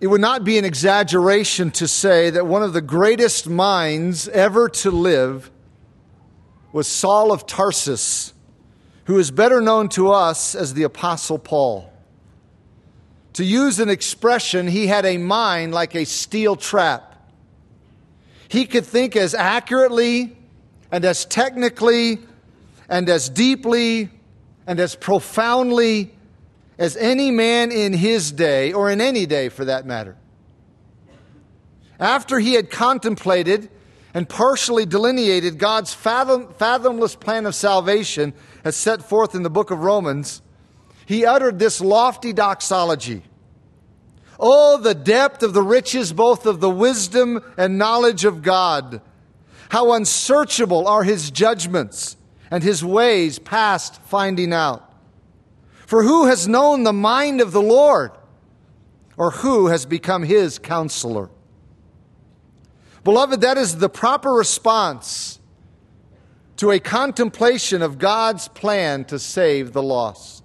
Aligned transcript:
it 0.00 0.08
would 0.08 0.20
not 0.20 0.44
be 0.44 0.58
an 0.58 0.64
exaggeration 0.64 1.70
to 1.72 1.88
say 1.88 2.30
that 2.30 2.46
one 2.46 2.62
of 2.62 2.72
the 2.72 2.82
greatest 2.82 3.48
minds 3.48 4.28
ever 4.28 4.68
to 4.68 4.90
live 4.90 5.50
was 6.72 6.86
Saul 6.86 7.32
of 7.32 7.46
Tarsus, 7.46 8.34
who 9.04 9.18
is 9.18 9.30
better 9.30 9.60
known 9.60 9.88
to 9.90 10.10
us 10.10 10.54
as 10.54 10.74
the 10.74 10.82
Apostle 10.82 11.38
Paul. 11.38 11.90
To 13.34 13.44
use 13.44 13.80
an 13.80 13.88
expression, 13.88 14.66
he 14.66 14.86
had 14.86 15.06
a 15.06 15.16
mind 15.16 15.72
like 15.72 15.94
a 15.94 16.04
steel 16.04 16.56
trap. 16.56 17.14
He 18.48 18.66
could 18.66 18.84
think 18.84 19.16
as 19.16 19.34
accurately 19.34 20.36
and 20.92 21.04
as 21.04 21.24
technically 21.24 22.18
and 22.88 23.08
as 23.08 23.28
deeply 23.28 24.10
and 24.66 24.78
as 24.78 24.94
profoundly 24.94 26.15
as 26.78 26.96
any 26.96 27.30
man 27.30 27.72
in 27.72 27.92
his 27.92 28.32
day, 28.32 28.72
or 28.72 28.90
in 28.90 29.00
any 29.00 29.26
day 29.26 29.48
for 29.48 29.64
that 29.64 29.86
matter. 29.86 30.16
After 31.98 32.38
he 32.38 32.54
had 32.54 32.70
contemplated 32.70 33.70
and 34.12 34.28
partially 34.28 34.84
delineated 34.84 35.58
God's 35.58 35.94
fathom, 35.94 36.52
fathomless 36.54 37.14
plan 37.14 37.46
of 37.46 37.54
salvation 37.54 38.34
as 38.64 38.76
set 38.76 39.02
forth 39.02 39.34
in 39.34 39.42
the 39.42 39.50
book 39.50 39.70
of 39.70 39.80
Romans, 39.80 40.42
he 41.06 41.24
uttered 41.24 41.58
this 41.58 41.80
lofty 41.80 42.32
doxology. 42.32 43.22
Oh, 44.38 44.76
the 44.76 44.94
depth 44.94 45.42
of 45.42 45.54
the 45.54 45.62
riches 45.62 46.12
both 46.12 46.44
of 46.44 46.60
the 46.60 46.70
wisdom 46.70 47.42
and 47.56 47.78
knowledge 47.78 48.24
of 48.24 48.42
God! 48.42 49.00
How 49.70 49.92
unsearchable 49.92 50.86
are 50.86 51.02
his 51.02 51.30
judgments 51.30 52.16
and 52.50 52.62
his 52.62 52.84
ways 52.84 53.38
past 53.38 54.00
finding 54.02 54.52
out. 54.52 54.85
For 55.86 56.02
who 56.02 56.26
has 56.26 56.46
known 56.46 56.82
the 56.82 56.92
mind 56.92 57.40
of 57.40 57.52
the 57.52 57.62
Lord? 57.62 58.10
Or 59.16 59.30
who 59.30 59.68
has 59.68 59.86
become 59.86 60.24
his 60.24 60.58
counselor? 60.58 61.30
Beloved, 63.02 63.40
that 63.40 63.56
is 63.56 63.78
the 63.78 63.88
proper 63.88 64.32
response 64.32 65.40
to 66.56 66.72
a 66.72 66.80
contemplation 66.80 67.82
of 67.82 67.98
God's 67.98 68.48
plan 68.48 69.04
to 69.06 69.18
save 69.18 69.72
the 69.72 69.82
lost. 69.82 70.42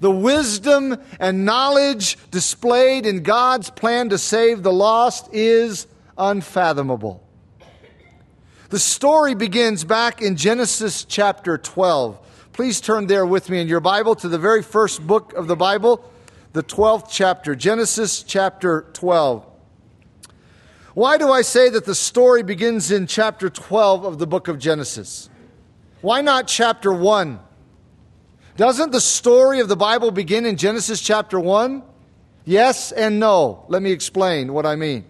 The 0.00 0.10
wisdom 0.10 0.98
and 1.18 1.46
knowledge 1.46 2.18
displayed 2.30 3.06
in 3.06 3.22
God's 3.22 3.70
plan 3.70 4.10
to 4.10 4.18
save 4.18 4.62
the 4.62 4.72
lost 4.72 5.32
is 5.32 5.86
unfathomable. 6.18 7.26
The 8.68 8.78
story 8.78 9.34
begins 9.34 9.84
back 9.84 10.20
in 10.20 10.36
Genesis 10.36 11.04
chapter 11.04 11.56
12. 11.56 12.18
Please 12.54 12.80
turn 12.80 13.08
there 13.08 13.26
with 13.26 13.50
me 13.50 13.60
in 13.60 13.66
your 13.66 13.80
Bible 13.80 14.14
to 14.14 14.28
the 14.28 14.38
very 14.38 14.62
first 14.62 15.04
book 15.04 15.32
of 15.32 15.48
the 15.48 15.56
Bible, 15.56 16.08
the 16.52 16.62
12th 16.62 17.08
chapter, 17.10 17.56
Genesis 17.56 18.22
chapter 18.22 18.86
12. 18.92 19.44
Why 20.94 21.18
do 21.18 21.32
I 21.32 21.42
say 21.42 21.68
that 21.68 21.84
the 21.84 21.96
story 21.96 22.44
begins 22.44 22.92
in 22.92 23.08
chapter 23.08 23.50
12 23.50 24.04
of 24.04 24.20
the 24.20 24.28
book 24.28 24.46
of 24.46 24.60
Genesis? 24.60 25.28
Why 26.00 26.20
not 26.20 26.46
chapter 26.46 26.92
1? 26.92 27.40
Doesn't 28.56 28.92
the 28.92 29.00
story 29.00 29.58
of 29.58 29.66
the 29.66 29.74
Bible 29.74 30.12
begin 30.12 30.46
in 30.46 30.56
Genesis 30.56 31.00
chapter 31.00 31.40
1? 31.40 31.82
Yes 32.44 32.92
and 32.92 33.18
no. 33.18 33.64
Let 33.66 33.82
me 33.82 33.90
explain 33.90 34.52
what 34.52 34.64
I 34.64 34.76
mean. 34.76 35.04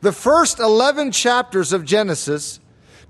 The 0.00 0.12
first 0.12 0.60
11 0.60 1.12
chapters 1.12 1.74
of 1.74 1.84
Genesis 1.84 2.58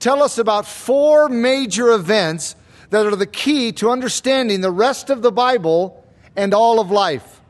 tell 0.01 0.25
us 0.25 0.39
about 0.39 0.67
four 0.67 1.29
major 1.29 1.93
events 1.93 2.57
that 2.91 3.07
are 3.07 3.17
the 3.17 3.27
key 3.27 3.73
to 3.73 3.91
understanding 3.91 4.61
the 4.61 4.71
rest 4.71 5.11
of 5.11 5.23
the 5.23 5.33
Bible 5.33 6.05
and 6.37 6.55
all 6.55 6.81
of 6.81 6.91
life. 6.91 7.41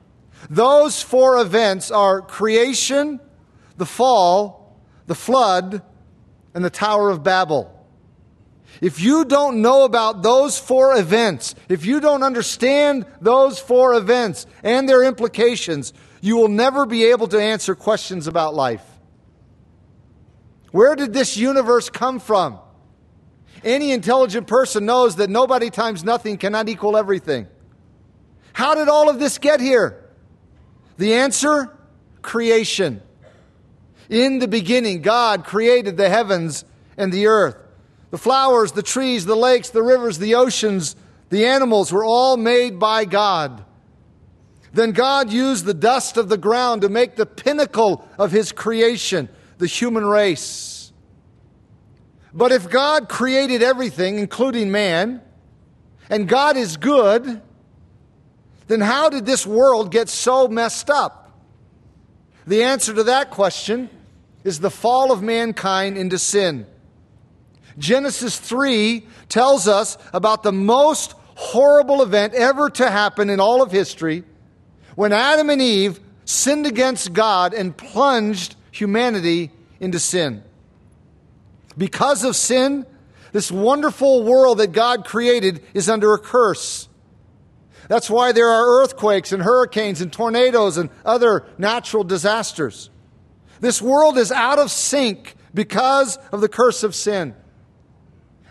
Those 0.51 1.03
four 1.03 1.39
events 1.39 1.91
are 1.91 2.21
creation, 2.23 3.21
the 3.77 3.87
fall, 3.87 4.77
the 5.07 5.15
flood, 5.15 5.83
and 6.55 6.65
the 6.65 6.71
Tower 6.71 7.11
of 7.11 7.23
Babel. 7.23 7.75
If 8.81 9.01
you 9.01 9.25
don't 9.25 9.61
know 9.63 9.85
about 9.85 10.23
those 10.23 10.59
four 10.59 10.97
events, 10.97 11.55
if 11.69 11.85
you 11.85 12.01
don't 12.01 12.23
understand 12.23 13.07
those 13.21 13.59
four 13.59 13.95
events 13.95 14.47
and 14.63 14.89
their 14.89 15.03
implications, 15.03 15.93
you 16.21 16.37
will 16.37 16.49
never 16.49 16.87
be 16.87 17.05
able 17.07 17.29
to 17.29 17.41
answer 17.41 17.75
questions 17.75 18.27
about 18.27 18.55
life. 18.55 18.85
Where 20.71 20.95
did 20.95 21.13
this 21.13 21.37
universe 21.37 21.89
come 21.91 22.21
from? 22.21 22.59
Any 23.65 23.93
intelligent 23.93 24.47
person 24.47 24.87
knows 24.87 25.17
that 25.17 25.31
nobody 25.31 25.71
times 25.71 26.05
nothing 26.05 26.39
cannot 26.39 26.69
equal 26.69 26.97
everything. 26.97 27.47
How 28.53 28.75
did 28.75 28.89
all 28.89 29.09
of 29.09 29.19
this 29.19 29.39
get 29.39 29.61
here? 29.61 30.05
The 30.97 31.15
answer 31.15 31.77
creation. 32.23 33.03
In 34.09 34.39
the 34.39 34.49
beginning, 34.49 35.03
God 35.03 35.45
created 35.45 35.97
the 35.97 36.09
heavens 36.09 36.65
and 36.97 37.13
the 37.13 37.27
earth. 37.27 37.57
The 38.11 38.19
flowers, 38.19 38.73
the 38.73 38.83
trees, 38.83 39.27
the 39.27 39.37
lakes, 39.37 39.71
the 39.71 39.83
rivers, 39.83 40.19
the 40.19 40.35
oceans, 40.35 40.97
the 41.31 41.47
animals 41.47 41.93
were 41.93 42.05
all 42.05 42.37
made 42.37 42.79
by 42.79 43.05
God. 43.05 43.65
Then 44.73 44.93
God 44.93 45.31
used 45.33 45.65
the 45.65 45.75
dust 45.75 46.17
of 46.17 46.29
the 46.29 46.39
ground 46.39 46.83
to 46.83 46.89
make 46.89 47.17
the 47.17 47.27
pinnacle 47.27 48.07
of 48.19 48.33
his 48.33 48.53
creation, 48.53 49.29
the 49.59 49.67
human 49.67 50.07
race. 50.07 50.78
But 52.33 52.53
if 52.53 52.69
God 52.69 53.09
created 53.09 53.63
everything, 53.63 54.19
including 54.19 54.71
man, 54.71 55.23
and 56.11 56.29
God 56.29 56.57
is 56.57 56.77
good, 56.77 57.41
then 58.67 58.81
how 58.81 59.09
did 59.09 59.27
this 59.27 59.47
world 59.47 59.91
get 59.91 60.09
so 60.09 60.49
messed 60.49 60.91
up? 60.91 61.41
The 62.47 62.63
answer 62.63 62.95
to 62.95 63.05
that 63.05 63.31
question 63.31 63.91
is 64.45 64.61
the 64.61 64.71
fall 64.71 65.13
of 65.13 65.23
mankind 65.23 65.99
into 65.99 66.19
sin. 66.19 66.67
Genesis 67.79 68.39
3 68.39 69.07
tells 69.29 69.69
us 69.69 69.99
about 70.13 70.43
the 70.43 70.53
most 70.53 71.15
horrible 71.35 72.03
event 72.03 72.35
ever 72.35 72.69
to 72.71 72.91
happen 72.91 73.31
in 73.31 73.39
all 73.41 73.63
of 73.63 73.71
history 73.71 74.25
when 74.97 75.13
Adam 75.13 75.51
and 75.51 75.63
Eve 75.63 76.01
sinned 76.25 76.67
against 76.67 77.13
God 77.13 77.55
and 77.55 77.77
plunged 77.77 78.57
humanity 78.73 79.51
into 79.79 80.01
sin. 80.01 80.43
Because 81.79 82.25
of 82.25 82.35
sin, 82.35 82.85
this 83.33 83.53
wonderful 83.53 84.25
world 84.25 84.59
that 84.59 84.73
God 84.73 85.05
created 85.05 85.63
is 85.73 85.89
under 85.89 86.13
a 86.13 86.19
curse. 86.19 86.89
That's 87.89 88.11
why 88.11 88.33
there 88.33 88.49
are 88.49 88.83
earthquakes 88.83 89.33
and 89.33 89.43
hurricanes 89.43 90.01
and 90.01 90.13
tornadoes 90.13 90.77
and 90.77 90.91
other 91.05 91.47
natural 91.57 92.05
disasters. 92.05 92.91
This 93.61 93.81
world 93.81 94.19
is 94.19 94.31
out 94.31 94.59
of 94.59 94.71
sync 94.71 95.37
because 95.55 96.19
of 96.33 96.41
the 96.41 96.49
curse 96.49 96.83
of 96.83 96.95
sin. 96.95 97.35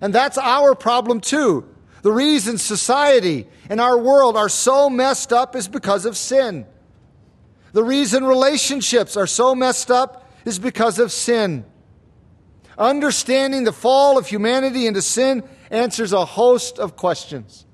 And 0.01 0.13
that's 0.13 0.37
our 0.37 0.73
problem 0.73 1.21
too. 1.21 1.67
The 2.01 2.11
reason 2.11 2.57
society 2.57 3.47
and 3.69 3.81
our 3.81 3.97
world 3.97 4.37
are 4.37 4.49
so 4.49 4.89
messed 4.89 5.33
up 5.33 5.55
is 5.55 5.67
because 5.67 6.05
of 6.05 6.15
sin. 6.15 6.65
The 7.73 7.83
reason 7.83 8.23
relationships 8.23 9.17
are 9.17 9.27
so 9.27 9.53
messed 9.53 9.91
up 9.91 10.31
is 10.45 10.59
because 10.59 10.99
of 10.99 11.11
sin. 11.11 11.65
Understanding 12.77 13.63
the 13.63 13.71
fall 13.71 14.17
of 14.17 14.27
humanity 14.27 14.85
into 14.85 15.01
sin 15.01 15.43
answers 15.71 16.13
a 16.13 16.25
host 16.25 16.77
of 16.77 16.95
questions. 16.95 17.65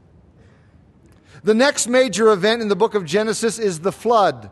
The 1.43 1.53
next 1.53 1.87
major 1.87 2.31
event 2.31 2.61
in 2.61 2.69
the 2.69 2.75
book 2.75 2.95
of 2.95 3.03
Genesis 3.03 3.59
is 3.59 3.81
the 3.81 3.91
flood. 3.91 4.49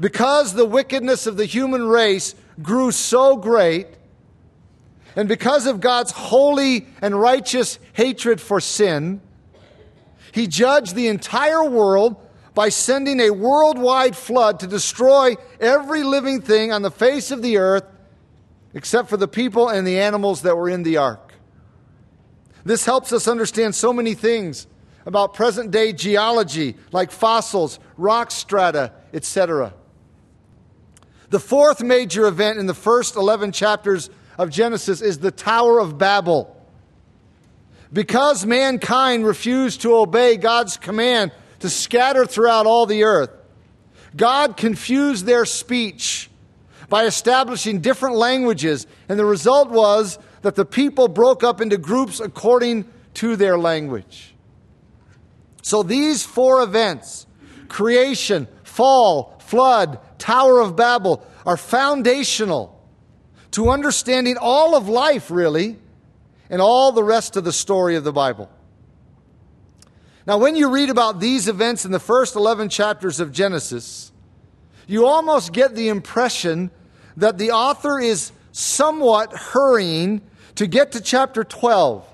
Because 0.00 0.54
the 0.54 0.64
wickedness 0.64 1.26
of 1.26 1.36
the 1.36 1.44
human 1.44 1.86
race 1.86 2.34
grew 2.60 2.90
so 2.90 3.36
great, 3.36 3.86
and 5.14 5.28
because 5.28 5.66
of 5.66 5.80
God's 5.80 6.10
holy 6.10 6.86
and 7.00 7.18
righteous 7.18 7.78
hatred 7.92 8.40
for 8.40 8.60
sin, 8.60 9.20
he 10.32 10.46
judged 10.46 10.94
the 10.94 11.08
entire 11.08 11.62
world 11.62 12.16
by 12.54 12.70
sending 12.70 13.20
a 13.20 13.30
worldwide 13.30 14.16
flood 14.16 14.60
to 14.60 14.66
destroy 14.66 15.36
every 15.60 16.02
living 16.02 16.40
thing 16.40 16.72
on 16.72 16.82
the 16.82 16.90
face 16.90 17.30
of 17.30 17.42
the 17.42 17.58
earth 17.58 17.84
except 18.74 19.08
for 19.08 19.16
the 19.16 19.28
people 19.28 19.68
and 19.68 19.86
the 19.86 19.98
animals 19.98 20.42
that 20.42 20.56
were 20.56 20.68
in 20.68 20.82
the 20.82 20.96
ark. 20.96 21.34
This 22.64 22.84
helps 22.84 23.12
us 23.12 23.26
understand 23.28 23.74
so 23.74 23.92
many 23.92 24.14
things 24.14 24.66
about 25.04 25.34
present 25.34 25.70
day 25.70 25.92
geology, 25.92 26.76
like 26.92 27.10
fossils, 27.10 27.78
rock 27.96 28.30
strata, 28.30 28.92
etc. 29.12 29.74
The 31.30 31.40
fourth 31.40 31.82
major 31.82 32.26
event 32.26 32.58
in 32.58 32.66
the 32.66 32.74
first 32.74 33.16
11 33.16 33.52
chapters 33.52 34.10
of 34.38 34.50
Genesis 34.50 35.00
is 35.00 35.18
the 35.18 35.30
Tower 35.30 35.80
of 35.80 35.98
Babel. 35.98 36.56
Because 37.92 38.46
mankind 38.46 39.26
refused 39.26 39.82
to 39.82 39.96
obey 39.96 40.36
God's 40.36 40.76
command 40.76 41.32
to 41.60 41.68
scatter 41.68 42.24
throughout 42.24 42.66
all 42.66 42.86
the 42.86 43.04
earth, 43.04 43.30
God 44.16 44.56
confused 44.56 45.26
their 45.26 45.44
speech 45.44 46.30
by 46.92 47.06
establishing 47.06 47.80
different 47.80 48.16
languages, 48.16 48.86
and 49.08 49.18
the 49.18 49.24
result 49.24 49.70
was 49.70 50.18
that 50.42 50.56
the 50.56 50.64
people 50.66 51.08
broke 51.08 51.42
up 51.42 51.62
into 51.62 51.78
groups 51.78 52.20
according 52.20 52.84
to 53.14 53.34
their 53.34 53.56
language. 53.56 54.34
So 55.62 55.82
these 55.82 56.22
four 56.22 56.62
events 56.62 57.26
creation, 57.68 58.46
fall, 58.62 59.38
flood, 59.40 60.00
Tower 60.18 60.60
of 60.60 60.76
Babel 60.76 61.26
are 61.46 61.56
foundational 61.56 62.78
to 63.52 63.70
understanding 63.70 64.36
all 64.38 64.76
of 64.76 64.86
life, 64.86 65.30
really, 65.30 65.78
and 66.50 66.60
all 66.60 66.92
the 66.92 67.02
rest 67.02 67.38
of 67.38 67.44
the 67.44 67.54
story 67.54 67.96
of 67.96 68.04
the 68.04 68.12
Bible. 68.12 68.50
Now, 70.26 70.36
when 70.36 70.56
you 70.56 70.68
read 70.68 70.90
about 70.90 71.20
these 71.20 71.48
events 71.48 71.86
in 71.86 71.90
the 71.90 71.98
first 71.98 72.36
11 72.36 72.68
chapters 72.68 73.18
of 73.18 73.32
Genesis, 73.32 74.12
you 74.86 75.06
almost 75.06 75.54
get 75.54 75.74
the 75.74 75.88
impression 75.88 76.70
that 77.16 77.38
the 77.38 77.50
author 77.50 77.98
is 77.98 78.32
somewhat 78.52 79.32
hurrying 79.32 80.22
to 80.54 80.66
get 80.66 80.92
to 80.92 81.00
chapter 81.00 81.44
12 81.44 82.06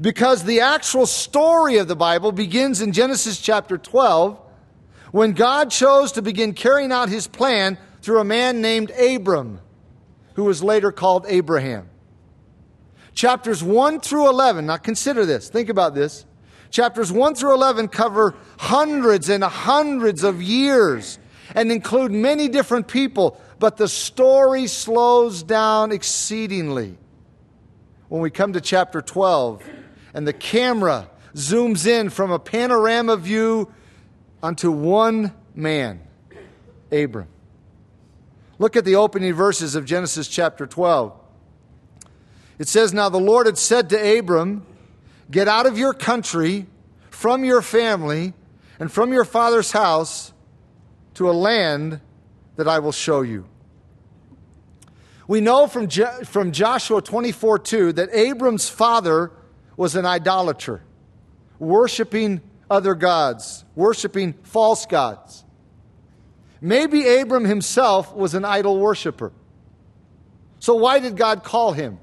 because 0.00 0.44
the 0.44 0.60
actual 0.60 1.06
story 1.06 1.78
of 1.78 1.88
the 1.88 1.96
Bible 1.96 2.32
begins 2.32 2.80
in 2.80 2.92
Genesis 2.92 3.40
chapter 3.40 3.78
12 3.78 4.38
when 5.12 5.32
God 5.32 5.70
chose 5.70 6.12
to 6.12 6.22
begin 6.22 6.54
carrying 6.54 6.90
out 6.92 7.08
his 7.08 7.26
plan 7.26 7.78
through 8.00 8.18
a 8.18 8.24
man 8.24 8.60
named 8.60 8.90
Abram, 8.90 9.60
who 10.34 10.44
was 10.44 10.62
later 10.62 10.90
called 10.90 11.24
Abraham. 11.28 11.88
Chapters 13.14 13.62
1 13.62 14.00
through 14.00 14.28
11, 14.28 14.66
now 14.66 14.78
consider 14.78 15.24
this, 15.24 15.48
think 15.48 15.68
about 15.68 15.94
this. 15.94 16.24
Chapters 16.70 17.12
1 17.12 17.34
through 17.34 17.54
11 17.54 17.88
cover 17.88 18.34
hundreds 18.58 19.28
and 19.28 19.44
hundreds 19.44 20.24
of 20.24 20.42
years 20.42 21.18
and 21.54 21.70
include 21.70 22.10
many 22.10 22.48
different 22.48 22.88
people, 22.88 23.38
but 23.62 23.76
the 23.76 23.86
story 23.86 24.66
slows 24.66 25.44
down 25.44 25.92
exceedingly. 25.92 26.98
When 28.08 28.20
we 28.20 28.28
come 28.28 28.54
to 28.54 28.60
chapter 28.60 29.00
12, 29.00 29.62
and 30.14 30.26
the 30.26 30.32
camera 30.32 31.08
zooms 31.36 31.86
in 31.86 32.10
from 32.10 32.32
a 32.32 32.40
panorama 32.40 33.16
view 33.16 33.72
onto 34.42 34.72
one 34.72 35.32
man, 35.54 36.00
Abram. 36.90 37.28
Look 38.58 38.74
at 38.74 38.84
the 38.84 38.96
opening 38.96 39.32
verses 39.32 39.76
of 39.76 39.84
Genesis 39.84 40.26
chapter 40.26 40.66
12. 40.66 41.12
It 42.58 42.66
says, 42.66 42.92
Now 42.92 43.10
the 43.10 43.20
Lord 43.20 43.46
had 43.46 43.58
said 43.58 43.90
to 43.90 44.18
Abram, 44.18 44.66
Get 45.30 45.46
out 45.46 45.66
of 45.66 45.78
your 45.78 45.94
country, 45.94 46.66
from 47.10 47.44
your 47.44 47.62
family, 47.62 48.34
and 48.80 48.90
from 48.90 49.12
your 49.12 49.24
father's 49.24 49.70
house 49.70 50.32
to 51.14 51.30
a 51.30 51.32
land 51.32 52.00
that 52.56 52.66
I 52.66 52.80
will 52.80 52.90
show 52.90 53.20
you. 53.20 53.46
We 55.28 55.40
know 55.40 55.66
from, 55.66 55.88
from 55.88 56.52
Joshua 56.52 57.00
24 57.00 57.58
2 57.60 57.92
that 57.94 58.10
Abram's 58.12 58.68
father 58.68 59.30
was 59.76 59.94
an 59.94 60.04
idolater, 60.04 60.82
worshiping 61.58 62.40
other 62.70 62.94
gods, 62.94 63.64
worshiping 63.74 64.34
false 64.42 64.86
gods. 64.86 65.44
Maybe 66.60 67.06
Abram 67.08 67.44
himself 67.44 68.14
was 68.14 68.34
an 68.34 68.44
idol 68.44 68.78
worshiper. 68.78 69.32
So, 70.60 70.76
why 70.76 71.00
did 71.00 71.16
God 71.16 71.42
call 71.42 71.72
him? 71.72 71.98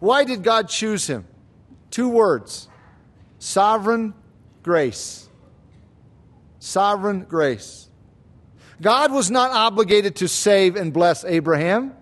Why 0.00 0.24
did 0.24 0.42
God 0.42 0.68
choose 0.68 1.06
him? 1.06 1.26
Two 1.90 2.08
words 2.08 2.68
sovereign 3.38 4.14
grace. 4.62 5.28
Sovereign 6.58 7.24
grace. 7.24 7.88
God 8.80 9.12
was 9.12 9.30
not 9.30 9.50
obligated 9.50 10.16
to 10.16 10.28
save 10.28 10.76
and 10.76 10.92
bless 10.92 11.24
Abraham. 11.24 11.94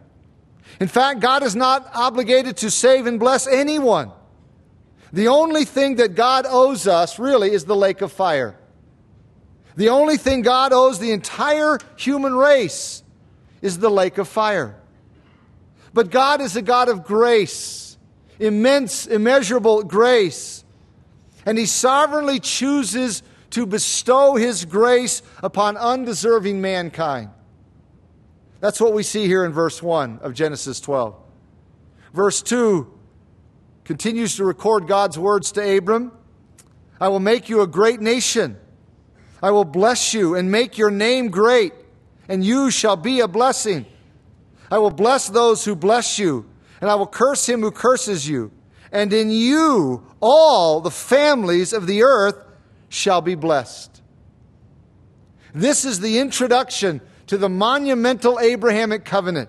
In 0.80 0.88
fact, 0.88 1.20
God 1.20 1.42
is 1.42 1.56
not 1.56 1.88
obligated 1.94 2.58
to 2.58 2.70
save 2.70 3.06
and 3.06 3.18
bless 3.18 3.46
anyone. 3.46 4.12
The 5.12 5.28
only 5.28 5.64
thing 5.64 5.96
that 5.96 6.14
God 6.14 6.46
owes 6.48 6.86
us 6.86 7.18
really 7.18 7.52
is 7.52 7.64
the 7.64 7.76
lake 7.76 8.02
of 8.02 8.12
fire. 8.12 8.56
The 9.76 9.90
only 9.90 10.16
thing 10.16 10.42
God 10.42 10.72
owes 10.72 10.98
the 10.98 11.12
entire 11.12 11.78
human 11.96 12.34
race 12.34 13.02
is 13.62 13.78
the 13.78 13.90
lake 13.90 14.18
of 14.18 14.28
fire. 14.28 14.76
But 15.92 16.10
God 16.10 16.40
is 16.40 16.56
a 16.56 16.62
God 16.62 16.88
of 16.88 17.04
grace, 17.04 17.96
immense, 18.38 19.06
immeasurable 19.06 19.82
grace. 19.82 20.64
And 21.46 21.56
He 21.56 21.66
sovereignly 21.66 22.40
chooses 22.40 23.22
to 23.50 23.64
bestow 23.64 24.34
His 24.34 24.64
grace 24.64 25.22
upon 25.42 25.76
undeserving 25.76 26.60
mankind. 26.60 27.30
That's 28.60 28.80
what 28.80 28.94
we 28.94 29.02
see 29.02 29.26
here 29.26 29.44
in 29.44 29.52
verse 29.52 29.82
1 29.82 30.20
of 30.22 30.34
Genesis 30.34 30.80
12. 30.80 31.14
Verse 32.14 32.42
2 32.42 32.92
continues 33.84 34.36
to 34.36 34.44
record 34.44 34.88
God's 34.88 35.18
words 35.18 35.52
to 35.52 35.76
Abram 35.76 36.12
I 36.98 37.08
will 37.08 37.20
make 37.20 37.48
you 37.48 37.60
a 37.60 37.66
great 37.66 38.00
nation. 38.00 38.56
I 39.42 39.50
will 39.50 39.66
bless 39.66 40.14
you 40.14 40.34
and 40.34 40.50
make 40.50 40.78
your 40.78 40.90
name 40.90 41.28
great, 41.28 41.74
and 42.26 42.42
you 42.42 42.70
shall 42.70 42.96
be 42.96 43.20
a 43.20 43.28
blessing. 43.28 43.84
I 44.70 44.78
will 44.78 44.90
bless 44.90 45.28
those 45.28 45.64
who 45.64 45.76
bless 45.76 46.18
you, 46.18 46.46
and 46.80 46.90
I 46.90 46.94
will 46.94 47.06
curse 47.06 47.46
him 47.46 47.60
who 47.60 47.70
curses 47.70 48.26
you. 48.26 48.50
And 48.90 49.12
in 49.12 49.30
you 49.30 50.06
all 50.20 50.80
the 50.80 50.90
families 50.90 51.72
of 51.72 51.86
the 51.86 52.02
earth 52.02 52.42
shall 52.88 53.20
be 53.20 53.34
blessed. 53.34 54.00
This 55.54 55.84
is 55.84 56.00
the 56.00 56.18
introduction 56.18 57.00
to 57.26 57.36
the 57.36 57.48
monumental 57.48 58.38
Abrahamic 58.38 59.04
covenant. 59.04 59.48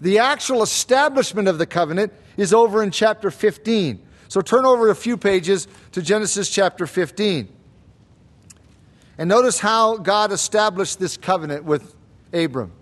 The 0.00 0.18
actual 0.18 0.62
establishment 0.62 1.48
of 1.48 1.58
the 1.58 1.66
covenant 1.66 2.12
is 2.36 2.52
over 2.52 2.82
in 2.82 2.90
chapter 2.90 3.30
15. 3.30 4.02
So 4.28 4.40
turn 4.40 4.66
over 4.66 4.90
a 4.90 4.94
few 4.94 5.16
pages 5.16 5.68
to 5.92 6.02
Genesis 6.02 6.50
chapter 6.50 6.86
15. 6.86 7.48
And 9.18 9.28
notice 9.28 9.58
how 9.58 9.96
God 9.96 10.32
established 10.32 10.98
this 10.98 11.16
covenant 11.16 11.64
with 11.64 11.94
Abram. 12.32 12.72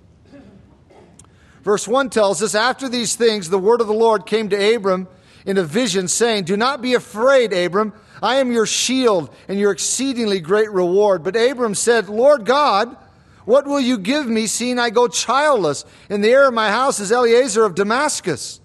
Verse 1.62 1.86
1 1.86 2.10
tells 2.10 2.42
us 2.42 2.54
After 2.54 2.88
these 2.88 3.14
things, 3.14 3.48
the 3.48 3.58
word 3.58 3.80
of 3.80 3.86
the 3.86 3.94
Lord 3.94 4.26
came 4.26 4.48
to 4.50 4.74
Abram 4.74 5.08
in 5.46 5.58
a 5.58 5.62
vision, 5.62 6.08
saying, 6.08 6.44
Do 6.44 6.56
not 6.56 6.82
be 6.82 6.94
afraid, 6.94 7.52
Abram. 7.52 7.92
I 8.22 8.36
am 8.36 8.52
your 8.52 8.66
shield 8.66 9.34
and 9.48 9.58
your 9.58 9.70
exceedingly 9.70 10.40
great 10.40 10.70
reward. 10.70 11.22
But 11.22 11.36
Abram 11.36 11.74
said, 11.74 12.08
Lord 12.08 12.44
God, 12.44 12.96
what 13.44 13.66
will 13.66 13.80
you 13.80 13.98
give 13.98 14.26
me, 14.26 14.46
seeing 14.46 14.78
I 14.78 14.90
go 14.90 15.08
childless? 15.08 15.84
And 16.08 16.24
the 16.24 16.30
heir 16.30 16.48
of 16.48 16.54
my 16.54 16.70
house 16.70 17.00
is 17.00 17.12
Eliezer 17.12 17.64
of 17.64 17.74
Damascus. 17.74 18.60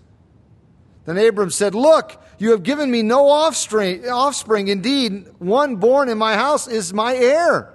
Then 1.05 1.17
Abram 1.17 1.49
said, 1.49 1.75
Look, 1.75 2.21
you 2.37 2.51
have 2.51 2.63
given 2.63 2.89
me 2.89 3.01
no 3.01 3.27
offspring. 3.27 4.07
offspring. 4.07 4.69
Indeed, 4.69 5.27
one 5.39 5.75
born 5.75 6.07
in 6.07 6.17
my 6.17 6.35
house 6.35 6.67
is 6.67 6.93
my 6.93 7.15
heir. 7.15 7.73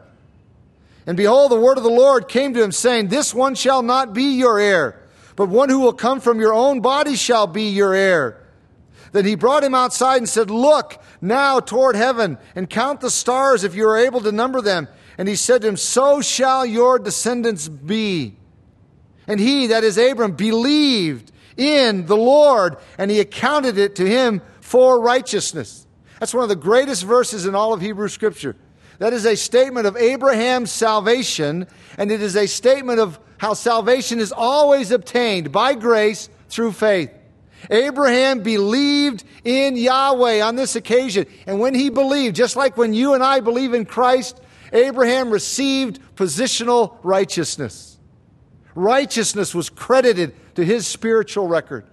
And 1.06 1.17
behold, 1.17 1.51
the 1.51 1.61
word 1.61 1.77
of 1.77 1.85
the 1.85 1.91
Lord 1.91 2.29
came 2.29 2.55
to 2.55 2.62
him, 2.62 2.73
saying, 2.73 3.09
This 3.09 3.35
one 3.35 3.55
shall 3.55 3.82
not 3.82 4.15
be 4.15 4.37
your 4.37 4.58
heir, 4.58 5.03
but 5.37 5.51
one 5.51 5.69
who 5.69 5.81
will 5.81 5.93
come 5.93 6.20
from 6.20 6.41
your 6.41 6.55
own 6.55 6.81
body 6.81 7.17
shall 7.17 7.46
be 7.46 7.70
your 7.70 7.93
heir. 7.93 8.41
Then 9.13 9.27
he 9.27 9.34
brought 9.34 9.63
him 9.63 9.75
outside 9.75 10.17
and 10.17 10.29
said, 10.29 10.51
Look 10.51 11.01
now 11.20 11.61
toward 11.61 11.94
heaven 11.94 12.39
and 12.55 12.69
count 12.69 13.01
the 13.01 13.11
stars 13.11 13.63
if 13.63 13.75
you 13.75 13.87
are 13.89 13.99
able 13.99 14.20
to 14.23 14.32
number 14.32 14.63
them. 14.63 14.89
And 15.17 15.29
he 15.29 15.37
said 15.37 15.63
to 15.63 15.69
him, 15.69 15.77
So 15.77 16.21
shall 16.21 16.67
your 16.67 16.99
descendants 16.99 17.69
be. 17.69 18.37
And 19.27 19.41
he, 19.41 19.69
that 19.69 19.85
is 19.85 19.97
Abram, 19.97 20.33
believed 20.33 21.33
in 21.56 22.06
the 22.06 22.17
Lord, 22.17 22.77
and 22.99 23.11
he 23.11 23.21
accounted 23.21 23.79
it 23.79 23.97
to 23.97 24.06
him 24.06 24.43
for 24.61 25.01
righteousness. 25.01 25.87
That's 26.21 26.35
one 26.35 26.43
of 26.43 26.49
the 26.49 26.56
greatest 26.56 27.05
verses 27.05 27.47
in 27.47 27.55
all 27.55 27.73
of 27.73 27.81
Hebrew 27.81 28.09
Scripture. 28.09 28.56
That 28.99 29.13
is 29.13 29.25
a 29.25 29.37
statement 29.37 29.87
of 29.87 29.97
Abraham's 29.97 30.71
salvation, 30.71 31.67
and 31.99 32.11
it 32.11 32.23
is 32.23 32.37
a 32.37 32.47
statement 32.47 33.01
of 33.01 33.19
how 33.39 33.55
salvation 33.55 34.21
is 34.21 34.33
always 34.33 34.91
obtained 34.91 35.53
by 35.53 35.75
grace 35.75 36.29
through 36.49 36.73
faith. 36.73 37.11
Abraham 37.71 38.43
believed 38.43 39.25
in 39.44 39.77
Yahweh 39.77 40.41
on 40.43 40.56
this 40.56 40.77
occasion, 40.77 41.27
and 41.47 41.59
when 41.59 41.75
he 41.75 41.89
believed, 41.89 42.37
just 42.37 42.56
like 42.56 42.77
when 42.77 42.94
you 42.94 43.15
and 43.15 43.23
I 43.23 43.41
believe 43.41 43.75
in 43.75 43.85
Christ, 43.85 44.41
Abraham 44.73 45.31
received 45.31 46.01
positional 46.17 46.97
righteousness. 47.03 47.99
Righteousness 48.75 49.55
was 49.55 49.71
credited 49.71 50.35
to 50.56 50.65
his 50.65 50.87
spiritual 50.87 51.47
record. 51.47 51.85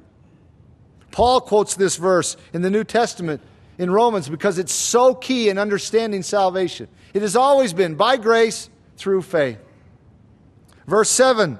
Paul 1.11 1.41
quotes 1.41 1.75
this 1.75 1.97
verse 1.97 2.37
in 2.53 2.61
the 2.61 2.69
New 2.69 2.83
Testament 2.83 3.41
in 3.77 3.91
Romans 3.91 4.29
because 4.29 4.57
it's 4.57 4.73
so 4.73 5.13
key 5.13 5.49
in 5.49 5.57
understanding 5.57 6.23
salvation. 6.23 6.87
It 7.13 7.21
has 7.21 7.35
always 7.35 7.73
been 7.73 7.95
by 7.95 8.17
grace 8.17 8.69
through 8.97 9.23
faith. 9.23 9.59
Verse 10.87 11.09
7 11.09 11.59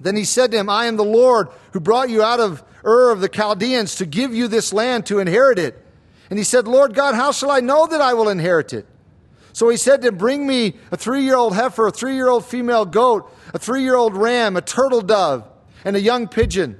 Then 0.00 0.16
he 0.16 0.24
said 0.24 0.50
to 0.50 0.58
him, 0.58 0.68
I 0.68 0.86
am 0.86 0.96
the 0.96 1.04
Lord 1.04 1.48
who 1.72 1.80
brought 1.80 2.10
you 2.10 2.22
out 2.22 2.40
of 2.40 2.62
Ur 2.84 3.10
of 3.10 3.20
the 3.20 3.28
Chaldeans 3.28 3.96
to 3.96 4.06
give 4.06 4.34
you 4.34 4.48
this 4.48 4.72
land 4.72 5.06
to 5.06 5.18
inherit 5.18 5.58
it. 5.58 5.80
And 6.28 6.38
he 6.38 6.44
said, 6.44 6.66
Lord 6.66 6.94
God, 6.94 7.14
how 7.14 7.32
shall 7.32 7.50
I 7.50 7.60
know 7.60 7.86
that 7.86 8.00
I 8.00 8.14
will 8.14 8.28
inherit 8.28 8.72
it? 8.72 8.86
So 9.54 9.68
he 9.68 9.76
said 9.76 10.02
to 10.02 10.08
him, 10.08 10.18
Bring 10.18 10.46
me 10.46 10.74
a 10.90 10.96
three 10.96 11.22
year 11.22 11.36
old 11.36 11.54
heifer, 11.54 11.86
a 11.86 11.92
three 11.92 12.14
year 12.16 12.28
old 12.28 12.44
female 12.44 12.84
goat, 12.84 13.32
a 13.54 13.58
three 13.58 13.82
year 13.82 13.96
old 13.96 14.16
ram, 14.16 14.56
a 14.56 14.60
turtle 14.60 15.00
dove 15.00 15.48
and 15.84 15.94
a 15.94 16.00
young 16.00 16.26
pigeon. 16.26 16.78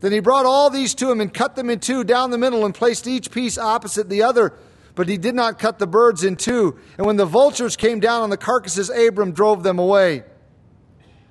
Then 0.00 0.10
he 0.10 0.18
brought 0.18 0.44
all 0.44 0.68
these 0.68 0.94
to 0.96 1.10
him 1.10 1.20
and 1.20 1.32
cut 1.32 1.54
them 1.54 1.70
in 1.70 1.78
two 1.78 2.02
down 2.02 2.30
the 2.30 2.38
middle 2.38 2.64
and 2.64 2.74
placed 2.74 3.06
each 3.06 3.30
piece 3.30 3.56
opposite 3.56 4.08
the 4.10 4.22
other. 4.22 4.52
but 4.96 5.08
he 5.08 5.16
did 5.16 5.36
not 5.36 5.60
cut 5.60 5.78
the 5.78 5.86
birds 5.86 6.24
in 6.24 6.34
two. 6.34 6.76
And 6.96 7.06
when 7.06 7.16
the 7.16 7.24
vultures 7.24 7.76
came 7.76 8.00
down 8.00 8.22
on 8.22 8.30
the 8.30 8.36
carcasses, 8.36 8.90
Abram 8.90 9.30
drove 9.30 9.62
them 9.62 9.78
away. 9.78 10.24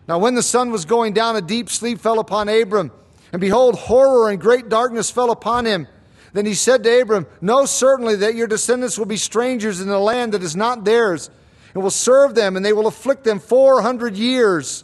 Now, 0.07 0.19
when 0.19 0.35
the 0.35 0.43
sun 0.43 0.71
was 0.71 0.85
going 0.85 1.11
down, 1.11 1.35
a 1.35 1.41
deep 1.41 1.69
sleep 1.69 1.99
fell 1.99 2.19
upon 2.19 2.47
Abram. 2.47 2.93
And 3.33 3.41
behold, 3.41 3.75
horror 3.75 4.29
and 4.29 4.39
great 4.39 4.69
darkness 4.69 5.11
fell 5.11 5.31
upon 5.31 5.65
him. 5.65 5.85
Then 6.33 6.45
he 6.45 6.53
said 6.53 6.83
to 6.83 7.01
Abram, 7.01 7.25
Know 7.41 7.65
certainly 7.65 8.15
that 8.17 8.35
your 8.35 8.47
descendants 8.47 8.97
will 8.97 9.05
be 9.05 9.17
strangers 9.17 9.81
in 9.81 9.89
a 9.89 9.99
land 9.99 10.33
that 10.33 10.43
is 10.43 10.55
not 10.55 10.83
theirs, 10.83 11.29
and 11.73 11.83
will 11.83 11.89
serve 11.89 12.35
them, 12.35 12.55
and 12.55 12.65
they 12.65 12.73
will 12.73 12.87
afflict 12.87 13.23
them 13.23 13.39
four 13.39 13.81
hundred 13.81 14.15
years. 14.15 14.83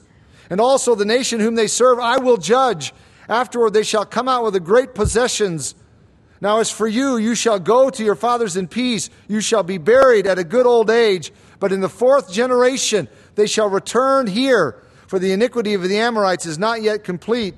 And 0.49 0.61
also 0.61 0.95
the 0.95 1.05
nation 1.05 1.39
whom 1.39 1.55
they 1.55 1.67
serve 1.67 1.99
I 1.99 2.17
will 2.17 2.37
judge. 2.37 2.93
Afterward 3.27 3.71
they 3.71 3.83
shall 3.83 4.05
come 4.05 4.27
out 4.27 4.43
with 4.43 4.63
great 4.63 4.93
possessions. 4.93 5.75
Now, 6.41 6.59
as 6.59 6.69
for 6.69 6.87
you, 6.87 7.15
you 7.15 7.35
shall 7.35 7.57
go 7.57 7.89
to 7.89 8.03
your 8.03 8.15
fathers 8.15 8.57
in 8.57 8.67
peace. 8.67 9.09
You 9.29 9.39
shall 9.39 9.63
be 9.63 9.77
buried 9.77 10.27
at 10.27 10.37
a 10.37 10.43
good 10.43 10.65
old 10.65 10.89
age. 10.89 11.31
But 11.59 11.71
in 11.71 11.79
the 11.79 11.87
fourth 11.87 12.31
generation 12.31 13.07
they 13.35 13.47
shall 13.47 13.69
return 13.69 14.27
here, 14.27 14.83
for 15.07 15.19
the 15.19 15.31
iniquity 15.31 15.73
of 15.73 15.83
the 15.83 15.97
Amorites 15.97 16.45
is 16.45 16.59
not 16.59 16.81
yet 16.81 17.05
complete. 17.05 17.55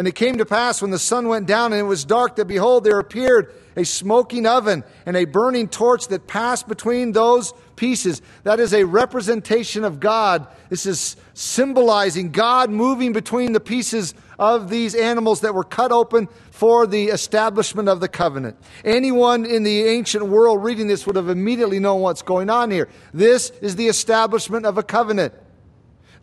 And 0.00 0.08
it 0.08 0.14
came 0.14 0.38
to 0.38 0.46
pass 0.46 0.80
when 0.80 0.90
the 0.90 0.98
sun 0.98 1.28
went 1.28 1.46
down 1.46 1.74
and 1.74 1.78
it 1.78 1.84
was 1.84 2.06
dark 2.06 2.36
that 2.36 2.46
behold, 2.46 2.84
there 2.84 2.98
appeared 2.98 3.52
a 3.76 3.84
smoking 3.84 4.46
oven 4.46 4.82
and 5.04 5.14
a 5.14 5.26
burning 5.26 5.68
torch 5.68 6.08
that 6.08 6.26
passed 6.26 6.66
between 6.66 7.12
those 7.12 7.52
pieces. 7.76 8.22
That 8.44 8.60
is 8.60 8.72
a 8.72 8.84
representation 8.84 9.84
of 9.84 10.00
God. 10.00 10.46
This 10.70 10.86
is 10.86 11.16
symbolizing 11.34 12.32
God 12.32 12.70
moving 12.70 13.12
between 13.12 13.52
the 13.52 13.60
pieces 13.60 14.14
of 14.38 14.70
these 14.70 14.94
animals 14.94 15.42
that 15.42 15.54
were 15.54 15.64
cut 15.64 15.92
open 15.92 16.28
for 16.50 16.86
the 16.86 17.08
establishment 17.08 17.90
of 17.90 18.00
the 18.00 18.08
covenant. 18.08 18.56
Anyone 18.86 19.44
in 19.44 19.64
the 19.64 19.84
ancient 19.84 20.24
world 20.24 20.64
reading 20.64 20.86
this 20.86 21.06
would 21.06 21.16
have 21.16 21.28
immediately 21.28 21.78
known 21.78 22.00
what's 22.00 22.22
going 22.22 22.48
on 22.48 22.70
here. 22.70 22.88
This 23.12 23.50
is 23.60 23.76
the 23.76 23.88
establishment 23.88 24.64
of 24.64 24.78
a 24.78 24.82
covenant. 24.82 25.34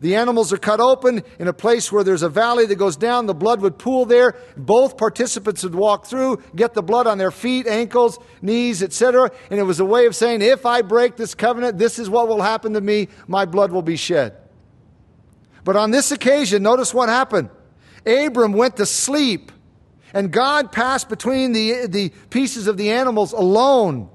The 0.00 0.14
animals 0.14 0.52
are 0.52 0.58
cut 0.58 0.78
open 0.78 1.24
in 1.40 1.48
a 1.48 1.52
place 1.52 1.90
where 1.90 2.04
there's 2.04 2.22
a 2.22 2.28
valley 2.28 2.66
that 2.66 2.76
goes 2.76 2.96
down. 2.96 3.26
The 3.26 3.34
blood 3.34 3.60
would 3.62 3.78
pool 3.78 4.04
there. 4.04 4.36
Both 4.56 4.96
participants 4.96 5.64
would 5.64 5.74
walk 5.74 6.06
through, 6.06 6.40
get 6.54 6.74
the 6.74 6.82
blood 6.82 7.08
on 7.08 7.18
their 7.18 7.32
feet, 7.32 7.66
ankles, 7.66 8.18
knees, 8.40 8.80
etc. 8.80 9.32
And 9.50 9.58
it 9.58 9.64
was 9.64 9.80
a 9.80 9.84
way 9.84 10.06
of 10.06 10.14
saying, 10.14 10.40
if 10.42 10.64
I 10.64 10.82
break 10.82 11.16
this 11.16 11.34
covenant, 11.34 11.78
this 11.78 11.98
is 11.98 12.08
what 12.08 12.28
will 12.28 12.42
happen 12.42 12.74
to 12.74 12.80
me. 12.80 13.08
My 13.26 13.44
blood 13.44 13.72
will 13.72 13.82
be 13.82 13.96
shed. 13.96 14.36
But 15.64 15.74
on 15.74 15.90
this 15.90 16.12
occasion, 16.12 16.62
notice 16.62 16.94
what 16.94 17.08
happened. 17.08 17.50
Abram 18.06 18.52
went 18.52 18.76
to 18.76 18.86
sleep, 18.86 19.50
and 20.14 20.30
God 20.30 20.70
passed 20.70 21.08
between 21.08 21.52
the, 21.52 21.88
the 21.88 22.10
pieces 22.30 22.68
of 22.68 22.76
the 22.76 22.90
animals 22.90 23.32
alone. 23.32 24.08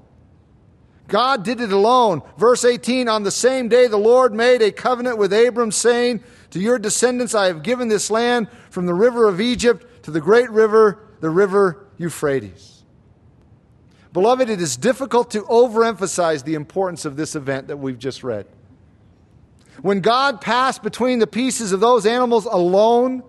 God 1.14 1.44
did 1.44 1.60
it 1.60 1.70
alone. 1.70 2.22
Verse 2.38 2.64
18 2.64 3.08
On 3.08 3.22
the 3.22 3.30
same 3.30 3.68
day, 3.68 3.86
the 3.86 3.96
Lord 3.96 4.34
made 4.34 4.62
a 4.62 4.72
covenant 4.72 5.16
with 5.16 5.32
Abram, 5.32 5.70
saying, 5.70 6.24
To 6.50 6.58
your 6.58 6.76
descendants 6.76 7.36
I 7.36 7.46
have 7.46 7.62
given 7.62 7.86
this 7.86 8.10
land 8.10 8.48
from 8.68 8.86
the 8.86 8.94
river 8.94 9.28
of 9.28 9.40
Egypt 9.40 10.02
to 10.02 10.10
the 10.10 10.20
great 10.20 10.50
river, 10.50 11.06
the 11.20 11.30
river 11.30 11.86
Euphrates. 11.98 12.82
Beloved, 14.12 14.50
it 14.50 14.60
is 14.60 14.76
difficult 14.76 15.30
to 15.30 15.42
overemphasize 15.42 16.42
the 16.42 16.54
importance 16.54 17.04
of 17.04 17.14
this 17.14 17.36
event 17.36 17.68
that 17.68 17.76
we've 17.76 18.00
just 18.00 18.24
read. 18.24 18.48
When 19.82 20.00
God 20.00 20.40
passed 20.40 20.82
between 20.82 21.20
the 21.20 21.28
pieces 21.28 21.70
of 21.70 21.78
those 21.78 22.06
animals 22.06 22.44
alone, 22.44 23.22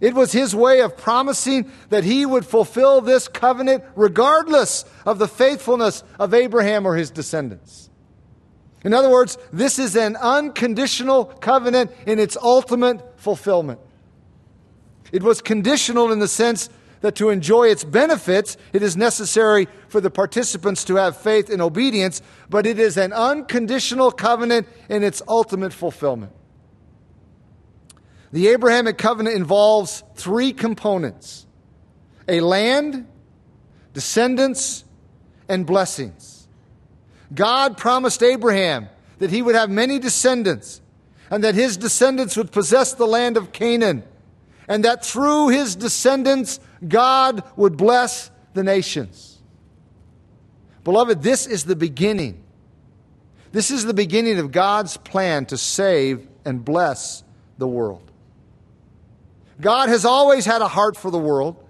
it 0.00 0.14
was 0.14 0.32
his 0.32 0.54
way 0.54 0.80
of 0.80 0.96
promising 0.96 1.70
that 1.90 2.04
he 2.04 2.24
would 2.24 2.46
fulfill 2.46 3.00
this 3.00 3.28
covenant 3.28 3.84
regardless 3.94 4.84
of 5.04 5.18
the 5.18 5.28
faithfulness 5.28 6.02
of 6.18 6.32
Abraham 6.32 6.86
or 6.86 6.96
his 6.96 7.10
descendants. 7.10 7.90
In 8.82 8.94
other 8.94 9.10
words, 9.10 9.36
this 9.52 9.78
is 9.78 9.94
an 9.94 10.16
unconditional 10.16 11.26
covenant 11.26 11.90
in 12.06 12.18
its 12.18 12.36
ultimate 12.38 13.20
fulfillment. 13.20 13.78
It 15.12 15.22
was 15.22 15.42
conditional 15.42 16.12
in 16.12 16.18
the 16.18 16.28
sense 16.28 16.70
that 17.02 17.14
to 17.16 17.30
enjoy 17.30 17.68
its 17.68 17.84
benefits, 17.84 18.56
it 18.72 18.82
is 18.82 18.96
necessary 18.96 19.68
for 19.88 20.00
the 20.00 20.10
participants 20.10 20.84
to 20.84 20.96
have 20.96 21.16
faith 21.16 21.50
and 21.50 21.60
obedience, 21.60 22.22
but 22.48 22.66
it 22.66 22.78
is 22.78 22.96
an 22.96 23.12
unconditional 23.12 24.10
covenant 24.10 24.66
in 24.88 25.02
its 25.02 25.22
ultimate 25.28 25.72
fulfillment. 25.72 26.32
The 28.32 28.48
Abrahamic 28.48 28.96
covenant 28.96 29.36
involves 29.36 30.04
three 30.14 30.52
components 30.52 31.46
a 32.28 32.40
land, 32.40 33.08
descendants, 33.92 34.84
and 35.48 35.66
blessings. 35.66 36.46
God 37.34 37.76
promised 37.76 38.22
Abraham 38.22 38.88
that 39.18 39.30
he 39.30 39.42
would 39.42 39.56
have 39.56 39.68
many 39.68 39.98
descendants 39.98 40.80
and 41.30 41.42
that 41.42 41.54
his 41.54 41.76
descendants 41.76 42.36
would 42.36 42.52
possess 42.52 42.94
the 42.94 43.06
land 43.06 43.36
of 43.36 43.52
Canaan 43.52 44.04
and 44.68 44.84
that 44.84 45.04
through 45.04 45.48
his 45.48 45.74
descendants 45.74 46.60
God 46.86 47.42
would 47.56 47.76
bless 47.76 48.30
the 48.54 48.62
nations. 48.62 49.38
Beloved, 50.84 51.22
this 51.22 51.46
is 51.46 51.64
the 51.64 51.76
beginning. 51.76 52.42
This 53.52 53.70
is 53.70 53.84
the 53.84 53.94
beginning 53.94 54.38
of 54.38 54.52
God's 54.52 54.96
plan 54.96 55.46
to 55.46 55.58
save 55.58 56.26
and 56.44 56.64
bless 56.64 57.24
the 57.58 57.66
world. 57.66 58.09
God 59.60 59.88
has 59.88 60.04
always 60.04 60.46
had 60.46 60.62
a 60.62 60.68
heart 60.68 60.96
for 60.96 61.10
the 61.10 61.18
world, 61.18 61.62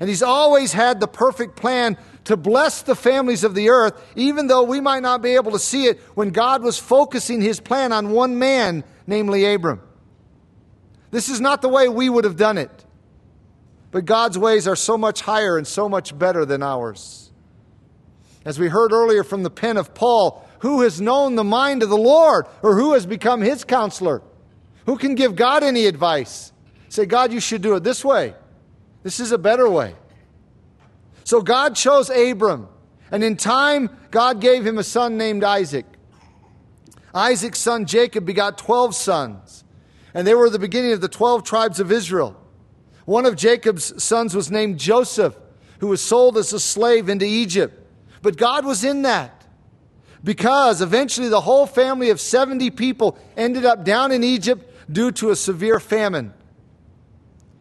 and 0.00 0.08
He's 0.08 0.22
always 0.22 0.72
had 0.72 1.00
the 1.00 1.06
perfect 1.06 1.56
plan 1.56 1.96
to 2.24 2.36
bless 2.36 2.82
the 2.82 2.94
families 2.94 3.44
of 3.44 3.54
the 3.54 3.68
earth, 3.68 4.00
even 4.16 4.46
though 4.46 4.62
we 4.62 4.80
might 4.80 5.02
not 5.02 5.22
be 5.22 5.34
able 5.34 5.52
to 5.52 5.58
see 5.58 5.86
it 5.86 6.00
when 6.14 6.30
God 6.30 6.62
was 6.62 6.78
focusing 6.78 7.40
His 7.40 7.60
plan 7.60 7.92
on 7.92 8.10
one 8.10 8.38
man, 8.38 8.82
namely 9.06 9.44
Abram. 9.52 9.80
This 11.10 11.28
is 11.28 11.40
not 11.40 11.62
the 11.62 11.68
way 11.68 11.88
we 11.88 12.08
would 12.08 12.24
have 12.24 12.36
done 12.36 12.58
it. 12.58 12.84
But 13.90 14.06
God's 14.06 14.36
ways 14.36 14.66
are 14.66 14.74
so 14.74 14.98
much 14.98 15.20
higher 15.20 15.56
and 15.56 15.66
so 15.66 15.88
much 15.88 16.18
better 16.18 16.44
than 16.44 16.62
ours. 16.62 17.30
As 18.44 18.58
we 18.58 18.68
heard 18.68 18.92
earlier 18.92 19.22
from 19.22 19.44
the 19.44 19.50
pen 19.50 19.76
of 19.76 19.94
Paul, 19.94 20.44
who 20.58 20.80
has 20.80 21.00
known 21.00 21.36
the 21.36 21.44
mind 21.44 21.82
of 21.82 21.90
the 21.90 21.96
Lord, 21.96 22.46
or 22.62 22.74
who 22.74 22.94
has 22.94 23.06
become 23.06 23.42
his 23.42 23.64
counselor? 23.64 24.22
Who 24.86 24.96
can 24.96 25.14
give 25.14 25.36
God 25.36 25.62
any 25.62 25.86
advice? 25.86 26.53
Say, 26.94 27.06
God, 27.06 27.32
you 27.32 27.40
should 27.40 27.60
do 27.60 27.74
it 27.74 27.82
this 27.82 28.04
way. 28.04 28.34
This 29.02 29.18
is 29.18 29.32
a 29.32 29.38
better 29.38 29.68
way. 29.68 29.96
So 31.24 31.42
God 31.42 31.74
chose 31.74 32.08
Abram, 32.08 32.68
and 33.10 33.24
in 33.24 33.36
time, 33.36 33.90
God 34.12 34.40
gave 34.40 34.64
him 34.64 34.78
a 34.78 34.84
son 34.84 35.16
named 35.16 35.42
Isaac. 35.42 35.86
Isaac's 37.12 37.58
son 37.58 37.86
Jacob 37.86 38.24
begot 38.24 38.58
12 38.58 38.94
sons, 38.94 39.64
and 40.14 40.24
they 40.24 40.36
were 40.36 40.48
the 40.48 40.60
beginning 40.60 40.92
of 40.92 41.00
the 41.00 41.08
12 41.08 41.42
tribes 41.42 41.80
of 41.80 41.90
Israel. 41.90 42.40
One 43.06 43.26
of 43.26 43.34
Jacob's 43.34 44.00
sons 44.00 44.32
was 44.32 44.52
named 44.52 44.78
Joseph, 44.78 45.34
who 45.80 45.88
was 45.88 46.00
sold 46.00 46.38
as 46.38 46.52
a 46.52 46.60
slave 46.60 47.08
into 47.08 47.24
Egypt. 47.24 47.76
But 48.22 48.36
God 48.36 48.64
was 48.64 48.84
in 48.84 49.02
that 49.02 49.44
because 50.22 50.80
eventually 50.80 51.28
the 51.28 51.40
whole 51.40 51.66
family 51.66 52.10
of 52.10 52.20
70 52.20 52.70
people 52.70 53.18
ended 53.36 53.64
up 53.64 53.84
down 53.84 54.12
in 54.12 54.22
Egypt 54.22 54.92
due 54.92 55.10
to 55.10 55.30
a 55.30 55.36
severe 55.36 55.80
famine. 55.80 56.32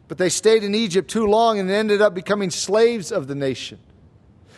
But 0.07 0.17
they 0.17 0.29
stayed 0.29 0.63
in 0.63 0.75
Egypt 0.75 1.09
too 1.09 1.25
long 1.25 1.59
and 1.59 1.69
ended 1.69 2.01
up 2.01 2.13
becoming 2.13 2.49
slaves 2.49 3.11
of 3.11 3.27
the 3.27 3.35
nation. 3.35 3.79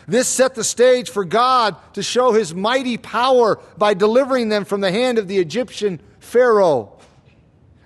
This 0.08 0.28
set 0.28 0.54
the 0.54 0.64
stage 0.64 1.10
for 1.10 1.24
God 1.24 1.76
to 1.94 2.02
show 2.02 2.32
his 2.32 2.54
mighty 2.54 2.96
power 2.96 3.60
by 3.76 3.94
delivering 3.94 4.48
them 4.48 4.64
from 4.64 4.80
the 4.80 4.92
hand 4.92 5.18
of 5.18 5.26
the 5.26 5.38
Egyptian 5.38 6.00
Pharaoh. 6.20 6.92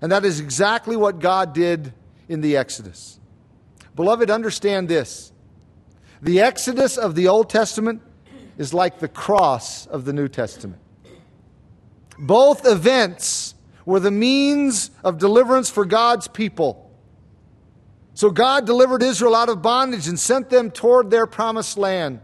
And 0.02 0.12
that 0.12 0.24
is 0.24 0.40
exactly 0.40 0.96
what 0.96 1.18
God 1.18 1.54
did 1.54 1.92
in 2.28 2.40
the 2.40 2.56
Exodus. 2.56 3.18
Beloved, 3.96 4.30
understand 4.30 4.88
this. 4.88 5.32
The 6.22 6.40
Exodus 6.40 6.98
of 6.98 7.14
the 7.14 7.28
Old 7.28 7.48
Testament 7.48 8.02
is 8.58 8.74
like 8.74 8.98
the 8.98 9.08
cross 9.08 9.86
of 9.86 10.04
the 10.04 10.12
New 10.12 10.28
Testament. 10.28 10.80
Both 12.18 12.66
events 12.66 13.54
were 13.86 14.00
the 14.00 14.10
means 14.10 14.90
of 15.02 15.16
deliverance 15.16 15.70
for 15.70 15.86
God's 15.86 16.28
people. 16.28 16.89
So 18.20 18.30
God 18.30 18.66
delivered 18.66 19.02
Israel 19.02 19.34
out 19.34 19.48
of 19.48 19.62
bondage 19.62 20.06
and 20.06 20.20
sent 20.20 20.50
them 20.50 20.70
toward 20.70 21.10
their 21.10 21.26
promised 21.26 21.78
land. 21.78 22.20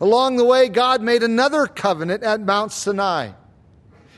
Along 0.00 0.34
the 0.34 0.44
way, 0.44 0.68
God 0.68 1.00
made 1.00 1.22
another 1.22 1.68
covenant 1.68 2.24
at 2.24 2.40
Mount 2.40 2.72
Sinai. 2.72 3.30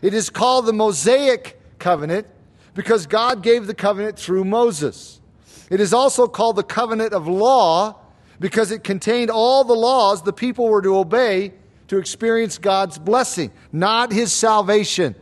It 0.01 0.15
is 0.15 0.31
called 0.31 0.65
the 0.65 0.73
Mosaic 0.73 1.61
covenant 1.79 2.27
because 2.73 3.07
God 3.07 3.43
gave 3.43 3.67
the 3.67 3.75
covenant 3.75 4.19
through 4.19 4.45
Moses. 4.45 5.21
It 5.69 5.79
is 5.79 5.93
also 5.93 6.27
called 6.27 6.57
the 6.57 6.63
covenant 6.63 7.13
of 7.13 7.29
law 7.29 8.01
because 8.41 8.71
it 8.71 8.83
contained 8.83 9.31
all 9.31 9.65
the 9.65 9.75
laws 9.75 10.23
the 10.23 10.33
people 10.33 10.69
were 10.69 10.81
to 10.81 10.97
obey 10.97 11.53
to 11.89 11.99
experience 11.99 12.57
God's 12.57 12.97
blessing, 12.97 13.51
not 13.73 14.11
his 14.11 14.33
salvation. 14.33 15.17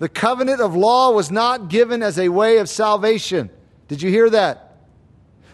The 0.00 0.08
covenant 0.08 0.60
of 0.60 0.74
law 0.74 1.12
was 1.12 1.30
not 1.30 1.68
given 1.68 2.02
as 2.02 2.18
a 2.18 2.28
way 2.28 2.58
of 2.58 2.68
salvation. 2.68 3.50
Did 3.86 4.02
you 4.02 4.10
hear 4.10 4.30
that? 4.30 4.63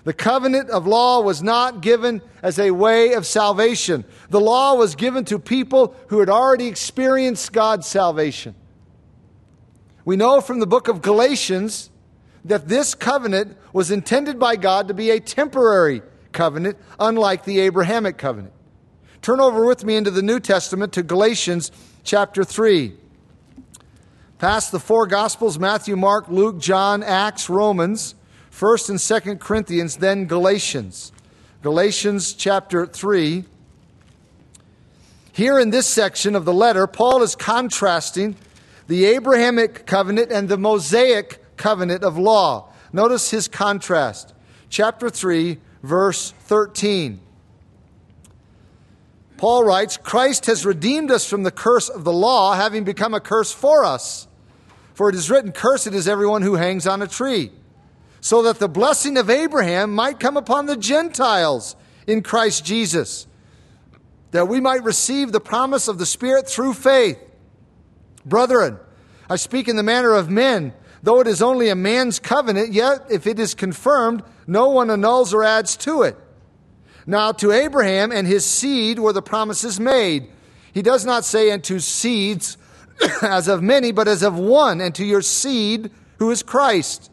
The 0.04 0.12
covenant 0.14 0.70
of 0.70 0.86
law 0.86 1.20
was 1.20 1.42
not 1.42 1.82
given 1.82 2.22
as 2.42 2.58
a 2.58 2.70
way 2.70 3.12
of 3.12 3.26
salvation. 3.26 4.04
The 4.30 4.40
law 4.40 4.74
was 4.74 4.94
given 4.94 5.24
to 5.26 5.38
people 5.38 5.94
who 6.08 6.20
had 6.20 6.30
already 6.30 6.68
experienced 6.68 7.52
God's 7.52 7.86
salvation. 7.86 8.54
We 10.04 10.16
know 10.16 10.40
from 10.40 10.60
the 10.60 10.66
book 10.66 10.88
of 10.88 11.02
Galatians 11.02 11.90
that 12.44 12.68
this 12.68 12.94
covenant 12.94 13.56
was 13.72 13.90
intended 13.90 14.38
by 14.38 14.56
God 14.56 14.88
to 14.88 14.94
be 14.94 15.10
a 15.10 15.20
temporary 15.20 16.02
covenant, 16.32 16.78
unlike 16.98 17.44
the 17.44 17.60
Abrahamic 17.60 18.16
covenant. 18.16 18.54
Turn 19.20 19.40
over 19.40 19.66
with 19.66 19.84
me 19.84 19.96
into 19.96 20.10
the 20.10 20.22
New 20.22 20.40
Testament 20.40 20.94
to 20.94 21.02
Galatians 21.02 21.70
chapter 22.04 22.42
3. 22.42 22.94
Past 24.38 24.72
the 24.72 24.80
four 24.80 25.06
Gospels 25.06 25.58
Matthew, 25.58 25.96
Mark, 25.96 26.28
Luke, 26.28 26.58
John, 26.58 27.02
Acts, 27.02 27.50
Romans 27.50 28.14
1st 28.60 28.90
and 28.90 28.98
2nd 28.98 29.40
Corinthians, 29.40 29.96
then 29.96 30.26
Galatians. 30.26 31.12
Galatians 31.62 32.34
chapter 32.34 32.84
3. 32.84 33.44
Here 35.32 35.58
in 35.58 35.70
this 35.70 35.86
section 35.86 36.36
of 36.36 36.44
the 36.44 36.52
letter, 36.52 36.86
Paul 36.86 37.22
is 37.22 37.34
contrasting 37.34 38.36
the 38.86 39.06
Abrahamic 39.06 39.86
covenant 39.86 40.30
and 40.30 40.46
the 40.46 40.58
Mosaic 40.58 41.42
covenant 41.56 42.04
of 42.04 42.18
law. 42.18 42.70
Notice 42.92 43.30
his 43.30 43.48
contrast. 43.48 44.34
Chapter 44.68 45.08
3, 45.08 45.56
verse 45.82 46.32
13. 46.40 47.18
Paul 49.38 49.64
writes 49.64 49.96
Christ 49.96 50.44
has 50.46 50.66
redeemed 50.66 51.10
us 51.10 51.24
from 51.26 51.44
the 51.44 51.50
curse 51.50 51.88
of 51.88 52.04
the 52.04 52.12
law, 52.12 52.52
having 52.52 52.84
become 52.84 53.14
a 53.14 53.20
curse 53.20 53.52
for 53.52 53.86
us. 53.86 54.28
For 54.92 55.08
it 55.08 55.14
is 55.14 55.30
written, 55.30 55.50
Cursed 55.50 55.94
is 55.94 56.06
everyone 56.06 56.42
who 56.42 56.56
hangs 56.56 56.86
on 56.86 57.00
a 57.00 57.06
tree 57.06 57.52
so 58.20 58.42
that 58.42 58.58
the 58.58 58.68
blessing 58.68 59.16
of 59.16 59.30
Abraham 59.30 59.94
might 59.94 60.20
come 60.20 60.36
upon 60.36 60.66
the 60.66 60.76
Gentiles 60.76 61.76
in 62.06 62.22
Christ 62.22 62.64
Jesus, 62.64 63.26
that 64.30 64.48
we 64.48 64.60
might 64.60 64.84
receive 64.84 65.32
the 65.32 65.40
promise 65.40 65.88
of 65.88 65.98
the 65.98 66.06
Spirit 66.06 66.48
through 66.48 66.74
faith. 66.74 67.18
Brethren, 68.24 68.78
I 69.28 69.36
speak 69.36 69.68
in 69.68 69.76
the 69.76 69.82
manner 69.82 70.14
of 70.14 70.28
men, 70.28 70.74
though 71.02 71.20
it 71.20 71.26
is 71.26 71.40
only 71.40 71.68
a 71.68 71.74
man's 71.74 72.18
covenant, 72.18 72.72
yet 72.72 73.06
if 73.10 73.26
it 73.26 73.38
is 73.38 73.54
confirmed, 73.54 74.22
no 74.46 74.68
one 74.68 74.90
annuls 74.90 75.32
or 75.32 75.44
adds 75.44 75.76
to 75.78 76.02
it. 76.02 76.16
Now, 77.06 77.32
to 77.32 77.52
Abraham 77.52 78.12
and 78.12 78.26
his 78.26 78.44
seed 78.44 78.98
were 78.98 79.12
the 79.12 79.22
promises 79.22 79.80
made. 79.80 80.30
He 80.72 80.82
does 80.82 81.06
not 81.06 81.24
say, 81.24 81.50
unto 81.50 81.78
seeds 81.78 82.56
as 83.22 83.48
of 83.48 83.62
many, 83.62 83.92
but 83.92 84.08
as 84.08 84.22
of 84.22 84.38
one, 84.38 84.80
and 84.80 84.94
to 84.94 85.04
your 85.04 85.22
seed 85.22 85.90
who 86.18 86.30
is 86.30 86.42
Christ. 86.42 87.09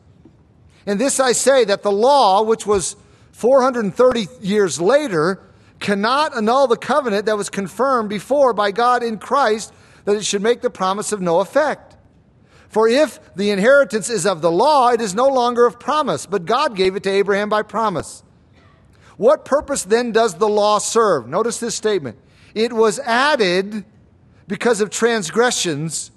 And 0.88 1.00
this 1.00 1.20
I 1.20 1.34
say 1.34 1.65
that 1.65 1.84
the 1.84 1.91
law, 1.91 2.41
which 2.41 2.65
was 2.65 2.96
430 3.34 4.27
years 4.41 4.82
later, 4.82 5.44
cannot 5.79 6.36
annul 6.36 6.65
the 6.67 6.77
covenant 6.77 7.25
that 7.25 7.38
was 7.38 7.50
confirmed 7.50 8.10
before 8.10 8.53
by 8.53 8.72
God 8.72 9.03
in 9.03 9.20
Christ 9.20 9.74
that 10.06 10.15
it 10.15 10.25
should 10.25 10.41
make 10.41 10.62
the 10.62 10.70
promise 10.70 11.12
of 11.12 11.22
no 11.22 11.41
effect. 11.41 11.98
For 12.70 12.88
if 12.88 13.20
the 13.36 13.51
inheritance 13.51 14.10
is 14.10 14.25
of 14.25 14.41
the 14.41 14.50
law, 14.50 14.89
it 14.89 15.01
is 15.01 15.13
no 15.13 15.27
longer 15.27 15.65
of 15.65 15.79
promise, 15.79 16.25
but 16.25 16.46
God 16.46 16.75
gave 16.75 16.96
it 16.96 17.03
to 17.03 17.10
Abraham 17.10 17.50
by 17.50 17.63
promise. 17.63 18.24
What 19.17 19.46
purpose 19.46 19.84
then 19.84 20.12
does 20.12 20.36
the 20.36 20.48
law 20.48 20.79
serve? 20.79 21.27
Notice 21.27 21.60
this 21.60 21.75
statement. 21.75 22.17
It 22.56 22.72
was 22.72 23.00
added 23.00 23.84
because 24.48 24.79
of 24.79 24.89
transgressions 24.89 26.12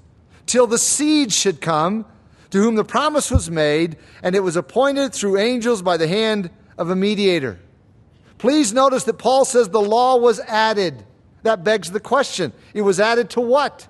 till 0.46 0.66
the 0.66 0.78
seed 0.78 1.32
should 1.32 1.60
come 1.60 2.06
to 2.50 2.58
whom 2.58 2.74
the 2.74 2.84
promise 2.84 3.30
was 3.30 3.50
made, 3.50 3.96
and 4.22 4.34
it 4.34 4.40
was 4.40 4.56
appointed 4.56 5.14
through 5.14 5.38
angels 5.38 5.82
by 5.82 5.96
the 5.96 6.08
hand 6.08 6.50
of 6.76 6.90
a 6.90 6.96
mediator. 6.96 7.58
Please 8.38 8.72
notice 8.72 9.04
that 9.04 9.18
Paul 9.18 9.44
says 9.44 9.68
the 9.68 9.80
law 9.80 10.16
was 10.16 10.40
added. 10.40 11.04
That 11.42 11.64
begs 11.64 11.90
the 11.90 12.00
question 12.00 12.52
it 12.74 12.82
was 12.82 12.98
added 13.00 13.30
to 13.30 13.40
what? 13.40 13.86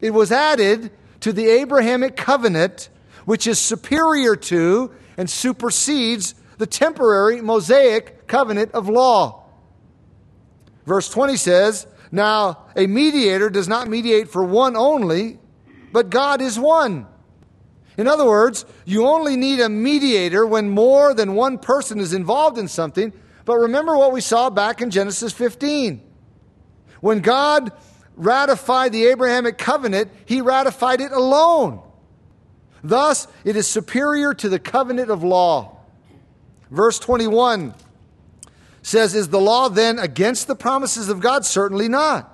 It 0.00 0.10
was 0.10 0.32
added 0.32 0.90
to 1.20 1.32
the 1.32 1.48
Abrahamic 1.48 2.16
covenant, 2.16 2.88
which 3.24 3.46
is 3.46 3.58
superior 3.58 4.36
to 4.36 4.92
and 5.16 5.28
supersedes 5.28 6.34
the 6.58 6.66
temporary 6.66 7.40
Mosaic 7.40 8.26
covenant 8.26 8.72
of 8.72 8.88
law. 8.88 9.44
Verse 10.86 11.08
20 11.10 11.36
says, 11.36 11.86
Now 12.10 12.66
a 12.74 12.86
mediator 12.86 13.50
does 13.50 13.68
not 13.68 13.88
mediate 13.88 14.28
for 14.28 14.44
one 14.44 14.76
only, 14.76 15.38
but 15.92 16.10
God 16.10 16.40
is 16.40 16.58
one. 16.58 17.06
In 18.00 18.08
other 18.08 18.24
words, 18.24 18.64
you 18.86 19.06
only 19.06 19.36
need 19.36 19.60
a 19.60 19.68
mediator 19.68 20.46
when 20.46 20.70
more 20.70 21.12
than 21.12 21.34
one 21.34 21.58
person 21.58 22.00
is 22.00 22.14
involved 22.14 22.56
in 22.56 22.66
something. 22.66 23.12
But 23.44 23.56
remember 23.56 23.94
what 23.94 24.12
we 24.12 24.22
saw 24.22 24.48
back 24.48 24.80
in 24.80 24.90
Genesis 24.90 25.34
15. 25.34 26.00
When 27.02 27.20
God 27.20 27.70
ratified 28.16 28.92
the 28.92 29.04
Abrahamic 29.08 29.58
covenant, 29.58 30.10
he 30.24 30.40
ratified 30.40 31.02
it 31.02 31.12
alone. 31.12 31.82
Thus, 32.82 33.28
it 33.44 33.54
is 33.54 33.68
superior 33.68 34.32
to 34.32 34.48
the 34.48 34.58
covenant 34.58 35.10
of 35.10 35.22
law. 35.22 35.76
Verse 36.70 36.98
21 36.98 37.74
says, 38.80 39.14
Is 39.14 39.28
the 39.28 39.40
law 39.40 39.68
then 39.68 39.98
against 39.98 40.46
the 40.46 40.56
promises 40.56 41.10
of 41.10 41.20
God? 41.20 41.44
Certainly 41.44 41.88
not. 41.88 42.29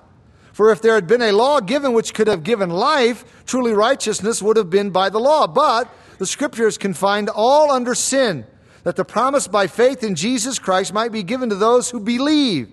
For 0.57 0.71
if 0.71 0.81
there 0.81 0.95
had 0.95 1.05
been 1.05 1.21
a 1.21 1.33
law 1.33 1.59
given 1.59 1.93
which 1.93 2.15
could 2.15 2.25
have 2.25 2.41
given 2.41 2.71
life, 2.71 3.23
truly 3.45 3.73
righteousness 3.73 4.41
would 4.41 4.57
have 4.57 4.71
been 4.71 4.89
by 4.89 5.09
the 5.09 5.19
law. 5.19 5.45
But 5.45 5.87
the 6.17 6.25
scriptures 6.25 6.79
confined 6.79 7.29
all 7.29 7.69
under 7.69 7.93
sin, 7.93 8.43
that 8.81 8.95
the 8.95 9.05
promise 9.05 9.47
by 9.47 9.67
faith 9.67 10.03
in 10.03 10.15
Jesus 10.15 10.57
Christ 10.57 10.93
might 10.93 11.11
be 11.11 11.21
given 11.21 11.49
to 11.49 11.55
those 11.55 11.91
who 11.91 11.99
believe. 11.99 12.69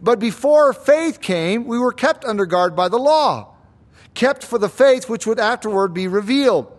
But 0.00 0.20
before 0.20 0.72
faith 0.72 1.20
came, 1.20 1.66
we 1.66 1.76
were 1.76 1.90
kept 1.90 2.24
under 2.24 2.46
guard 2.46 2.76
by 2.76 2.88
the 2.88 3.00
law, 3.00 3.56
kept 4.14 4.44
for 4.44 4.60
the 4.60 4.68
faith 4.68 5.08
which 5.08 5.26
would 5.26 5.40
afterward 5.40 5.92
be 5.92 6.06
revealed. 6.06 6.72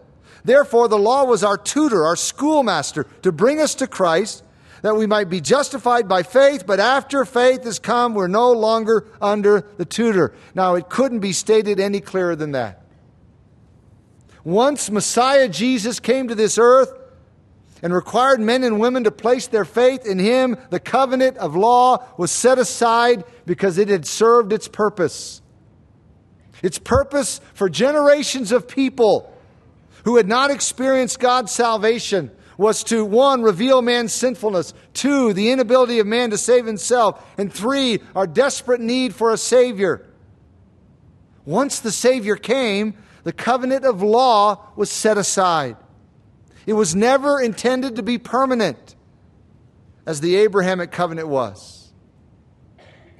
Therefore, 0.45 0.87
the 0.87 0.97
law 0.97 1.25
was 1.25 1.43
our 1.43 1.57
tutor, 1.57 2.05
our 2.05 2.15
schoolmaster, 2.15 3.03
to 3.23 3.33
bring 3.33 3.59
us 3.59 3.75
to 3.75 3.87
Christ 3.87 4.45
that 4.81 4.95
we 4.95 5.05
might 5.05 5.29
be 5.29 5.41
justified 5.41 6.07
by 6.07 6.23
faith, 6.23 6.65
but 6.65 6.79
after 6.79 7.25
faith 7.25 7.63
has 7.63 7.79
come, 7.79 8.13
we're 8.13 8.27
no 8.27 8.51
longer 8.51 9.07
under 9.21 9.61
the 9.77 9.85
tutor. 9.85 10.33
Now, 10.55 10.75
it 10.75 10.89
couldn't 10.89 11.19
be 11.19 11.33
stated 11.33 11.79
any 11.79 11.99
clearer 11.99 12.35
than 12.35 12.51
that. 12.53 12.85
Once 14.43 14.89
Messiah 14.89 15.49
Jesus 15.49 15.99
came 15.99 16.27
to 16.29 16.35
this 16.35 16.57
earth 16.57 16.93
and 17.81 17.93
required 17.93 18.39
men 18.39 18.63
and 18.63 18.79
women 18.79 19.03
to 19.03 19.11
place 19.11 19.47
their 19.47 19.65
faith 19.65 20.05
in 20.05 20.19
him, 20.19 20.57
the 20.69 20.79
covenant 20.79 21.37
of 21.37 21.55
law 21.55 22.03
was 22.17 22.31
set 22.31 22.57
aside 22.57 23.23
because 23.45 23.77
it 23.77 23.89
had 23.89 24.05
served 24.05 24.53
its 24.53 24.67
purpose. 24.67 25.41
Its 26.61 26.77
purpose 26.77 27.39
for 27.53 27.69
generations 27.69 28.51
of 28.51 28.67
people 28.67 29.33
who 30.03 30.17
had 30.17 30.27
not 30.27 30.51
experienced 30.51 31.19
God's 31.19 31.51
salvation 31.51 32.31
was 32.59 32.83
to 32.83 33.05
one, 33.05 33.41
reveal 33.41 33.81
man's 33.81 34.11
sinfulness, 34.11 34.73
two, 34.93 35.31
the 35.31 35.49
inability 35.49 35.99
of 35.99 36.05
man 36.05 36.29
to 36.29 36.37
save 36.37 36.65
himself, 36.65 37.25
and 37.37 37.53
three, 37.53 38.01
our 38.13 38.27
desperate 38.27 38.81
need 38.81 39.15
for 39.15 39.31
a 39.31 39.37
Savior. 39.37 40.05
Once 41.45 41.79
the 41.79 41.89
Savior 41.89 42.35
came, 42.35 42.95
the 43.23 43.31
covenant 43.31 43.85
of 43.85 44.03
law 44.03 44.71
was 44.75 44.91
set 44.91 45.17
aside. 45.17 45.77
It 46.65 46.73
was 46.73 46.93
never 46.93 47.39
intended 47.39 47.95
to 47.95 48.03
be 48.03 48.17
permanent, 48.17 48.93
as 50.05 50.19
the 50.19 50.35
Abrahamic 50.35 50.91
covenant 50.91 51.29
was. 51.29 51.93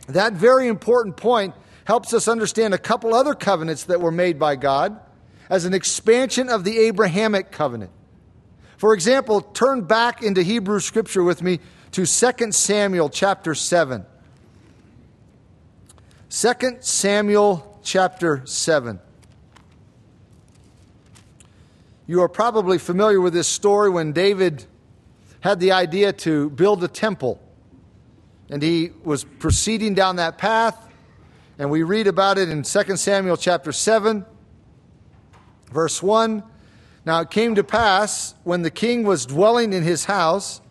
That 0.10 0.34
very 0.34 0.68
important 0.68 1.16
point 1.16 1.56
helps 1.86 2.14
us 2.14 2.28
understand 2.28 2.74
a 2.74 2.78
couple 2.78 3.16
other 3.16 3.36
covenants 3.36 3.86
that 3.86 4.02
were 4.02 4.12
made 4.12 4.38
by 4.38 4.58
God 4.58 5.00
as 5.50 5.64
an 5.64 5.74
expansion 5.74 6.50
of 6.50 6.66
the 6.66 6.78
Abrahamic 6.80 7.54
covenant. 7.54 7.92
For 8.80 8.94
example, 8.94 9.42
turn 9.42 9.82
back 9.82 10.24
into 10.24 10.42
Hebrew 10.42 10.80
scripture 10.80 11.22
with 11.22 11.44
me 11.44 11.60
to 11.92 12.06
2 12.06 12.52
Samuel 12.54 13.10
chapter 13.10 13.54
7. 13.54 14.06
2 16.30 16.54
Samuel 16.80 17.78
chapter 17.84 18.42
7. 18.46 19.02
You 22.08 22.22
are 22.22 22.30
probably 22.30 22.78
familiar 22.78 23.20
with 23.20 23.34
this 23.34 23.50
story 23.50 23.90
when 23.90 24.14
David 24.14 24.64
had 25.42 25.60
the 25.60 25.74
idea 25.74 26.14
to 26.14 26.50
build 26.50 26.82
a 26.82 26.88
temple. 26.88 27.38
And 28.50 28.64
he 28.64 28.92
was 29.04 29.26
proceeding 29.26 29.94
down 29.94 30.16
that 30.16 30.38
path, 30.38 30.88
and 31.58 31.70
we 31.70 31.84
read 31.84 32.08
about 32.08 32.38
it 32.38 32.48
in 32.48 32.64
2 32.64 32.96
Samuel 32.96 33.36
chapter 33.36 33.74
7, 33.74 34.26
verse 35.70 36.02
1. 36.02 36.44
Now 37.06 37.22
it 37.22 37.30
came 37.30 37.56
to 37.56 37.64
pass 37.64 38.36
when 38.44 38.62
the 38.62 38.72
king 38.72 39.04
was 39.04 39.26
dwelling 39.26 39.74
in 39.74 39.84
his 39.84 40.06
house, 40.06 40.62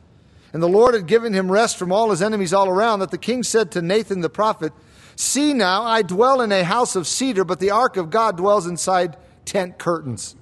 and 0.53 0.63
the 0.63 0.69
Lord 0.69 0.95
had 0.95 1.07
given 1.07 1.33
him 1.33 1.51
rest 1.51 1.77
from 1.77 1.93
all 1.93 2.11
his 2.11 2.23
enemies 2.23 2.53
all 2.53 2.69
around, 2.69 3.01
that 3.01 3.11
the 3.11 3.19
king 3.19 3.43
said 3.43 3.71
to 3.73 3.83
Nathan 3.83 4.21
the 4.21 4.31
prophet, 4.31 4.73
See 5.17 5.53
now, 5.53 5.83
I 5.83 6.03
dwell 6.03 6.41
in 6.41 6.53
a 6.53 6.63
house 6.63 6.95
of 6.95 7.07
cedar, 7.07 7.45
but 7.45 7.59
the 7.59 7.71
ark 7.71 7.97
of 7.97 8.09
God 8.09 8.37
dwells 8.37 8.67
inside 8.67 9.17
tent 9.45 9.79
curtains. 9.79 10.37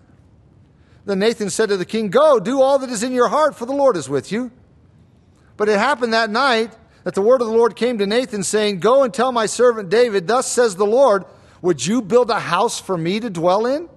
Then 1.06 1.20
Nathan 1.20 1.50
said 1.50 1.70
to 1.70 1.76
the 1.76 1.84
king, 1.84 2.10
Go, 2.10 2.38
do 2.40 2.60
all 2.60 2.78
that 2.80 2.90
is 2.90 3.02
in 3.02 3.12
your 3.12 3.28
heart, 3.28 3.54
for 3.54 3.64
the 3.64 3.72
Lord 3.72 3.96
is 3.96 4.08
with 4.08 4.30
you. 4.30 4.50
But 5.56 5.68
it 5.68 5.78
happened 5.78 6.12
that 6.12 6.30
night 6.30 6.76
that 7.04 7.14
the 7.14 7.22
word 7.22 7.40
of 7.40 7.46
the 7.46 7.54
Lord 7.54 7.76
came 7.76 7.98
to 7.98 8.06
Nathan, 8.06 8.42
saying, 8.42 8.80
Go 8.80 9.04
and 9.04 9.14
tell 9.14 9.32
my 9.32 9.46
servant 9.46 9.88
David, 9.88 10.26
Thus 10.26 10.50
says 10.50 10.76
the 10.76 10.84
Lord, 10.84 11.24
Would 11.62 11.86
you 11.86 12.02
build 12.02 12.30
a 12.30 12.40
house 12.40 12.80
for 12.80 12.98
me 12.98 13.20
to 13.20 13.30
dwell 13.30 13.64
in? 13.64 13.88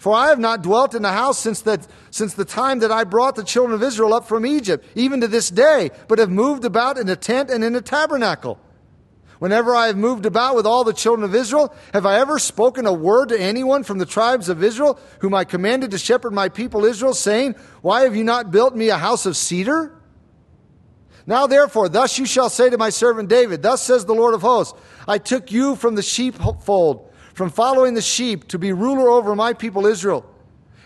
For 0.00 0.14
I 0.14 0.28
have 0.28 0.38
not 0.38 0.62
dwelt 0.62 0.94
in 0.94 1.04
a 1.04 1.12
house 1.12 1.38
since 1.38 1.60
the, 1.60 1.86
since 2.10 2.32
the 2.32 2.46
time 2.46 2.78
that 2.78 2.90
I 2.90 3.04
brought 3.04 3.36
the 3.36 3.44
children 3.44 3.74
of 3.74 3.82
Israel 3.82 4.14
up 4.14 4.26
from 4.26 4.46
Egypt, 4.46 4.82
even 4.94 5.20
to 5.20 5.28
this 5.28 5.50
day, 5.50 5.90
but 6.08 6.18
have 6.18 6.30
moved 6.30 6.64
about 6.64 6.96
in 6.96 7.06
a 7.10 7.16
tent 7.16 7.50
and 7.50 7.62
in 7.62 7.76
a 7.76 7.82
tabernacle. 7.82 8.58
Whenever 9.40 9.74
I 9.74 9.88
have 9.88 9.98
moved 9.98 10.24
about 10.24 10.56
with 10.56 10.66
all 10.66 10.84
the 10.84 10.94
children 10.94 11.22
of 11.22 11.34
Israel, 11.34 11.74
have 11.92 12.06
I 12.06 12.18
ever 12.18 12.38
spoken 12.38 12.86
a 12.86 12.92
word 12.94 13.28
to 13.28 13.38
anyone 13.38 13.84
from 13.84 13.98
the 13.98 14.06
tribes 14.06 14.48
of 14.48 14.64
Israel, 14.64 14.98
whom 15.18 15.34
I 15.34 15.44
commanded 15.44 15.90
to 15.90 15.98
shepherd 15.98 16.32
my 16.32 16.48
people 16.48 16.86
Israel, 16.86 17.12
saying, 17.12 17.56
Why 17.82 18.04
have 18.04 18.16
you 18.16 18.24
not 18.24 18.50
built 18.50 18.74
me 18.74 18.88
a 18.88 18.96
house 18.96 19.26
of 19.26 19.36
cedar? 19.36 20.00
Now 21.26 21.46
therefore, 21.46 21.90
thus 21.90 22.18
you 22.18 22.24
shall 22.24 22.48
say 22.48 22.70
to 22.70 22.78
my 22.78 22.88
servant 22.88 23.28
David, 23.28 23.60
Thus 23.60 23.82
says 23.82 24.06
the 24.06 24.14
Lord 24.14 24.32
of 24.32 24.40
hosts, 24.40 24.80
I 25.06 25.18
took 25.18 25.52
you 25.52 25.76
from 25.76 25.94
the 25.94 26.02
sheepfold 26.02 27.09
from 27.40 27.48
following 27.48 27.94
the 27.94 28.02
sheep 28.02 28.48
to 28.48 28.58
be 28.58 28.70
ruler 28.70 29.08
over 29.08 29.34
my 29.34 29.54
people 29.54 29.86
Israel. 29.86 30.26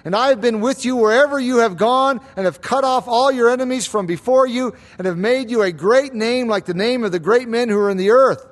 And 0.05 0.15
I 0.15 0.29
have 0.29 0.41
been 0.41 0.61
with 0.61 0.85
you 0.85 0.95
wherever 0.95 1.37
you 1.37 1.57
have 1.57 1.77
gone, 1.77 2.21
and 2.37 2.45
have 2.45 2.61
cut 2.61 2.85
off 2.85 3.09
all 3.09 3.33
your 3.33 3.51
enemies 3.51 3.89
from 3.89 4.07
before 4.07 4.47
you, 4.47 4.73
and 4.97 5.05
have 5.09 5.19
made 5.19 5.51
you 5.51 5.63
a 5.63 5.73
great 5.73 6.15
name 6.15 6.47
like 6.47 6.67
the 6.67 6.73
name 6.73 7.03
of 7.03 7.11
the 7.11 7.19
great 7.19 7.49
men 7.49 7.69
who 7.69 7.79
are 7.81 7.91
in 7.91 7.97
the 7.97 8.11
earth. 8.11 8.47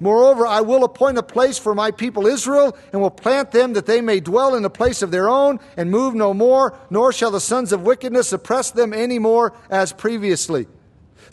Moreover, 0.00 0.46
I 0.46 0.62
will 0.62 0.84
appoint 0.84 1.18
a 1.18 1.22
place 1.22 1.58
for 1.58 1.74
my 1.74 1.90
people 1.90 2.26
Israel, 2.26 2.74
and 2.94 3.02
will 3.02 3.10
plant 3.10 3.50
them 3.50 3.74
that 3.74 3.84
they 3.84 4.00
may 4.00 4.20
dwell 4.20 4.54
in 4.54 4.64
a 4.64 4.70
place 4.70 5.02
of 5.02 5.10
their 5.10 5.28
own, 5.28 5.60
and 5.76 5.90
move 5.90 6.14
no 6.14 6.32
more, 6.32 6.78
nor 6.88 7.12
shall 7.12 7.30
the 7.30 7.40
sons 7.40 7.74
of 7.74 7.82
wickedness 7.82 8.32
oppress 8.32 8.70
them 8.70 8.94
any 8.94 9.18
more 9.18 9.52
as 9.68 9.92
previously 9.92 10.66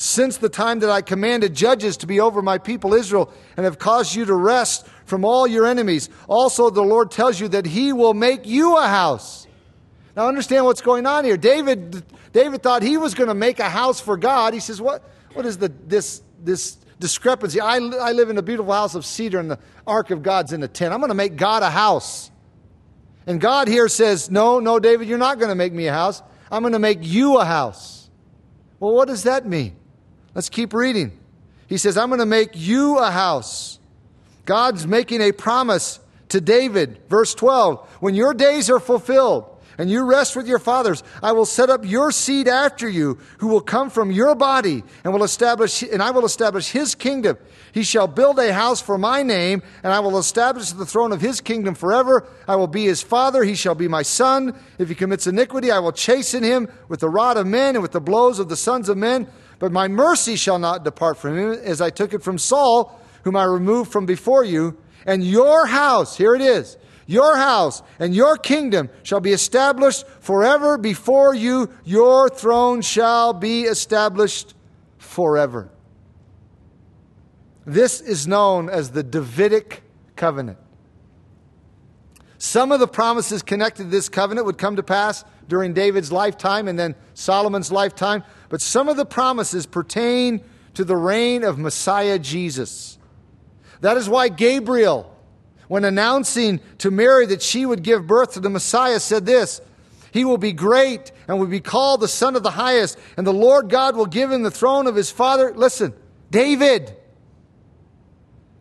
since 0.01 0.37
the 0.37 0.49
time 0.49 0.79
that 0.79 0.89
I 0.89 1.03
commanded 1.03 1.53
judges 1.53 1.97
to 1.97 2.07
be 2.07 2.19
over 2.19 2.41
my 2.41 2.57
people 2.57 2.95
Israel 2.95 3.31
and 3.55 3.65
have 3.65 3.77
caused 3.77 4.15
you 4.15 4.25
to 4.25 4.33
rest 4.33 4.87
from 5.05 5.23
all 5.23 5.45
your 5.45 5.67
enemies. 5.67 6.09
Also, 6.27 6.71
the 6.71 6.81
Lord 6.81 7.11
tells 7.11 7.39
you 7.39 7.47
that 7.49 7.67
He 7.67 7.93
will 7.93 8.15
make 8.15 8.47
you 8.47 8.77
a 8.77 8.87
house. 8.87 9.45
Now, 10.15 10.27
understand 10.27 10.65
what's 10.65 10.81
going 10.81 11.05
on 11.05 11.23
here. 11.23 11.37
David, 11.37 12.03
David 12.33 12.63
thought 12.63 12.81
he 12.81 12.97
was 12.97 13.13
going 13.13 13.27
to 13.27 13.35
make 13.35 13.59
a 13.59 13.69
house 13.69 14.01
for 14.01 14.17
God. 14.17 14.55
He 14.55 14.59
says, 14.59 14.81
What, 14.81 15.07
what 15.33 15.45
is 15.45 15.59
the, 15.59 15.71
this, 15.85 16.23
this 16.43 16.77
discrepancy? 16.99 17.61
I, 17.61 17.75
I 17.75 18.11
live 18.13 18.31
in 18.31 18.39
a 18.39 18.41
beautiful 18.41 18.73
house 18.73 18.95
of 18.95 19.05
cedar, 19.05 19.37
and 19.37 19.51
the 19.51 19.59
ark 19.85 20.09
of 20.09 20.23
God's 20.23 20.51
in 20.51 20.63
a 20.63 20.67
tent. 20.67 20.95
I'm 20.95 20.99
going 20.99 21.09
to 21.09 21.15
make 21.15 21.35
God 21.35 21.61
a 21.61 21.69
house. 21.69 22.31
And 23.27 23.39
God 23.39 23.67
here 23.67 23.87
says, 23.87 24.31
No, 24.31 24.59
no, 24.59 24.79
David, 24.79 25.07
you're 25.07 25.19
not 25.19 25.37
going 25.37 25.49
to 25.49 25.55
make 25.55 25.73
me 25.73 25.85
a 25.85 25.93
house. 25.93 26.23
I'm 26.51 26.63
going 26.63 26.73
to 26.73 26.79
make 26.79 26.99
you 27.01 27.37
a 27.37 27.45
house. 27.45 28.09
Well, 28.79 28.95
what 28.95 29.07
does 29.07 29.23
that 29.23 29.45
mean? 29.45 29.75
Let's 30.33 30.49
keep 30.49 30.73
reading. 30.73 31.17
He 31.67 31.77
says, 31.77 31.97
I'm 31.97 32.09
going 32.09 32.19
to 32.19 32.25
make 32.25 32.51
you 32.53 32.97
a 32.97 33.11
house. 33.11 33.79
God's 34.45 34.87
making 34.87 35.21
a 35.21 35.31
promise 35.31 35.99
to 36.29 36.41
David. 36.41 37.01
Verse 37.09 37.35
12 37.35 37.87
When 37.99 38.15
your 38.15 38.33
days 38.33 38.69
are 38.69 38.79
fulfilled, 38.79 39.45
and 39.77 39.89
you 39.89 40.03
rest 40.03 40.35
with 40.35 40.47
your 40.47 40.59
fathers. 40.59 41.03
I 41.21 41.31
will 41.31 41.45
set 41.45 41.69
up 41.69 41.85
your 41.85 42.11
seed 42.11 42.47
after 42.47 42.87
you, 42.87 43.17
who 43.39 43.47
will 43.47 43.61
come 43.61 43.89
from 43.89 44.11
your 44.11 44.35
body, 44.35 44.83
and 45.03 45.13
will 45.13 45.23
establish, 45.23 45.81
and 45.81 46.01
I 46.01 46.11
will 46.11 46.25
establish 46.25 46.71
his 46.71 46.95
kingdom. 46.95 47.37
He 47.73 47.83
shall 47.83 48.07
build 48.07 48.39
a 48.39 48.53
house 48.53 48.81
for 48.81 48.97
my 48.97 49.23
name, 49.23 49.61
and 49.83 49.93
I 49.93 49.99
will 49.99 50.17
establish 50.17 50.71
the 50.71 50.85
throne 50.85 51.11
of 51.11 51.21
his 51.21 51.41
kingdom 51.41 51.75
forever. 51.75 52.27
I 52.47 52.55
will 52.55 52.67
be 52.67 52.85
his 52.85 53.01
father, 53.01 53.43
he 53.43 53.55
shall 53.55 53.75
be 53.75 53.87
my 53.87 54.01
son. 54.01 54.59
If 54.77 54.89
he 54.89 54.95
commits 54.95 55.27
iniquity, 55.27 55.71
I 55.71 55.79
will 55.79 55.93
chasten 55.93 56.43
him 56.43 56.67
with 56.89 56.99
the 56.99 57.09
rod 57.09 57.37
of 57.37 57.47
men 57.47 57.75
and 57.75 57.81
with 57.81 57.91
the 57.91 58.01
blows 58.01 58.39
of 58.39 58.49
the 58.49 58.57
sons 58.57 58.89
of 58.89 58.97
men. 58.97 59.27
But 59.59 59.71
my 59.71 59.87
mercy 59.87 60.35
shall 60.35 60.59
not 60.59 60.83
depart 60.83 61.17
from 61.17 61.37
him, 61.37 61.51
as 61.51 61.81
I 61.81 61.91
took 61.91 62.13
it 62.13 62.23
from 62.23 62.37
Saul, 62.37 62.99
whom 63.23 63.35
I 63.35 63.43
removed 63.43 63.91
from 63.91 64.05
before 64.05 64.43
you. 64.43 64.77
And 65.05 65.23
your 65.23 65.65
house, 65.65 66.17
here 66.17 66.35
it 66.35 66.41
is, 66.41 66.77
your 67.11 67.35
house 67.37 67.83
and 67.99 68.15
your 68.15 68.37
kingdom 68.37 68.89
shall 69.03 69.19
be 69.19 69.33
established 69.33 70.07
forever 70.21 70.77
before 70.77 71.35
you. 71.35 71.69
Your 71.83 72.29
throne 72.29 72.81
shall 72.81 73.33
be 73.33 73.63
established 73.63 74.53
forever. 74.97 75.69
This 77.65 78.01
is 78.01 78.27
known 78.27 78.69
as 78.69 78.91
the 78.91 79.03
Davidic 79.03 79.83
covenant. 80.15 80.57
Some 82.37 82.71
of 82.71 82.79
the 82.79 82.87
promises 82.87 83.43
connected 83.43 83.83
to 83.83 83.89
this 83.89 84.09
covenant 84.09 84.47
would 84.47 84.57
come 84.57 84.77
to 84.77 84.83
pass 84.83 85.23
during 85.47 85.73
David's 85.73 86.11
lifetime 86.11 86.67
and 86.67 86.79
then 86.79 86.95
Solomon's 87.13 87.71
lifetime, 87.71 88.23
but 88.49 88.61
some 88.61 88.89
of 88.89 88.97
the 88.97 89.05
promises 89.05 89.65
pertain 89.65 90.43
to 90.73 90.83
the 90.83 90.95
reign 90.95 91.43
of 91.43 91.59
Messiah 91.59 92.17
Jesus. 92.17 92.97
That 93.81 93.97
is 93.97 94.09
why 94.09 94.29
Gabriel, 94.29 95.10
when 95.71 95.85
announcing 95.85 96.59
to 96.79 96.91
Mary 96.91 97.25
that 97.25 97.41
she 97.41 97.65
would 97.65 97.81
give 97.81 98.05
birth 98.05 98.33
to 98.33 98.41
the 98.41 98.49
Messiah, 98.49 98.99
said 98.99 99.25
this 99.25 99.61
He 100.11 100.25
will 100.25 100.37
be 100.37 100.51
great 100.51 101.13
and 101.29 101.39
will 101.39 101.47
be 101.47 101.61
called 101.61 102.01
the 102.01 102.09
Son 102.09 102.35
of 102.35 102.43
the 102.43 102.51
Highest, 102.51 102.99
and 103.15 103.25
the 103.25 103.31
Lord 103.31 103.69
God 103.69 103.95
will 103.95 104.05
give 104.05 104.29
him 104.29 104.43
the 104.43 104.51
throne 104.51 104.85
of 104.85 104.97
his 104.97 105.09
father. 105.09 105.53
Listen, 105.55 105.93
David. 106.29 106.93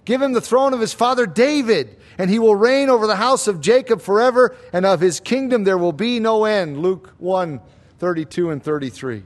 Give 0.05 0.23
him 0.23 0.35
the 0.35 0.41
throne 0.41 0.73
of 0.73 0.79
his 0.79 0.93
father 0.93 1.27
David, 1.27 1.99
and 2.17 2.31
he 2.31 2.39
will 2.39 2.55
reign 2.55 2.89
over 2.89 3.09
the 3.09 3.17
house 3.17 3.49
of 3.49 3.61
Jacob 3.61 4.01
forever, 4.01 4.55
and 4.73 4.87
of 4.87 5.01
his 5.01 5.19
kingdom 5.19 5.65
there 5.65 5.79
will 5.79 5.93
be 5.93 6.21
no 6.21 6.45
end. 6.45 6.81
Luke 6.81 7.13
1 7.19 7.61
32 7.99 8.51
and 8.51 8.63
33. 8.63 9.25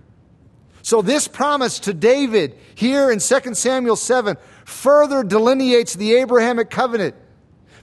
So, 0.80 1.02
this 1.02 1.28
promise 1.28 1.78
to 1.80 1.92
David 1.92 2.56
here 2.74 3.10
in 3.10 3.18
2 3.18 3.54
Samuel 3.54 3.96
7 3.96 4.38
further 4.64 5.22
delineates 5.22 5.92
the 5.92 6.14
Abrahamic 6.14 6.70
covenant 6.70 7.14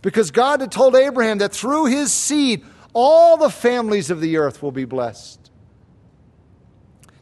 because 0.02 0.32
God 0.32 0.62
had 0.62 0.72
told 0.72 0.96
Abraham 0.96 1.40
that 1.40 1.54
through 1.54 1.86
his 1.86 2.12
seed, 2.12 2.66
all 2.94 3.38
the 3.38 3.50
families 3.50 4.10
of 4.10 4.22
the 4.22 4.38
earth 4.38 4.62
will 4.62 4.72
be 4.72 4.86
blessed. 4.86 5.40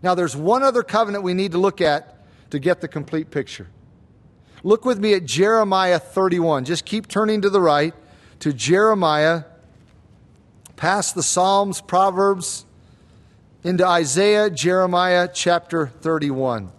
Now, 0.01 0.15
there's 0.15 0.35
one 0.35 0.63
other 0.63 0.81
covenant 0.81 1.23
we 1.23 1.33
need 1.33 1.51
to 1.51 1.57
look 1.57 1.81
at 1.81 2.25
to 2.51 2.59
get 2.59 2.81
the 2.81 2.87
complete 2.87 3.31
picture. 3.31 3.67
Look 4.63 4.85
with 4.85 4.99
me 4.99 5.13
at 5.13 5.25
Jeremiah 5.25 5.99
31. 5.99 6.65
Just 6.65 6.85
keep 6.85 7.07
turning 7.07 7.41
to 7.41 7.49
the 7.49 7.61
right 7.61 7.93
to 8.39 8.53
Jeremiah, 8.53 9.43
past 10.75 11.15
the 11.15 11.23
Psalms, 11.23 11.81
Proverbs, 11.81 12.65
into 13.63 13.85
Isaiah, 13.85 14.49
Jeremiah 14.49 15.27
chapter 15.31 15.87
31. 15.87 16.71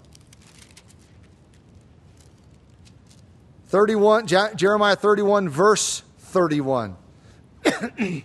31 3.71 4.27
Jeremiah 4.27 4.97
31 4.97 5.49
verse 5.49 6.03
31. 6.19 6.97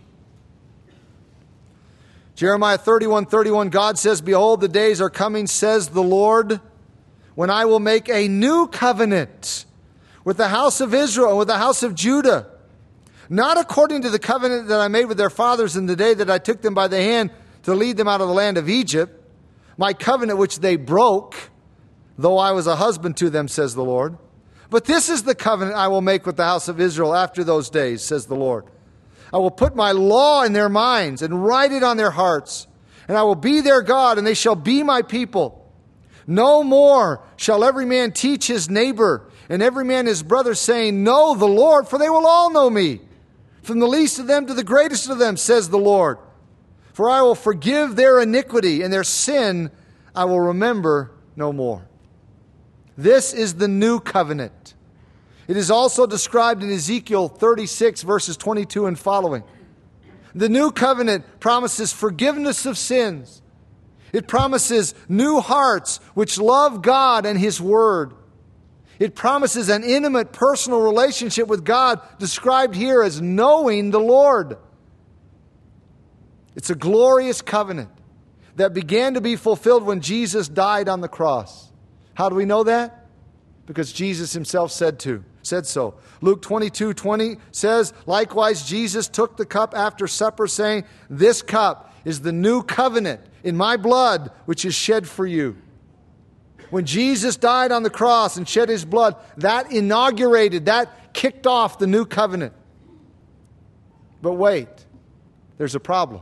Jeremiah 2.36 2.80
31 2.80 3.28
31 3.28 3.70
God 3.70 4.00
says, 4.00 4.22
Behold, 4.22 4.62
the 4.62 4.68
days 4.68 5.00
are 5.00 5.12
coming, 5.12 5.46
says 5.46 5.90
the 5.90 6.02
Lord, 6.02 6.60
when 7.36 7.52
I 7.52 7.66
will 7.66 7.80
make 7.80 8.10
a 8.10 8.28
new 8.28 8.66
covenant 8.66 9.66
with 10.24 10.38
the 10.38 10.48
house 10.48 10.82
of 10.82 10.96
Israel 10.96 11.30
and 11.30 11.38
with 11.38 11.48
the 11.48 11.60
house 11.60 11.84
of 11.84 11.94
Judah. 11.94 12.48
Not 13.30 13.60
according 13.60 14.02
to 14.02 14.10
the 14.10 14.18
covenant 14.18 14.70
that 14.70 14.80
I 14.80 14.88
made 14.88 15.06
with 15.06 15.18
their 15.18 15.30
fathers 15.30 15.76
in 15.78 15.86
the 15.86 15.96
day 15.96 16.16
that 16.16 16.32
I 16.32 16.40
took 16.40 16.64
them 16.64 16.74
by 16.74 16.88
the 16.88 16.98
hand 16.98 17.30
to 17.64 17.76
lead 17.76 17.98
them 17.98 18.08
out 18.08 18.20
of 18.20 18.28
the 18.28 18.34
land 18.34 18.58
of 18.58 18.68
Egypt, 18.68 19.24
my 19.78 19.94
covenant 19.94 20.40
which 20.40 20.58
they 20.58 20.76
broke, 20.76 21.36
though 22.18 22.40
I 22.40 22.52
was 22.52 22.66
a 22.66 22.78
husband 22.78 23.16
to 23.18 23.30
them, 23.30 23.48
says 23.48 23.76
the 23.76 23.84
Lord. 23.84 24.18
But 24.70 24.86
this 24.86 25.10
is 25.10 25.24
the 25.24 25.36
covenant 25.36 25.78
I 25.78 25.88
will 25.88 26.02
make 26.02 26.26
with 26.26 26.38
the 26.38 26.44
house 26.44 26.68
of 26.68 26.80
Israel 26.80 27.16
after 27.16 27.44
those 27.44 27.70
days, 27.70 28.02
says 28.02 28.26
the 28.26 28.36
Lord. 28.36 28.66
I 29.34 29.38
will 29.38 29.52
put 29.52 29.76
my 29.76 29.92
law 29.92 30.44
in 30.44 30.54
their 30.54 30.70
minds 30.70 31.22
and 31.22 31.46
write 31.46 31.72
it 31.72 31.84
on 31.84 31.98
their 31.98 32.12
hearts, 32.12 32.68
and 33.08 33.18
I 33.18 33.24
will 33.24 33.36
be 33.36 33.62
their 33.62 33.82
God, 33.82 34.18
and 34.18 34.26
they 34.26 34.34
shall 34.34 34.56
be 34.56 34.84
my 34.84 35.02
people. 35.02 35.62
No 36.28 36.64
more 36.64 37.22
shall 37.36 37.64
every 37.64 37.86
man 37.86 38.12
teach 38.12 38.48
his 38.48 38.70
neighbor 38.70 39.30
and 39.50 39.62
every 39.62 39.86
man 39.86 40.06
his 40.06 40.24
brother, 40.24 40.56
saying, 40.56 41.04
Know 41.04 41.36
the 41.36 41.48
Lord, 41.48 41.88
for 41.88 42.00
they 42.00 42.10
will 42.10 42.26
all 42.26 42.50
know 42.52 42.70
me. 42.70 43.02
From 43.62 43.80
the 43.80 43.88
least 43.88 44.20
of 44.20 44.28
them 44.28 44.46
to 44.48 44.54
the 44.54 44.64
greatest 44.64 45.10
of 45.10 45.20
them, 45.20 45.38
says 45.38 45.70
the 45.70 45.78
Lord. 45.78 46.18
For 46.94 47.10
I 47.10 47.22
will 47.22 47.36
forgive 47.36 47.96
their 47.96 48.20
iniquity, 48.20 48.82
and 48.82 48.92
their 48.92 49.04
sin 49.04 49.70
I 50.16 50.26
will 50.26 50.40
remember 50.40 51.12
no 51.36 51.52
more. 51.52 51.88
This 52.98 53.34
is 53.34 53.56
the 53.56 53.68
new 53.68 54.00
covenant. 54.00 54.74
It 55.48 55.58
is 55.58 55.70
also 55.70 56.08
described 56.08 56.64
in 56.64 56.72
Ezekiel 56.72 57.28
36, 57.28 58.02
verses 58.04 58.38
22 58.38 58.88
and 58.88 58.98
following. 58.98 59.44
The 60.34 60.50
new 60.50 60.72
covenant 60.72 61.40
promises 61.40 61.94
forgiveness 61.94 62.66
of 62.66 62.78
sins. 62.78 63.42
It 64.12 64.28
promises 64.28 64.96
new 65.08 65.40
hearts 65.40 65.98
which 66.14 66.38
love 66.38 66.82
God 66.82 67.26
and 67.26 67.38
His 67.38 67.62
Word. 67.62 68.14
It 68.98 69.14
promises 69.14 69.70
an 69.70 69.84
intimate 69.84 70.32
personal 70.32 70.80
relationship 70.82 71.48
with 71.48 71.66
God, 71.66 72.00
described 72.18 72.76
here 72.76 73.04
as 73.04 73.22
knowing 73.22 73.92
the 73.92 74.00
Lord. 74.00 74.58
It's 76.56 76.70
a 76.70 76.76
glorious 76.76 77.42
covenant 77.42 77.90
that 78.56 78.74
began 78.74 79.16
to 79.16 79.22
be 79.22 79.36
fulfilled 79.36 79.84
when 79.84 80.00
Jesus 80.00 80.48
died 80.48 80.88
on 80.88 81.02
the 81.02 81.10
cross. 81.10 81.65
How 82.16 82.30
do 82.30 82.36
we 82.36 82.46
know 82.46 82.64
that? 82.64 83.06
Because 83.66 83.94
Jesus 83.94 84.34
himself 84.34 84.72
said 84.72 85.00
to, 85.02 85.24
said 85.44 85.66
so. 85.66 85.96
Luke 86.22 86.42
22, 86.42 86.94
20 86.94 87.38
says, 87.52 87.94
Likewise, 88.06 88.68
Jesus 88.68 89.08
took 89.08 89.38
the 89.38 89.46
cup 89.46 89.74
after 89.76 90.08
supper, 90.08 90.48
saying, 90.48 90.86
This 91.10 91.42
cup 91.42 91.94
is 92.04 92.22
the 92.22 92.32
new 92.32 92.64
covenant 92.64 93.22
in 93.44 93.56
my 93.56 93.78
blood, 93.78 94.32
which 94.46 94.66
is 94.66 94.74
shed 94.74 95.08
for 95.08 95.26
you. 95.26 95.58
When 96.70 96.86
Jesus 96.86 97.36
died 97.36 97.72
on 97.72 97.84
the 97.84 97.90
cross 97.90 98.38
and 98.38 98.48
shed 98.48 98.70
his 98.70 98.86
blood, 98.86 99.16
that 99.38 99.72
inaugurated, 99.72 100.66
that 100.66 101.14
kicked 101.14 101.46
off 101.48 101.80
the 101.80 101.88
new 101.88 102.06
covenant. 102.06 102.54
But 104.22 104.34
wait, 104.34 104.68
there's 105.58 105.76
a 105.76 105.80
problem. 105.80 106.22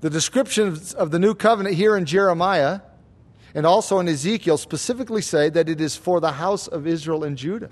The 0.00 0.10
descriptions 0.10 0.94
of 0.94 1.10
the 1.10 1.18
new 1.18 1.34
covenant 1.34 1.76
here 1.76 1.96
in 1.96 2.04
Jeremiah 2.04 2.80
and 3.54 3.64
also 3.64 4.00
in 4.00 4.08
Ezekiel 4.08 4.58
specifically 4.58 5.22
say 5.22 5.48
that 5.48 5.68
it 5.68 5.80
is 5.80 5.96
for 5.96 6.20
the 6.20 6.32
house 6.32 6.66
of 6.66 6.86
Israel 6.86 7.22
and 7.22 7.38
Judah. 7.38 7.70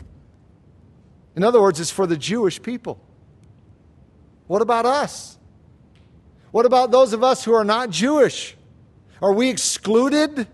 In 1.34 1.42
other 1.42 1.60
words, 1.60 1.80
it's 1.80 1.90
for 1.90 2.06
the 2.06 2.16
Jewish 2.16 2.62
people. 2.62 3.00
What 4.46 4.62
about 4.62 4.86
us? 4.86 5.38
What 6.52 6.66
about 6.66 6.90
those 6.90 7.12
of 7.12 7.24
us 7.24 7.44
who 7.44 7.54
are 7.54 7.64
not 7.64 7.90
Jewish? 7.90 8.56
Are 9.20 9.32
we 9.32 9.48
excluded 9.48 10.46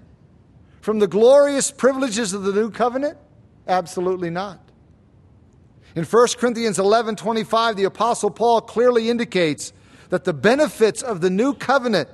from 0.81 1.01
the 1.01 1.09
glorious 1.09 1.71
privileges 1.71 2.33
of 2.33 2.45
the 2.45 2.53
new 2.53 2.71
covenant? 2.71 3.19
Absolutely 3.67 4.31
not. 4.31 4.61
In 5.95 6.05
1 6.05 6.29
Corinthians 6.39 6.79
11 6.79 7.17
25, 7.17 7.77
the 7.77 7.85
Apostle 7.85 8.31
Paul 8.31 8.61
clearly 8.61 9.11
indicates 9.11 9.73
that 10.11 10.25
the 10.25 10.33
benefits 10.33 11.03
of 11.03 11.21
the 11.21 11.31
new 11.31 11.55
covenant 11.55 12.09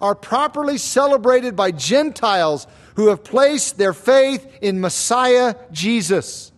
are 0.00 0.14
properly 0.14 0.78
celebrated 0.78 1.56
by 1.56 1.70
Gentiles 1.70 2.66
who 2.96 3.08
have 3.08 3.24
placed 3.24 3.78
their 3.78 3.92
faith 3.92 4.46
in 4.60 4.80
Messiah 4.80 5.54
Jesus. 5.70 6.52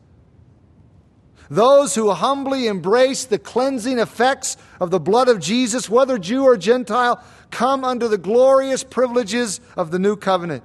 Those 1.50 1.96
who 1.96 2.10
humbly 2.12 2.68
embrace 2.68 3.24
the 3.24 3.38
cleansing 3.38 3.98
effects 3.98 4.56
of 4.78 4.90
the 4.90 5.00
blood 5.00 5.28
of 5.28 5.40
Jesus, 5.40 5.90
whether 5.90 6.16
Jew 6.16 6.44
or 6.44 6.56
Gentile, 6.56 7.22
come 7.50 7.84
under 7.84 8.06
the 8.06 8.18
glorious 8.18 8.84
privileges 8.84 9.60
of 9.76 9.90
the 9.90 9.98
new 9.98 10.14
covenant. 10.16 10.62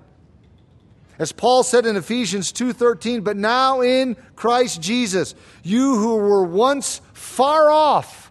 As 1.18 1.32
Paul 1.32 1.64
said 1.64 1.86
in 1.86 1.96
Ephesians 1.96 2.52
2:13, 2.52 3.22
but 3.22 3.38
now 3.38 3.82
in 3.82 4.16
Christ 4.36 4.82
Jesus, 4.82 5.34
you 5.64 5.96
who 5.96 6.18
were 6.18 6.44
once 6.46 7.02
far 7.14 7.72
off 7.72 8.25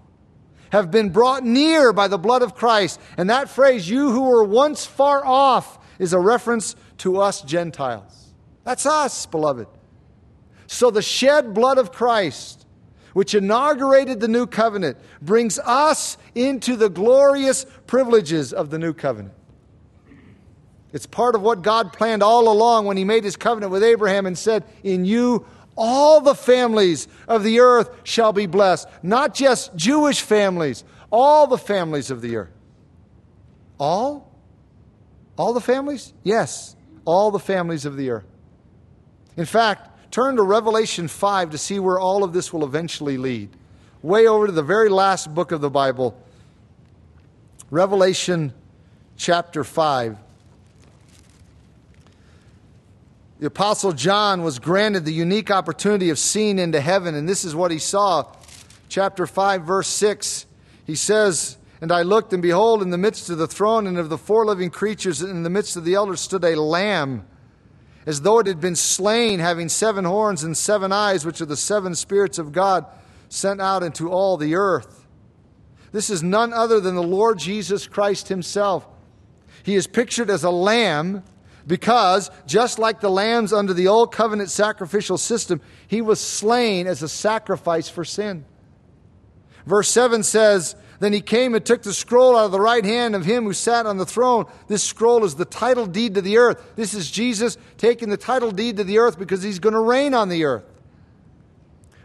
have 0.75 0.91
been 0.91 1.11
brought 1.11 1.45
near 1.45 1.93
by 1.93 2.09
the 2.09 2.19
blood 2.19 2.43
of 2.43 2.57
Christ. 2.57 3.01
And 3.17 3.31
that 3.31 3.49
phrase, 3.49 3.89
you 3.89 4.11
who 4.11 4.23
were 4.23 4.43
once 4.43 4.85
far 4.85 5.25
off, 5.25 5.79
is 6.01 6.13
a 6.13 6.19
reference 6.19 6.75
to 6.99 7.21
us 7.21 7.43
Gentiles. 7.43 8.35
That's 8.65 8.85
us, 8.85 9.27
beloved. 9.27 9.69
So 10.67 10.91
the 10.91 11.01
shed 11.01 11.55
blood 11.55 11.79
of 11.79 11.93
Christ, 11.93 12.67
which 13.13 13.37
inaugurated 13.37 14.19
the 14.19 14.27
new 14.27 14.49
covenant, 14.49 14.97
brings 15.23 15.61
us 15.61 16.19
into 16.35 16.75
the 16.75 16.89
glorious 16.89 17.65
privileges 17.87 18.53
of 18.53 18.71
the 18.71 18.79
new 18.79 18.93
covenant. 18.93 19.35
It's 20.93 21.07
part 21.07 21.37
of 21.37 21.43
what 21.43 21.63
God 21.63 21.93
planned 21.93 22.25
all 22.25 22.49
along 22.49 22.87
when 22.87 22.97
He 22.97 23.05
made 23.05 23.23
His 23.23 23.37
covenant 23.37 23.71
with 23.71 23.85
Abraham 23.85 24.27
and 24.27 24.37
said, 24.37 24.65
In 24.83 25.05
you 25.05 25.47
all 25.77 26.21
the 26.21 26.35
families 26.35 27.09
of 27.27 27.43
the 27.43 27.61
earth 27.61 27.91
shall 28.05 28.33
be 28.33 28.47
blessed. 28.47 28.89
Not 29.03 29.35
just 29.35 29.75
Jewish 29.77 30.21
families, 30.21 30.85
all 31.11 31.47
the 31.47 31.59
families 31.59 32.11
of 32.11 32.21
the 32.21 32.37
earth. 32.37 32.53
All? 33.79 34.31
All 35.37 35.53
the 35.53 35.61
families? 35.61 36.13
Yes, 36.23 36.77
all 37.05 37.31
the 37.31 37.39
families 37.39 37.85
of 37.85 37.97
the 37.97 38.11
earth. 38.11 38.27
In 39.37 39.47
fact, 39.47 40.13
turn 40.13 40.37
to 40.37 40.43
Revelation 40.43 41.09
5 41.09 41.51
to 41.51 41.59
see 41.59 41.79
where 41.79 41.99
all 41.99 42.23
of 42.23 42.33
this 42.33 42.53
will 42.53 42.65
eventually 42.65 43.17
lead. 43.17 43.51
Way 44.03 44.27
over 44.27 44.47
to 44.47 44.53
the 44.53 44.63
very 44.63 44.89
last 44.89 45.35
book 45.35 45.51
of 45.51 45.61
the 45.61 45.71
Bible, 45.71 46.17
Revelation 47.71 48.53
chapter 49.17 49.65
5. 49.65 50.19
The 53.45 53.49
Apostle 53.49 53.93
John 53.93 54.43
was 54.43 54.59
granted 54.59 55.05
the 55.05 55.13
unique 55.13 55.51
opportunity 55.51 56.09
of 56.09 56.19
seeing 56.19 56.59
into 56.59 56.81
heaven, 56.81 57.15
and 57.15 57.29
this 57.29 57.45
is 57.45 57.55
what 57.55 57.71
he 57.71 57.79
saw. 57.79 58.25
Chapter 58.89 59.27
5, 59.27 59.65
verse 59.65 59.87
6, 59.89 60.47
he 60.87 60.95
says, 60.95 61.59
And 61.83 61.93
I 61.93 62.05
looked, 62.05 62.33
and 62.33 62.41
behold, 62.41 62.81
in 62.81 62.89
the 62.89 62.97
midst 62.97 63.29
of 63.29 63.37
the 63.37 63.47
throne 63.47 63.87
and 63.87 63.99
of 63.99 64.09
the 64.09 64.17
four 64.17 64.47
living 64.47 64.71
creatures, 64.71 65.21
and 65.21 65.31
in 65.31 65.43
the 65.43 65.51
midst 65.51 65.77
of 65.77 65.85
the 65.85 65.93
elders, 65.93 66.23
stood 66.23 66.43
a 66.43 66.59
lamb, 66.59 67.27
as 68.07 68.23
though 68.23 68.39
it 68.39 68.47
had 68.47 68.63
been 68.63 68.77
slain, 68.77 69.41
having 69.41 69.69
seven 69.69 70.07
horns 70.07 70.43
and 70.43 70.57
seven 70.57 70.91
eyes, 70.91 71.27
which 71.27 71.43
are 71.43 71.45
the 71.45 71.55
seven 71.55 71.95
spirits 71.95 72.39
of 72.39 72.51
God 72.51 72.87
sent 73.29 73.61
out 73.61 73.83
into 73.83 74.11
all 74.11 74.39
the 74.39 74.55
earth. 74.55 75.05
This 75.93 76.09
is 76.09 76.23
none 76.23 76.55
other 76.55 76.81
than 76.81 76.95
the 76.95 77.03
Lord 77.03 77.41
Jesus 77.41 77.87
Christ 77.87 78.29
himself. 78.29 78.87
He 79.63 79.75
is 79.75 79.87
pictured 79.87 80.31
as 80.31 80.45
a 80.45 80.51
lamb 80.51 81.25
because, 81.67 82.31
just 82.47 82.79
like 82.79 83.01
the 83.01 83.11
lambs 83.11 83.53
under 83.53 83.73
the 83.73 83.89
old 83.89 84.13
covenant 84.13 84.51
sacrificial 84.51 85.17
system, 85.17 85.61
he 85.87 86.03
was 86.03 86.21
slain 86.21 86.87
as 86.87 87.03
a 87.03 87.09
sacrifice 87.09 87.89
for 87.89 88.05
sin. 88.05 88.45
Verse 89.67 89.89
7 89.89 90.23
says, 90.23 90.77
Then 91.01 91.15
he 91.15 91.23
came 91.23 91.55
and 91.55 91.65
took 91.65 91.83
the 91.83 91.95
scroll 91.95 92.37
out 92.37 92.47
of 92.47 92.53
the 92.53 92.61
right 92.61 92.85
hand 92.85 93.15
of 93.15 93.25
him 93.25 93.45
who 93.45 93.55
sat 93.55 93.87
on 93.87 93.97
the 93.97 94.05
throne. 94.05 94.45
This 94.69 94.83
scroll 94.83 95.25
is 95.25 95.37
the 95.37 95.47
title 95.47 95.87
deed 95.87 96.15
to 96.17 96.21
the 96.21 96.37
earth. 96.37 96.73
This 96.77 96.93
is 96.93 97.11
Jesus 97.11 97.57
taking 97.79 98.11
the 98.11 98.19
title 98.19 98.51
deed 98.51 98.77
to 98.77 98.85
the 98.85 98.99
earth 98.99 99.19
because 99.19 99.43
he's 99.43 99.59
going 99.59 99.75
to 99.75 99.81
reign 99.81 100.13
on 100.13 100.29
the 100.29 100.45
earth. 100.45 100.65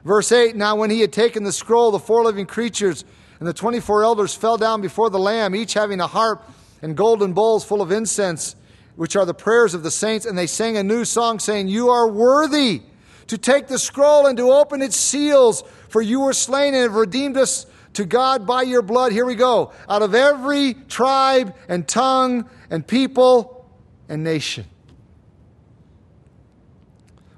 Verse 0.05 0.31
8 0.31 0.55
Now, 0.55 0.77
when 0.77 0.89
he 0.89 1.01
had 1.01 1.11
taken 1.11 1.43
the 1.43 1.51
scroll, 1.51 1.91
the 1.91 1.99
four 1.99 2.23
living 2.23 2.45
creatures 2.45 3.03
and 3.39 3.47
the 3.47 3.53
24 3.53 4.03
elders 4.03 4.33
fell 4.33 4.57
down 4.57 4.79
before 4.79 5.09
the 5.09 5.19
Lamb, 5.19 5.53
each 5.53 5.73
having 5.73 5.99
a 5.99 6.07
harp 6.07 6.49
and 6.81 6.95
golden 6.95 7.33
bowls 7.33 7.65
full 7.65 7.81
of 7.81 7.91
incense 7.91 8.55
which 8.99 9.15
are 9.15 9.25
the 9.25 9.33
prayers 9.33 9.73
of 9.73 9.81
the 9.81 9.89
saints, 9.89 10.25
and 10.25 10.37
they 10.37 10.45
sang 10.45 10.75
a 10.75 10.83
new 10.83 11.05
song 11.05 11.39
saying, 11.39 11.69
You 11.69 11.87
are 11.87 12.11
worthy 12.11 12.81
to 13.27 13.37
take 13.37 13.67
the 13.67 13.79
scroll 13.79 14.27
and 14.27 14.35
to 14.37 14.51
open 14.51 14.81
its 14.81 14.97
seals, 14.97 15.63
for 15.87 16.01
you 16.01 16.19
were 16.19 16.33
slain 16.33 16.73
and 16.73 16.83
have 16.83 16.95
redeemed 16.95 17.37
us 17.37 17.65
to 17.93 18.03
God 18.03 18.45
by 18.45 18.63
your 18.63 18.81
blood. 18.81 19.13
Here 19.13 19.25
we 19.25 19.35
go. 19.35 19.71
Out 19.87 20.01
of 20.01 20.13
every 20.13 20.73
tribe 20.73 21.55
and 21.69 21.87
tongue 21.87 22.49
and 22.69 22.85
people 22.85 23.71
and 24.09 24.21
nation. 24.21 24.65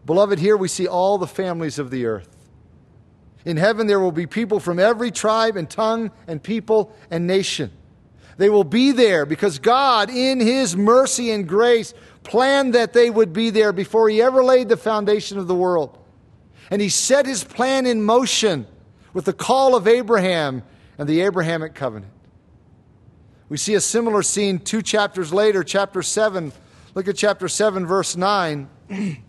Beloved, 0.04 0.40
here 0.40 0.58
we 0.58 0.68
see 0.68 0.88
all 0.88 1.20
the 1.20 1.28
families 1.28 1.78
of 1.78 1.92
the 1.92 2.08
earth. 2.08 2.36
In 3.46 3.58
heaven, 3.58 3.86
there 3.86 4.00
will 4.00 4.12
be 4.12 4.26
people 4.26 4.60
from 4.60 4.80
every 4.80 5.12
tribe 5.12 5.58
and 5.58 5.70
tongue 5.70 6.10
and 6.26 6.42
people 6.42 6.92
and 7.12 7.28
nation. 7.28 7.72
They 8.42 8.50
will 8.50 8.64
be 8.64 8.92
there 8.92 9.28
because 9.28 9.60
God, 9.60 10.10
in 10.10 10.40
His 10.40 10.76
mercy 10.76 11.30
and 11.30 11.48
grace, 11.48 11.94
planned 12.24 12.74
that 12.74 12.92
they 12.92 13.08
would 13.08 13.34
be 13.34 13.52
there 13.52 13.72
before 13.72 14.10
He 14.10 14.20
ever 14.20 14.44
laid 14.44 14.68
the 14.68 14.78
foundation 14.78 15.38
of 15.38 15.48
the 15.48 15.54
world. 15.54 15.96
And 16.72 16.82
He 16.82 16.90
set 16.90 17.28
His 17.28 17.44
plan 17.44 17.86
in 17.86 18.02
motion 18.02 18.66
with 19.14 19.26
the 19.26 19.34
call 19.34 19.76
of 19.76 19.88
Abraham 19.88 20.64
and 20.98 21.08
the 21.08 21.22
Abrahamic 21.22 21.76
covenant. 21.76 22.12
We 23.48 23.58
see 23.58 23.76
a 23.76 23.80
similar 23.80 24.24
scene 24.24 24.58
two 24.58 24.82
chapters 24.82 25.32
later, 25.32 25.64
chapter 25.64 26.02
7. 26.02 26.52
Look 26.96 27.08
at 27.08 27.18
chapter 27.18 27.48
7, 27.48 27.86
verse 27.86 28.18
9. 28.18 28.68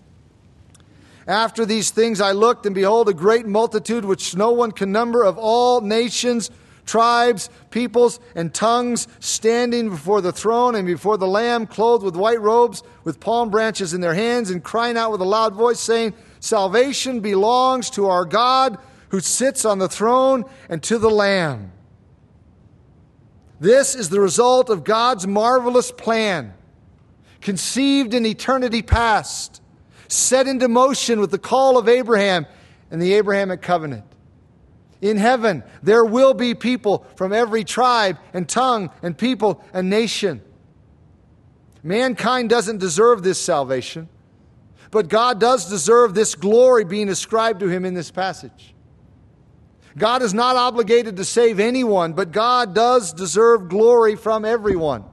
After 1.26 1.66
these 1.66 1.90
things 1.90 2.22
I 2.22 2.32
looked, 2.32 2.64
and 2.64 2.74
behold, 2.74 3.10
a 3.10 3.14
great 3.14 3.44
multitude 3.44 4.06
which 4.06 4.34
no 4.34 4.52
one 4.52 4.72
can 4.72 4.90
number 4.90 5.22
of 5.22 5.36
all 5.36 5.82
nations 5.82 6.50
tribes, 6.84 7.48
peoples, 7.70 8.20
and 8.34 8.52
tongues 8.52 9.08
standing 9.20 9.90
before 9.90 10.20
the 10.20 10.32
throne 10.32 10.74
and 10.74 10.86
before 10.86 11.16
the 11.16 11.26
Lamb, 11.26 11.66
clothed 11.66 12.04
with 12.04 12.16
white 12.16 12.40
robes, 12.40 12.82
with 13.04 13.20
palm 13.20 13.50
branches 13.50 13.94
in 13.94 14.00
their 14.00 14.14
hands, 14.14 14.50
and 14.50 14.62
crying 14.62 14.96
out 14.96 15.12
with 15.12 15.20
a 15.20 15.24
loud 15.24 15.54
voice, 15.54 15.80
saying, 15.80 16.14
Salvation 16.40 17.20
belongs 17.20 17.90
to 17.90 18.06
our 18.06 18.24
God 18.24 18.78
who 19.10 19.20
sits 19.20 19.64
on 19.64 19.78
the 19.78 19.88
throne 19.88 20.44
and 20.68 20.82
to 20.82 20.98
the 20.98 21.10
Lamb. 21.10 21.72
This 23.60 23.94
is 23.94 24.08
the 24.08 24.20
result 24.20 24.70
of 24.70 24.82
God's 24.82 25.26
marvelous 25.26 25.92
plan, 25.92 26.52
conceived 27.40 28.12
in 28.12 28.26
eternity 28.26 28.82
past, 28.82 29.62
set 30.08 30.48
into 30.48 30.66
motion 30.66 31.20
with 31.20 31.30
the 31.30 31.38
call 31.38 31.78
of 31.78 31.88
Abraham 31.88 32.46
and 32.90 33.00
the 33.00 33.12
Abrahamic 33.14 33.62
covenant. 33.62 34.04
In 35.02 35.16
heaven, 35.16 35.64
there 35.82 36.04
will 36.04 36.32
be 36.32 36.54
people 36.54 37.04
from 37.16 37.32
every 37.32 37.64
tribe 37.64 38.18
and 38.32 38.48
tongue 38.48 38.88
and 39.02 39.18
people 39.18 39.62
and 39.74 39.90
nation. 39.90 40.40
Mankind 41.82 42.48
doesn't 42.48 42.78
deserve 42.78 43.24
this 43.24 43.40
salvation, 43.40 44.08
but 44.92 45.08
God 45.08 45.40
does 45.40 45.68
deserve 45.68 46.14
this 46.14 46.36
glory 46.36 46.84
being 46.84 47.08
ascribed 47.08 47.60
to 47.60 47.68
him 47.68 47.84
in 47.84 47.94
this 47.94 48.12
passage. 48.12 48.74
God 49.98 50.22
is 50.22 50.32
not 50.32 50.54
obligated 50.54 51.16
to 51.16 51.24
save 51.24 51.58
anyone, 51.58 52.12
but 52.12 52.30
God 52.30 52.72
does 52.72 53.12
deserve 53.12 53.68
glory 53.68 54.14
from 54.14 54.44
everyone. 54.44 55.04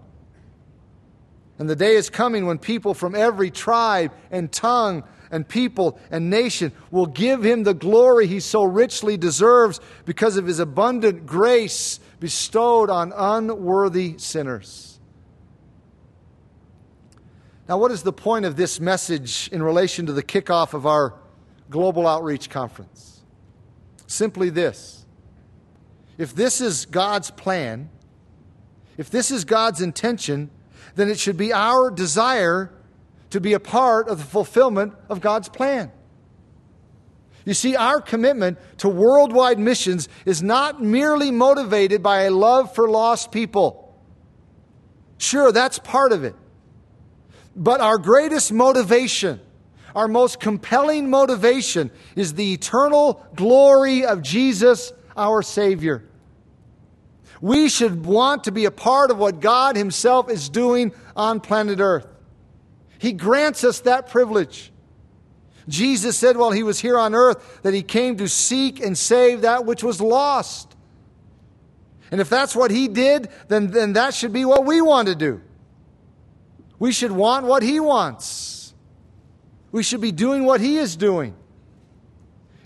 And 1.58 1.67
the 1.67 1.75
day 1.75 1.95
is 1.95 2.12
coming 2.12 2.45
when 2.45 2.60
people 2.60 2.93
from 2.93 3.15
every 3.15 3.49
tribe 3.49 4.13
and 4.30 4.52
tongue 4.52 5.04
and 5.32 5.48
people 5.48 6.00
and 6.12 6.30
nation 6.30 6.72
will 6.92 7.06
give 7.06 7.44
him 7.44 7.63
the 7.63 7.74
glory 7.74 8.28
he 8.28 8.39
so 8.39 8.63
richly 8.63 9.18
deserves 9.18 9.80
because 10.06 10.38
of 10.38 10.46
his 10.46 10.60
abundant 10.60 11.26
grace 11.26 12.00
bestowed 12.20 12.89
on 12.89 13.13
unworthy 13.15 14.18
sinners. 14.18 15.00
Now, 17.68 17.78
what 17.78 17.92
is 17.92 18.02
the 18.02 18.13
point 18.13 18.46
of 18.46 18.56
this 18.56 18.80
message 18.80 19.48
in 19.52 19.62
relation 19.62 20.08
to 20.08 20.13
the 20.13 20.24
kickoff 20.24 20.74
of 20.74 20.88
our 20.88 21.13
Global 21.70 22.08
Outreach 22.08 22.50
Conference? 22.50 23.22
Simply 24.08 24.50
this 24.50 25.06
if 26.18 26.36
this 26.36 26.60
is 26.60 26.86
God's 26.86 27.32
plan, 27.32 27.89
if 28.98 29.10
this 29.10 29.32
is 29.32 29.46
God's 29.46 29.82
intention, 29.82 30.50
then 30.96 31.08
it 31.08 31.20
should 31.20 31.38
be 31.38 31.54
our 31.54 31.92
desire 31.92 32.74
to 33.30 33.39
be 33.39 33.54
a 33.54 33.60
part 33.60 34.08
of 34.08 34.18
the 34.18 34.26
fulfillment 34.26 34.94
of 35.10 35.22
God's 35.22 35.50
plan. 35.50 35.92
You 37.46 37.54
see, 37.54 37.76
our 37.76 38.02
commitment 38.02 38.58
to 38.78 38.89
worldwide 38.89 39.60
missions 39.60 40.10
is 40.26 40.44
not 40.44 40.82
merely 40.82 41.32
motivated 41.32 42.04
by 42.04 42.24
a 42.24 42.32
love 42.32 42.76
for 42.76 42.89
lost 42.89 43.32
people. 43.32 43.98
Sure, 45.18 45.52
that's 45.52 45.80
part 45.80 46.12
of 46.12 46.24
it. 46.24 46.36
But 47.56 47.82
our 47.82 47.98
greatest 47.98 48.52
motivation, 48.52 49.39
our 49.96 50.08
most 50.08 50.39
compelling 50.39 51.10
motivation, 51.10 51.92
is 52.15 52.36
the 52.36 52.54
eternal 52.54 53.26
glory 53.36 54.06
of 54.06 54.22
Jesus, 54.22 54.94
our 55.18 55.42
Savior. 55.42 56.04
We 57.42 57.70
should 57.70 58.06
want 58.06 58.44
to 58.44 58.52
be 58.52 58.65
a 58.65 58.72
part 58.72 59.12
of 59.12 59.18
what 59.18 59.39
God 59.39 59.76
Himself 59.76 60.30
is 60.30 60.50
doing 60.50 60.92
on 61.15 61.39
planet 61.39 61.80
Earth. 61.80 62.08
He 63.00 63.14
grants 63.14 63.64
us 63.64 63.80
that 63.82 64.10
privilege. 64.10 64.72
Jesus 65.68 66.18
said 66.18 66.36
while 66.36 66.52
he 66.52 66.64
was 66.64 66.80
here 66.80 67.00
on 67.00 67.16
earth 67.16 67.62
that 67.64 67.74
he 67.74 67.82
came 67.82 68.18
to 68.18 68.28
seek 68.28 68.80
and 68.80 68.98
save 68.98 69.42
that 69.42 69.66
which 69.66 69.84
was 69.84 70.02
lost. 70.02 70.76
And 72.12 72.20
if 72.20 72.30
that's 72.30 72.56
what 72.56 72.72
he 72.72 72.88
did, 72.88 73.30
then, 73.48 73.72
then 73.72 73.94
that 73.94 74.14
should 74.14 74.34
be 74.34 74.46
what 74.46 74.66
we 74.66 74.82
want 74.82 75.08
to 75.08 75.16
do. 75.16 75.42
We 76.80 76.92
should 76.92 77.12
want 77.12 77.46
what 77.46 77.62
he 77.62 77.80
wants. 77.80 78.74
We 79.72 79.84
should 79.84 80.02
be 80.02 80.12
doing 80.12 80.44
what 80.44 80.60
he 80.60 80.78
is 80.78 80.96
doing. 80.96 81.36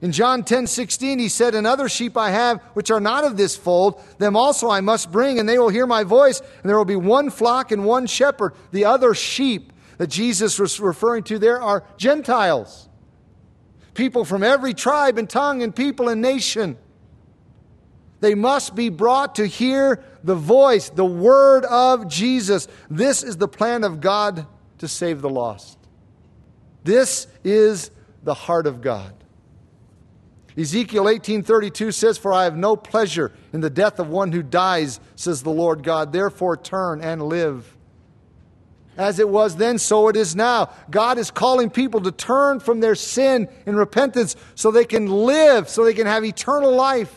In 0.01 0.11
John 0.11 0.43
10 0.43 0.67
16, 0.67 1.19
he 1.19 1.29
said, 1.29 1.55
And 1.55 1.67
other 1.67 1.89
sheep 1.89 2.17
I 2.17 2.29
have 2.29 2.61
which 2.73 2.91
are 2.91 2.99
not 2.99 3.23
of 3.23 3.37
this 3.37 3.55
fold, 3.55 4.01
them 4.17 4.35
also 4.35 4.69
I 4.69 4.81
must 4.81 5.11
bring, 5.11 5.39
and 5.39 5.47
they 5.47 5.59
will 5.59 5.69
hear 5.69 5.87
my 5.87 6.03
voice, 6.03 6.39
and 6.39 6.69
there 6.69 6.77
will 6.77 6.85
be 6.85 6.95
one 6.95 7.29
flock 7.29 7.71
and 7.71 7.85
one 7.85 8.07
shepherd. 8.07 8.53
The 8.71 8.85
other 8.85 9.13
sheep 9.13 9.72
that 10.03 10.09
Jesus 10.09 10.59
was 10.59 10.81
referring 10.81 11.23
to 11.23 11.39
there 11.39 11.61
are 11.61 11.85
Gentiles, 11.95 12.89
people 13.93 14.25
from 14.25 14.43
every 14.43 14.73
tribe 14.73 15.17
and 15.17 15.29
tongue 15.29 15.63
and 15.63 15.73
people 15.73 16.09
and 16.09 16.21
nation. 16.21 16.77
They 18.19 18.35
must 18.35 18.75
be 18.75 18.89
brought 18.89 19.35
to 19.35 19.45
hear 19.45 20.03
the 20.21 20.35
voice, 20.35 20.89
the 20.89 21.05
word 21.05 21.63
of 21.63 22.09
Jesus. 22.09 22.67
This 22.89 23.23
is 23.23 23.37
the 23.37 23.47
plan 23.47 23.85
of 23.85 24.01
God 24.01 24.45
to 24.79 24.89
save 24.89 25.21
the 25.21 25.29
lost. 25.29 25.77
This 26.83 27.25
is 27.45 27.89
the 28.23 28.33
heart 28.33 28.67
of 28.67 28.81
God. 28.81 29.13
Ezekiel 30.57 31.05
18:32 31.05 31.93
says 31.93 32.17
for 32.17 32.33
I 32.33 32.43
have 32.43 32.57
no 32.57 32.75
pleasure 32.75 33.31
in 33.53 33.61
the 33.61 33.69
death 33.69 33.99
of 33.99 34.09
one 34.09 34.33
who 34.33 34.43
dies 34.43 34.99
says 35.15 35.43
the 35.43 35.49
Lord 35.49 35.81
God 35.81 36.11
therefore 36.11 36.57
turn 36.57 36.99
and 36.99 37.21
live 37.21 37.77
as 38.97 39.19
it 39.19 39.27
was 39.27 39.55
then, 39.55 39.77
so 39.79 40.07
it 40.07 40.15
is 40.15 40.35
now. 40.35 40.69
God 40.89 41.17
is 41.17 41.31
calling 41.31 41.69
people 41.69 42.01
to 42.01 42.11
turn 42.11 42.59
from 42.59 42.79
their 42.79 42.95
sin 42.95 43.47
in 43.65 43.75
repentance 43.75 44.35
so 44.55 44.71
they 44.71 44.85
can 44.85 45.07
live, 45.07 45.69
so 45.69 45.83
they 45.83 45.93
can 45.93 46.07
have 46.07 46.23
eternal 46.23 46.73
life. 46.73 47.13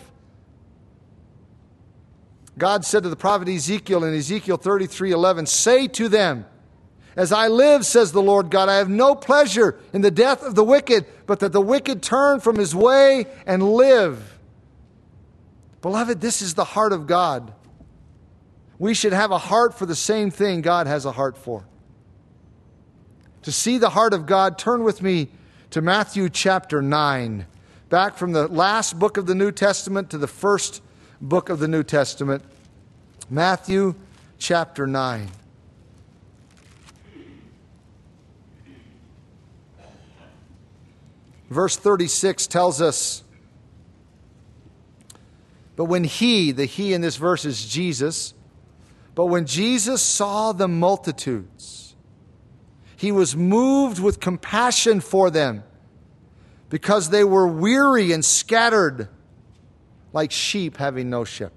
God 2.59 2.85
said 2.85 3.03
to 3.03 3.09
the 3.11 3.17
prophet 3.17 3.49
Ezekiel 3.49 4.05
in 4.05 4.15
Ezekiel 4.15 4.57
33 4.57 5.13
11, 5.13 5.47
Say 5.47 5.87
to 5.89 6.09
them, 6.09 6.47
As 7.15 7.31
I 7.31 7.49
live, 7.49 7.85
says 7.85 8.13
the 8.13 8.23
Lord 8.23 8.51
God, 8.51 8.71
I 8.71 8.77
have 8.77 8.89
no 8.89 9.15
pleasure 9.15 9.79
in 9.93 10.01
the 10.01 10.11
death 10.11 10.43
of 10.43 10.55
the 10.55 10.65
wicked, 10.65 11.05
but 11.27 11.41
that 11.41 11.53
the 11.53 11.61
wicked 11.61 12.03
turn 12.03 12.41
from 12.41 12.57
his 12.57 12.75
way 12.75 13.27
and 13.47 13.63
live. 13.63 14.39
Beloved, 15.83 16.23
this 16.23 16.41
is 16.41 16.55
the 16.55 16.65
heart 16.65 16.95
of 16.95 17.07
God 17.07 17.53
we 18.79 18.95
should 18.95 19.13
have 19.13 19.31
a 19.31 19.39
heart 19.39 19.75
for 19.75 19.87
the 19.87 19.95
same 19.95 20.31
thing 20.31 20.61
God 20.61 20.87
has 20.87 21.05
a 21.05 21.13
heart 21.13 21.37
for. 21.37 21.67
To 23.43 23.53
see 23.53 23.79
the 23.79 23.91
heart 23.91 24.13
of 24.13 24.27
God, 24.27 24.59
turn 24.59 24.83
with 24.83 25.03
me 25.03 25.29
to 25.71 25.81
Matthew 25.81 26.29
chapter 26.29 26.83
9. 26.83 27.47
Back 27.89 28.17
from 28.17 28.33
the 28.33 28.49
last 28.49 28.99
book 28.99 29.17
of 29.17 29.27
the 29.27 29.35
New 29.35 29.53
Testament 29.53 30.11
to 30.11 30.19
the 30.19 30.27
first 30.27 30.83
book 31.21 31.49
of 31.49 31.59
the 31.59 31.69
New 31.69 31.83
Testament. 31.83 32.43
Matthew 33.31 33.95
chapter 34.39 34.87
9. 34.87 35.31
Verse 41.49 41.77
36 41.77 42.49
tells 42.49 42.83
us 42.83 43.23
But 45.77 45.85
when 45.85 46.05
he, 46.05 46.51
the 46.51 46.65
he 46.65 46.93
in 46.93 47.01
this 47.01 47.17
verse 47.17 47.45
is 47.45 47.65
Jesus, 47.65 48.35
but 49.17 49.27
when 49.27 49.47
Jesus 49.47 50.03
saw 50.03 50.53
the 50.53 50.69
multitudes, 50.69 51.97
he 52.97 53.11
was 53.11 53.35
moved 53.35 53.99
with 53.99 54.21
compassion 54.21 55.01
for 55.01 55.31
them 55.31 55.65
because 56.69 57.09
they 57.09 57.25
were 57.25 57.49
weary 57.49 58.13
and 58.13 58.23
scattered 58.23 59.09
like 60.13 60.31
sheep 60.31 60.77
having 60.77 61.09
no 61.09 61.25
shepherd. 61.25 61.53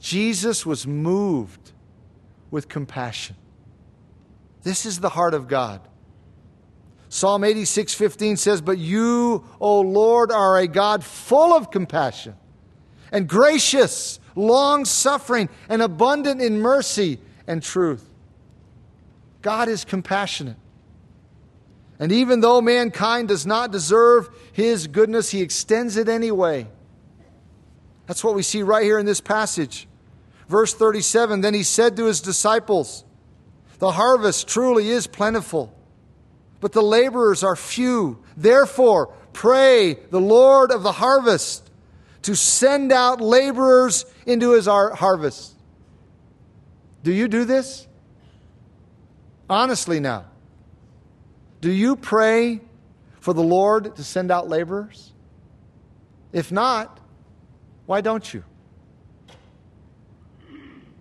Jesus 0.00 0.66
was 0.66 0.84
moved 0.84 1.70
with 2.50 2.68
compassion. 2.68 3.36
This 4.64 4.84
is 4.86 4.98
the 4.98 5.10
heart 5.10 5.32
of 5.32 5.46
God. 5.46 5.80
Psalm 7.08 7.44
86:15 7.44 8.36
says, 8.36 8.60
"But 8.60 8.78
you, 8.78 9.44
O 9.60 9.80
Lord, 9.80 10.32
are 10.32 10.58
a 10.58 10.66
God 10.66 11.04
full 11.04 11.54
of 11.54 11.70
compassion 11.70 12.34
and 13.12 13.28
gracious, 13.28 14.18
long 14.34 14.84
suffering, 14.84 15.48
and 15.68 15.82
abundant 15.82 16.40
in 16.40 16.60
mercy 16.60 17.18
and 17.46 17.62
truth. 17.62 18.08
God 19.42 19.68
is 19.68 19.84
compassionate. 19.84 20.56
And 21.98 22.10
even 22.10 22.40
though 22.40 22.60
mankind 22.60 23.28
does 23.28 23.46
not 23.46 23.70
deserve 23.70 24.28
his 24.52 24.86
goodness, 24.86 25.30
he 25.30 25.42
extends 25.42 25.96
it 25.96 26.08
anyway. 26.08 26.66
That's 28.06 28.24
what 28.24 28.34
we 28.34 28.42
see 28.42 28.62
right 28.62 28.82
here 28.82 28.98
in 28.98 29.06
this 29.06 29.20
passage. 29.20 29.86
Verse 30.48 30.74
37 30.74 31.40
Then 31.40 31.54
he 31.54 31.62
said 31.62 31.96
to 31.96 32.06
his 32.06 32.20
disciples, 32.20 33.04
The 33.78 33.92
harvest 33.92 34.48
truly 34.48 34.88
is 34.88 35.06
plentiful, 35.06 35.72
but 36.60 36.72
the 36.72 36.82
laborers 36.82 37.44
are 37.44 37.56
few. 37.56 38.18
Therefore, 38.36 39.14
pray 39.32 39.94
the 40.10 40.20
Lord 40.20 40.70
of 40.70 40.82
the 40.82 40.92
harvest 40.92 41.63
to 42.24 42.34
send 42.34 42.90
out 42.90 43.20
laborers 43.20 44.06
into 44.26 44.52
his 44.52 44.66
harvest. 44.66 45.54
Do 47.02 47.12
you 47.12 47.28
do 47.28 47.44
this? 47.44 47.86
Honestly, 49.48 50.00
now. 50.00 50.24
Do 51.60 51.70
you 51.70 51.96
pray 51.96 52.62
for 53.20 53.34
the 53.34 53.42
Lord 53.42 53.96
to 53.96 54.04
send 54.04 54.30
out 54.30 54.48
laborers? 54.48 55.12
If 56.32 56.50
not, 56.50 56.98
why 57.84 58.00
don't 58.00 58.32
you? 58.32 58.42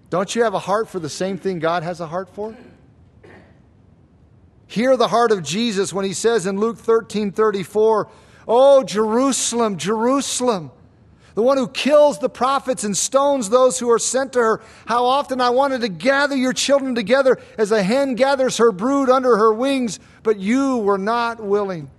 Don't 0.09 0.35
you 0.35 0.43
have 0.43 0.53
a 0.53 0.59
heart 0.59 0.89
for 0.89 0.99
the 0.99 1.09
same 1.09 1.37
thing 1.37 1.59
God 1.59 1.83
has 1.83 2.01
a 2.01 2.07
heart 2.07 2.29
for? 2.35 2.55
Hear 4.67 4.97
the 4.97 5.07
heart 5.07 5.31
of 5.31 5.41
Jesus 5.41 5.93
when 5.93 6.03
he 6.03 6.13
says 6.13 6.45
in 6.45 6.59
Luke 6.59 6.77
13 6.77 7.31
34, 7.31 8.09
Oh, 8.45 8.83
Jerusalem, 8.83 9.77
Jerusalem 9.77 10.71
the 11.35 11.41
one 11.41 11.57
who 11.57 11.67
kills 11.67 12.19
the 12.19 12.29
prophets 12.29 12.83
and 12.83 12.95
stones 12.95 13.49
those 13.49 13.79
who 13.79 13.89
are 13.89 13.99
sent 13.99 14.33
to 14.33 14.39
her. 14.39 14.61
How 14.85 15.05
often 15.05 15.41
I 15.41 15.49
wanted 15.49 15.81
to 15.81 15.89
gather 15.89 16.35
your 16.35 16.53
children 16.53 16.95
together 16.95 17.39
as 17.57 17.71
a 17.71 17.81
hen 17.81 18.15
gathers 18.15 18.57
her 18.57 18.71
brood 18.71 19.09
under 19.09 19.35
her 19.37 19.53
wings, 19.53 19.99
but 20.21 20.39
you 20.39 20.77
were 20.77 20.97
not 20.97 21.43
willing. 21.43 21.89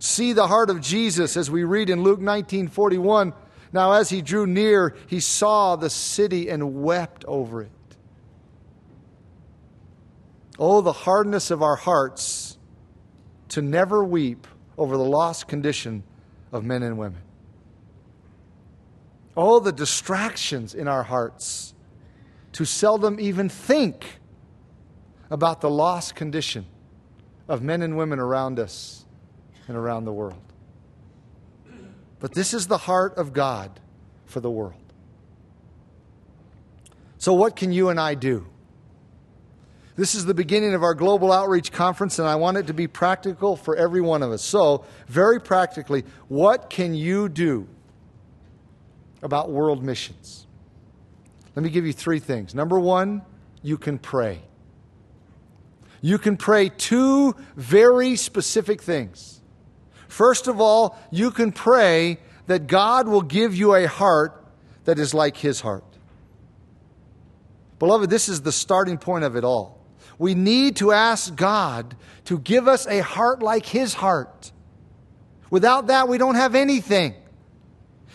See 0.00 0.32
the 0.32 0.48
heart 0.48 0.70
of 0.70 0.80
Jesus 0.80 1.36
as 1.36 1.48
we 1.48 1.62
read 1.62 1.88
in 1.88 2.02
Luke 2.02 2.20
19 2.20 2.68
41. 2.68 3.32
Now, 3.72 3.92
as 3.92 4.10
he 4.10 4.20
drew 4.20 4.46
near, 4.46 4.94
he 5.06 5.20
saw 5.20 5.76
the 5.76 5.88
city 5.88 6.48
and 6.50 6.82
wept 6.82 7.24
over 7.26 7.62
it. 7.62 7.70
Oh, 10.58 10.80
the 10.80 10.92
hardness 10.92 11.50
of 11.50 11.62
our 11.62 11.76
hearts 11.76 12.58
to 13.50 13.62
never 13.62 14.04
weep 14.04 14.46
over 14.76 14.96
the 14.96 15.04
lost 15.04 15.48
condition 15.48 16.02
of 16.52 16.64
men 16.64 16.82
and 16.82 16.98
women. 16.98 17.22
All 19.34 19.60
the 19.60 19.72
distractions 19.72 20.74
in 20.74 20.86
our 20.86 21.02
hearts 21.02 21.74
to 22.52 22.64
seldom 22.64 23.18
even 23.18 23.48
think 23.48 24.20
about 25.30 25.62
the 25.62 25.70
lost 25.70 26.14
condition 26.14 26.66
of 27.48 27.62
men 27.62 27.80
and 27.80 27.96
women 27.96 28.18
around 28.18 28.58
us 28.58 29.06
and 29.66 29.76
around 29.76 30.04
the 30.04 30.12
world. 30.12 30.42
But 32.20 32.34
this 32.34 32.54
is 32.54 32.66
the 32.66 32.78
heart 32.78 33.16
of 33.16 33.32
God 33.32 33.80
for 34.26 34.40
the 34.40 34.50
world. 34.50 34.74
So, 37.18 37.32
what 37.32 37.56
can 37.56 37.72
you 37.72 37.88
and 37.88 37.98
I 37.98 38.14
do? 38.14 38.46
This 39.94 40.14
is 40.14 40.24
the 40.24 40.34
beginning 40.34 40.72
of 40.72 40.82
our 40.82 40.94
global 40.94 41.32
outreach 41.32 41.70
conference, 41.70 42.18
and 42.18 42.26
I 42.26 42.36
want 42.36 42.56
it 42.56 42.66
to 42.68 42.74
be 42.74 42.86
practical 42.86 43.56
for 43.56 43.76
every 43.76 44.00
one 44.00 44.22
of 44.22 44.32
us. 44.32 44.42
So, 44.42 44.86
very 45.06 45.38
practically, 45.38 46.04
what 46.28 46.70
can 46.70 46.94
you 46.94 47.28
do 47.28 47.68
about 49.22 49.50
world 49.50 49.82
missions? 49.84 50.46
Let 51.54 51.62
me 51.62 51.68
give 51.68 51.84
you 51.84 51.92
three 51.92 52.20
things. 52.20 52.54
Number 52.54 52.80
one, 52.80 53.22
you 53.62 53.76
can 53.76 53.98
pray. 53.98 54.40
You 56.00 56.16
can 56.16 56.38
pray 56.38 56.70
two 56.70 57.36
very 57.54 58.16
specific 58.16 58.80
things. 58.80 59.40
First 60.08 60.48
of 60.48 60.60
all, 60.60 60.98
you 61.10 61.30
can 61.30 61.52
pray 61.52 62.18
that 62.46 62.66
God 62.66 63.08
will 63.08 63.22
give 63.22 63.54
you 63.54 63.74
a 63.74 63.86
heart 63.86 64.44
that 64.84 64.98
is 64.98 65.12
like 65.12 65.36
His 65.36 65.60
heart. 65.60 65.84
Beloved, 67.78 68.08
this 68.08 68.28
is 68.28 68.42
the 68.42 68.52
starting 68.52 68.96
point 68.96 69.24
of 69.24 69.36
it 69.36 69.44
all. 69.44 69.81
We 70.18 70.34
need 70.34 70.76
to 70.76 70.92
ask 70.92 71.34
God 71.34 71.96
to 72.26 72.38
give 72.38 72.68
us 72.68 72.86
a 72.86 73.00
heart 73.00 73.42
like 73.42 73.66
His 73.66 73.94
heart. 73.94 74.52
Without 75.50 75.88
that, 75.88 76.08
we 76.08 76.18
don't 76.18 76.34
have 76.36 76.54
anything. 76.54 77.14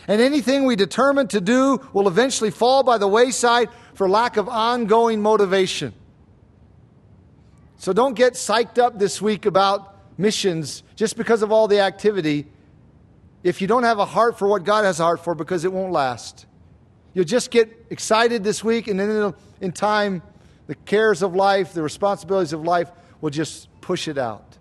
And 0.08 0.22
anything 0.22 0.66
we 0.66 0.76
determine 0.76 1.28
to 1.30 1.42
do 1.42 1.82
will 1.94 2.08
eventually 2.08 2.50
fall 2.50 2.84
by 2.84 2.98
the 2.98 3.08
wayside 3.08 3.70
for 3.94 4.08
lack 4.08 4.38
of 4.38 4.48
ongoing 4.48 5.22
motivation. 5.22 5.94
So 7.78 7.94
don't 7.94 8.14
get 8.14 8.34
psyched 8.34 8.78
up 8.78 8.98
this 8.98 9.22
week 9.22 9.46
about 9.46 9.96
missions 10.18 10.84
just 10.96 11.18
because 11.18 11.42
of 11.42 11.52
all 11.52 11.68
the 11.68 11.80
activity 11.80 12.48
if 13.44 13.62
you 13.62 13.68
don't 13.68 13.84
have 13.84 14.00
a 14.00 14.06
heart 14.06 14.38
for 14.38 14.48
what 14.48 14.64
God 14.64 14.84
has 14.84 15.00
a 15.00 15.04
heart 15.04 15.24
for 15.24 15.36
because 15.36 15.64
it 15.64 15.72
won't 15.72 15.92
last. 15.92 16.46
You'll 17.14 17.26
just 17.26 17.52
get 17.52 17.86
excited 17.90 18.44
this 18.44 18.64
week, 18.64 18.88
and 18.88 19.00
then 19.00 19.34
in 19.62 19.72
time, 19.72 20.22
the 20.68 20.76
cares 20.76 21.24
of 21.24 21.36
life, 21.36 21.74
the 21.74 21.82
responsibilities 21.82 22.54
of 22.54 22.64
life 22.64 22.92
will 23.22 23.30
just 23.30 23.70
push 23.82 24.08
it 24.08 24.18
out. 24.18 24.58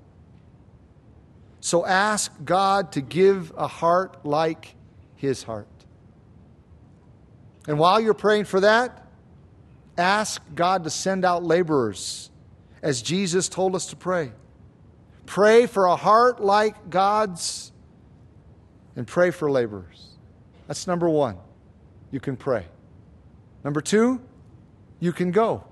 So 1.61 1.85
ask 1.85 2.33
God 2.45 2.93
to 2.93 3.01
give 3.01 3.53
a 3.57 3.67
heart 3.67 4.25
like 4.25 4.75
his 5.17 5.43
heart. 5.43 5.67
And 7.67 7.79
while 7.79 8.01
you're 8.01 8.15
praying 8.15 8.45
for 8.45 8.61
that, 8.61 9.05
ask 9.99 10.41
God 10.55 10.85
to 10.85 10.91
send 10.91 11.25
out 11.25 11.43
laborers 11.43 12.31
as 12.83 13.03
Jesus 13.03 13.49
told 13.49 13.75
us 13.75 13.87
to 13.87 13.97
pray. 13.97 14.31
Pray 15.27 15.67
for 15.67 15.87
a 15.87 15.97
heart 15.97 16.41
like 16.41 16.89
God's 16.89 17.73
and 18.95 19.07
pray 19.07 19.33
for 19.33 19.51
laborers. 19.51 20.11
That's 20.69 20.87
number 20.87 21.09
one. 21.09 21.37
You 22.13 22.21
can 22.21 22.37
pray. 22.37 22.65
Number 23.65 23.81
two, 23.81 24.21
you 25.01 25.13
can 25.13 25.33
go. 25.33 25.65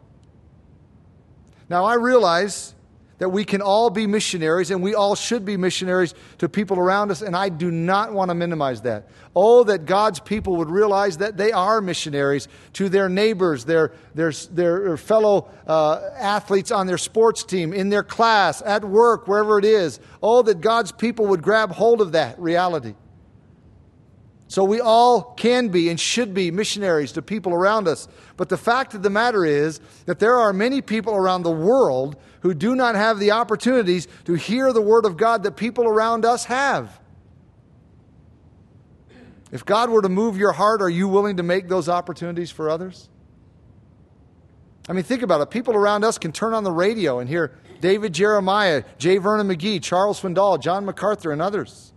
Now, 1.69 1.85
I 1.85 1.95
realize 1.95 2.75
that 3.19 3.29
we 3.29 3.45
can 3.45 3.63
all 3.63 3.91
be 3.91 4.07
missionaries 4.07 4.71
and 4.71 4.83
we 4.83 4.95
all 4.95 5.15
should 5.15 5.45
be 5.45 5.57
missionaries 5.57 6.15
to 6.39 6.49
people 6.49 6.79
around 6.79 7.11
us, 7.11 7.23
and 7.23 7.37
I 7.37 7.49
do 7.49 7.71
not 7.71 8.13
want 8.13 8.31
to 8.31 8.35
minimize 8.35 8.83
that. 8.83 9.09
Oh, 9.37 9.65
that 9.65 9.87
God's 9.87 10.21
people 10.21 10.57
would 10.57 10.69
realize 10.69 11.19
that 11.19 11.37
they 11.37 11.53
are 11.53 11.81
missionaries 11.81 12.49
to 12.75 12.89
their 12.89 13.09
neighbors, 13.09 13.65
their, 13.65 13.93
their, 14.15 14.33
their 14.51 14.97
fellow 14.97 15.49
uh, 15.67 16.11
athletes 16.17 16.71
on 16.71 16.87
their 16.87 16.99
sports 16.99 17.45
team, 17.45 17.73
in 17.73 17.89
their 17.89 18.03
class, 18.03 18.63
at 18.63 18.85
work, 18.85 19.29
wherever 19.29 19.59
it 19.59 19.65
is. 19.65 20.01
Oh, 20.23 20.43
that 20.43 20.61
God's 20.61 20.93
people 20.93 21.27
would 21.29 21.43
grab 21.43 21.71
hold 21.71 22.01
of 22.01 22.13
that 22.13 22.39
reality. 22.39 22.95
So 24.47 24.63
we 24.63 24.81
all 24.81 25.23
can 25.23 25.69
be 25.69 25.89
and 25.89 25.99
should 25.99 26.35
be 26.35 26.51
missionaries 26.51 27.13
to 27.13 27.23
people 27.23 27.53
around 27.53 27.89
us. 27.89 28.09
But 28.37 28.49
the 28.49 28.57
fact 28.57 28.95
of 28.95 29.03
the 29.03 29.11
matter 29.11 29.45
is 29.45 29.81
that 30.07 30.19
there 30.19 30.39
are 30.39 30.53
many 30.53 30.83
people 30.83 31.15
around 31.15 31.43
the 31.43 31.51
world 31.51 32.17
who 32.41 32.53
do 32.53 32.75
not 32.75 32.95
have 32.95 33.19
the 33.19 33.31
opportunities 33.31 34.07
to 34.27 34.35
hear 34.35 34.73
the 34.73 34.83
Word 34.83 35.07
of 35.07 35.17
God 35.17 35.45
that 35.45 35.57
people 35.57 35.87
around 35.87 36.25
us 36.27 36.45
have. 36.45 37.01
If 39.51 39.65
God 39.65 39.89
were 39.89 40.03
to 40.03 40.09
move 40.09 40.37
your 40.37 40.53
heart, 40.53 40.83
are 40.83 40.91
you 40.91 41.09
willing 41.09 41.39
to 41.39 41.43
make 41.43 41.69
those 41.69 41.89
opportunities 41.89 42.51
for 42.51 42.69
others? 42.69 43.09
I 44.89 44.93
mean, 44.93 45.05
think 45.05 45.23
about 45.23 45.41
it. 45.41 45.49
People 45.49 45.75
around 45.75 46.05
us 46.05 46.19
can 46.19 46.33
turn 46.33 46.53
on 46.53 46.65
the 46.65 46.73
radio 46.73 47.19
and 47.19 47.29
hear 47.29 47.57
David 47.81 48.13
Jeremiah, 48.13 48.85
J. 48.99 49.17
Vernon 49.17 49.49
McGee, 49.49 49.83
Charles 49.83 50.21
Swindoll, 50.21 50.61
John 50.61 50.85
MacArthur, 50.85 51.33
and 51.33 51.41
others. 51.41 51.94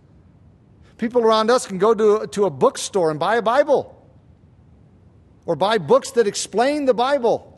People 0.98 1.22
around 1.22 1.50
us 1.50 1.66
can 1.66 1.78
go 1.78 1.94
to, 1.94 2.26
to 2.26 2.44
a 2.44 2.50
bookstore 2.50 3.10
and 3.10 3.18
buy 3.18 3.36
a 3.36 3.42
Bible 3.42 3.94
or 5.46 5.56
buy 5.56 5.78
books 5.78 6.10
that 6.12 6.26
explain 6.26 6.84
the 6.84 6.92
Bible. 6.92 7.54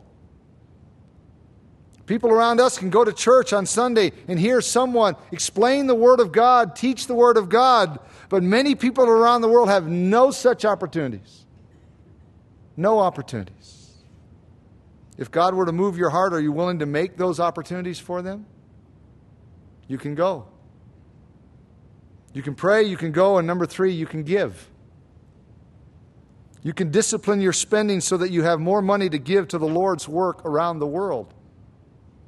People 2.05 2.29
around 2.29 2.59
us 2.59 2.77
can 2.77 2.89
go 2.89 3.03
to 3.03 3.11
church 3.11 3.51
on 3.51 3.65
Sunday 3.65 4.11
and 4.27 4.39
hear 4.39 4.61
someone 4.61 5.15
explain 5.31 5.87
the 5.87 5.95
Word 5.95 6.19
of 6.19 6.31
God, 6.31 6.75
teach 6.75 7.07
the 7.07 7.15
Word 7.15 7.35
of 7.35 7.49
God, 7.49 7.99
but 8.29 8.43
many 8.43 8.75
people 8.75 9.05
around 9.05 9.41
the 9.41 9.47
world 9.47 9.69
have 9.69 9.87
no 9.87 10.29
such 10.29 10.63
opportunities. 10.63 11.45
No 12.77 12.99
opportunities. 12.99 14.03
If 15.17 15.31
God 15.31 15.55
were 15.55 15.65
to 15.65 15.71
move 15.71 15.97
your 15.97 16.09
heart, 16.09 16.33
are 16.33 16.39
you 16.39 16.51
willing 16.51 16.79
to 16.79 16.85
make 16.85 17.17
those 17.17 17.39
opportunities 17.39 17.99
for 17.99 18.21
them? 18.21 18.45
You 19.87 19.97
can 19.97 20.15
go. 20.15 20.50
You 22.33 22.41
can 22.41 22.55
pray, 22.55 22.83
you 22.83 22.97
can 22.97 23.11
go, 23.11 23.37
and 23.37 23.47
number 23.47 23.65
three, 23.65 23.91
you 23.91 24.05
can 24.05 24.23
give. 24.23 24.69
You 26.63 26.73
can 26.73 26.91
discipline 26.91 27.41
your 27.41 27.53
spending 27.53 28.01
so 28.01 28.17
that 28.17 28.29
you 28.29 28.43
have 28.43 28.59
more 28.59 28.81
money 28.81 29.09
to 29.09 29.17
give 29.17 29.47
to 29.49 29.57
the 29.57 29.67
Lord's 29.67 30.07
work 30.07 30.45
around 30.45 30.79
the 30.79 30.87
world. 30.87 31.33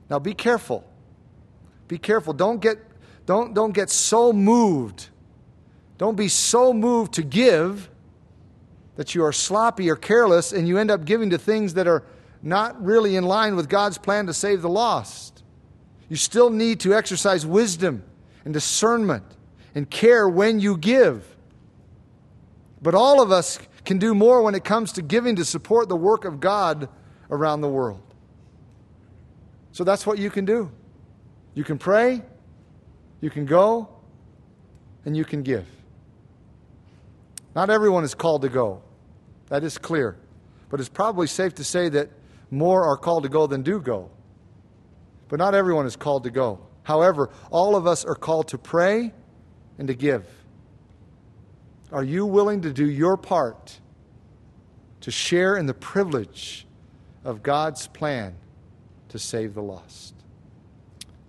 Now 0.10 0.20
be 0.20 0.34
careful. 0.34 0.84
Be 1.88 1.97
careful. 1.97 2.34
Don't 2.34 2.60
get, 2.60 2.80
don't, 3.26 3.54
don't 3.54 3.74
get 3.74 3.89
so 3.89 4.34
moved. 4.34 5.10
Don't 5.97 6.16
be 6.16 6.28
so 6.28 6.74
moved 6.74 7.14
to 7.14 7.24
give 7.24 7.89
that 8.95 9.16
you 9.16 9.24
are 9.24 9.32
sloppy 9.32 9.89
or 9.89 9.95
careless 9.95 10.51
and 10.51 10.68
you 10.68 10.78
end 10.78 10.91
up 10.91 11.06
giving 11.06 11.30
to 11.30 11.38
things 11.38 11.76
that 11.76 11.88
are 11.88 12.04
not 12.41 12.84
really 12.84 13.16
in 13.16 13.24
line 13.24 13.56
with 13.56 13.70
God's 13.70 13.97
plan 13.97 14.26
to 14.28 14.34
save 14.34 14.62
the 14.62 14.70
lost. 14.70 15.43
You 16.10 16.16
still 16.16 16.49
need 16.49 16.80
to 16.82 16.93
exercise 16.93 17.45
wisdom 17.45 18.04
and 18.43 18.54
discernment 18.54 19.24
and 19.76 19.90
care 19.90 20.28
when 20.28 20.60
you 20.60 20.78
give. 20.78 21.36
But 22.82 22.96
all 22.96 23.22
of 23.22 23.32
us 23.32 23.60
can 23.86 23.98
do 23.98 24.14
more 24.14 24.42
when 24.42 24.56
it 24.56 24.64
comes 24.64 24.92
to 24.94 25.02
giving 25.02 25.36
to 25.38 25.46
support 25.46 25.90
the 25.90 25.96
work 25.96 26.26
of 26.26 26.40
God 26.40 26.90
around 27.30 27.62
the 27.62 27.70
world. 27.70 28.02
So 29.72 29.84
that's 29.84 30.06
what 30.06 30.20
you 30.20 30.30
can 30.30 30.46
do. 30.46 30.72
You 31.56 31.64
can 31.64 31.78
pray, 31.78 32.22
you 33.22 33.30
can 33.30 33.46
go, 33.46 33.90
and 35.06 35.16
you 35.18 35.26
can 35.26 35.44
give. 35.44 35.66
Not 37.56 37.70
everyone 37.70 38.04
is 38.04 38.16
called 38.16 38.42
to 38.44 38.50
go. 38.50 38.82
That 39.50 39.64
is 39.64 39.78
clear. 39.78 40.18
But 40.70 40.80
it's 40.80 40.90
probably 40.90 41.28
safe 41.28 41.54
to 41.56 41.64
say 41.64 41.90
that 41.90 42.10
more 42.50 42.84
are 42.84 42.98
called 42.98 43.24
to 43.24 43.30
go 43.30 43.48
than 43.48 43.62
do 43.62 43.80
go. 43.80 44.10
But 45.28 45.38
not 45.40 45.54
everyone 45.54 45.86
is 45.86 45.96
called 45.96 46.24
to 46.24 46.32
go. 46.32 46.60
However, 46.84 47.30
all 47.52 47.76
of 47.76 47.88
us 47.88 48.06
are 48.06 48.16
called 48.16 48.48
to 48.50 48.58
pray 48.58 49.14
and 49.78 49.88
to 49.88 49.94
give. 49.94 50.26
Are 51.92 52.04
you 52.04 52.26
willing 52.26 52.62
to 52.62 52.74
do 52.74 52.86
your 52.86 53.18
part 53.18 53.80
to 55.02 55.12
share 55.12 55.58
in 55.58 55.66
the 55.66 55.74
privilege 55.74 56.66
of 57.24 57.44
God's 57.44 57.88
plan 57.88 58.36
to 59.10 59.20
save 59.20 59.54
the 59.54 59.62
lost? 59.62 60.16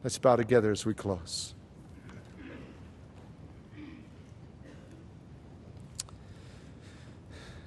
Let's 0.02 0.18
bow 0.18 0.36
together 0.36 0.70
as 0.70 0.86
we 0.86 0.94
close. 0.94 1.54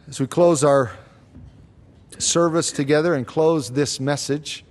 As 0.07 0.19
we 0.19 0.27
close 0.27 0.63
our 0.63 0.91
service 2.17 2.71
together 2.71 3.13
and 3.13 3.27
close 3.27 3.69
this 3.69 3.99
message, 3.99 4.63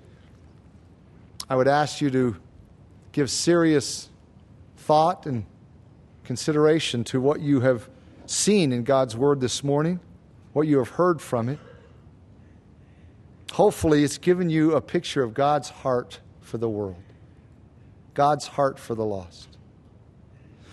I 1.49 1.57
would 1.57 1.69
ask 1.69 2.01
you 2.01 2.11
to 2.11 2.37
give 3.13 3.31
serious 3.31 4.09
thought 4.79 5.27
and 5.27 5.45
consideration 6.27 7.05
to 7.05 7.21
what 7.21 7.41
you 7.41 7.61
have 7.61 7.89
seen 8.27 8.73
in 8.73 8.83
God's 8.83 9.17
Word 9.17 9.41
this 9.41 9.65
morning, 9.65 10.01
what 10.53 10.67
you 10.67 10.79
have 10.79 10.91
heard 10.91 11.23
from 11.23 11.49
it. 11.49 11.59
Hopefully, 13.53 14.05
it's 14.05 14.19
given 14.19 14.51
you 14.51 14.75
a 14.75 14.81
picture 14.81 15.23
of 15.23 15.33
God's 15.33 15.71
heart 15.71 16.21
for 16.41 16.59
the 16.59 16.69
world, 16.69 17.03
God's 18.13 18.49
heart 18.49 18.79
for 18.79 18.95
the 18.95 19.05
lost. 19.05 19.57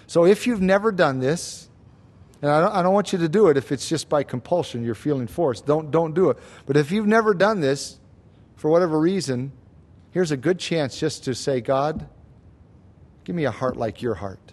So, 0.08 0.26
if 0.26 0.46
you've 0.48 0.62
never 0.62 0.92
done 0.92 1.20
this, 1.20 1.70
And 2.44 2.52
I 2.52 2.60
don't, 2.60 2.74
I 2.74 2.84
don't 2.84 2.94
want 2.94 3.14
you 3.14 3.20
to 3.20 3.30
do 3.30 3.48
it 3.48 3.56
if 3.56 3.72
it's 3.72 3.88
just 3.88 4.10
by 4.10 4.24
compulsion, 4.24 4.84
you're 4.84 4.96
feeling 4.96 5.28
forced. 5.28 5.66
Don't, 5.66 5.92
don't 5.92 6.14
do 6.14 6.30
it. 6.30 6.38
But 6.66 6.76
if 6.76 6.92
you've 6.92 7.08
never 7.08 7.34
done 7.34 7.62
this, 7.62 8.00
for 8.58 8.70
whatever 8.70 9.00
reason, 9.00 9.54
here's 10.12 10.32
a 10.32 10.36
good 10.36 10.60
chance 10.60 11.00
just 11.00 11.24
to 11.24 11.34
say, 11.34 11.62
God, 11.62 12.06
give 13.24 13.34
me 13.34 13.46
a 13.46 13.52
heart 13.52 13.78
like 13.78 14.02
your 14.02 14.16
heart. 14.16 14.52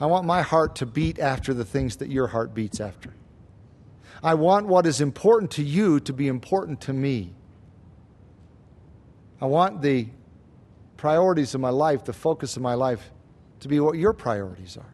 I 0.00 0.06
want 0.06 0.26
my 0.26 0.42
heart 0.42 0.76
to 0.76 0.86
beat 0.86 1.18
after 1.18 1.52
the 1.52 1.64
things 1.64 1.96
that 1.96 2.08
your 2.08 2.28
heart 2.28 2.54
beats 2.54 2.80
after. 2.80 3.12
I 4.22 4.34
want 4.34 4.66
what 4.66 4.86
is 4.86 5.00
important 5.00 5.50
to 5.52 5.62
you 5.62 6.00
to 6.00 6.12
be 6.12 6.28
important 6.28 6.80
to 6.82 6.92
me. 6.92 7.34
I 9.40 9.46
want 9.46 9.82
the 9.82 10.08
priorities 10.96 11.54
of 11.54 11.60
my 11.60 11.70
life, 11.70 12.04
the 12.04 12.12
focus 12.12 12.56
of 12.56 12.62
my 12.62 12.74
life, 12.74 13.10
to 13.60 13.68
be 13.68 13.80
what 13.80 13.96
your 13.96 14.12
priorities 14.12 14.76
are. 14.76 14.92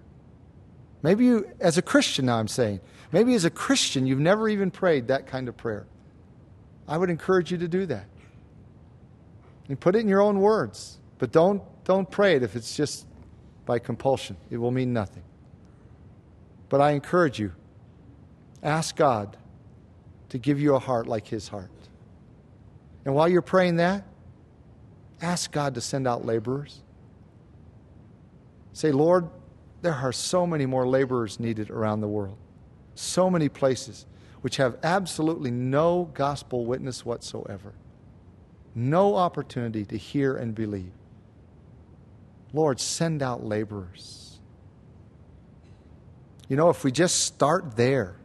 Maybe 1.02 1.24
you, 1.24 1.50
as 1.60 1.78
a 1.78 1.82
Christian, 1.82 2.26
now 2.26 2.38
I'm 2.38 2.48
saying, 2.48 2.80
maybe 3.12 3.34
as 3.34 3.44
a 3.44 3.50
Christian, 3.50 4.06
you've 4.06 4.20
never 4.20 4.48
even 4.48 4.70
prayed 4.70 5.08
that 5.08 5.26
kind 5.26 5.48
of 5.48 5.56
prayer. 5.56 5.86
I 6.88 6.98
would 6.98 7.10
encourage 7.10 7.50
you 7.52 7.58
to 7.58 7.68
do 7.68 7.86
that. 7.86 8.06
And 9.68 9.78
put 9.78 9.96
it 9.96 10.00
in 10.00 10.08
your 10.08 10.20
own 10.20 10.40
words, 10.40 10.98
but 11.18 11.32
don't, 11.32 11.62
don't 11.84 12.08
pray 12.08 12.36
it 12.36 12.42
if 12.42 12.54
it's 12.54 12.76
just 12.76 13.06
by 13.66 13.78
compulsion. 13.78 14.36
It 14.48 14.56
will 14.56 14.70
mean 14.70 14.92
nothing. 14.92 15.24
But 16.68 16.80
I 16.80 16.92
encourage 16.92 17.38
you 17.38 17.52
ask 18.62 18.96
God 18.96 19.36
to 20.30 20.38
give 20.38 20.60
you 20.60 20.74
a 20.74 20.78
heart 20.78 21.06
like 21.06 21.26
His 21.28 21.48
heart. 21.48 21.70
And 23.04 23.14
while 23.14 23.28
you're 23.28 23.42
praying 23.42 23.76
that, 23.76 24.04
ask 25.20 25.52
God 25.52 25.74
to 25.74 25.80
send 25.80 26.08
out 26.08 26.24
laborers. 26.24 26.82
Say, 28.72 28.90
Lord, 28.90 29.28
there 29.82 29.94
are 29.94 30.12
so 30.12 30.46
many 30.46 30.66
more 30.66 30.86
laborers 30.86 31.38
needed 31.38 31.70
around 31.70 32.00
the 32.00 32.08
world. 32.08 32.38
So 32.94 33.30
many 33.30 33.48
places 33.48 34.06
which 34.40 34.56
have 34.56 34.76
absolutely 34.82 35.50
no 35.50 36.10
gospel 36.14 36.66
witness 36.66 37.04
whatsoever. 37.04 37.72
No 38.74 39.16
opportunity 39.16 39.84
to 39.86 39.96
hear 39.96 40.36
and 40.36 40.54
believe. 40.54 40.92
Lord, 42.56 42.80
send 42.80 43.22
out 43.22 43.44
laborers. 43.44 44.40
You 46.48 46.56
know, 46.56 46.70
if 46.70 46.84
we 46.84 46.90
just 46.90 47.20
start 47.20 47.76
there, 47.76 48.16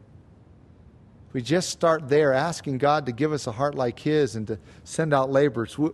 if 1.27 1.33
we 1.33 1.41
just 1.41 1.69
start 1.69 2.07
there 2.07 2.31
asking 2.31 2.77
God 2.77 3.07
to 3.07 3.11
give 3.11 3.33
us 3.33 3.45
a 3.45 3.51
heart 3.51 3.75
like 3.75 3.99
His 3.99 4.37
and 4.37 4.47
to 4.47 4.57
send 4.85 5.13
out 5.13 5.29
laborers, 5.29 5.77
we'll, 5.77 5.93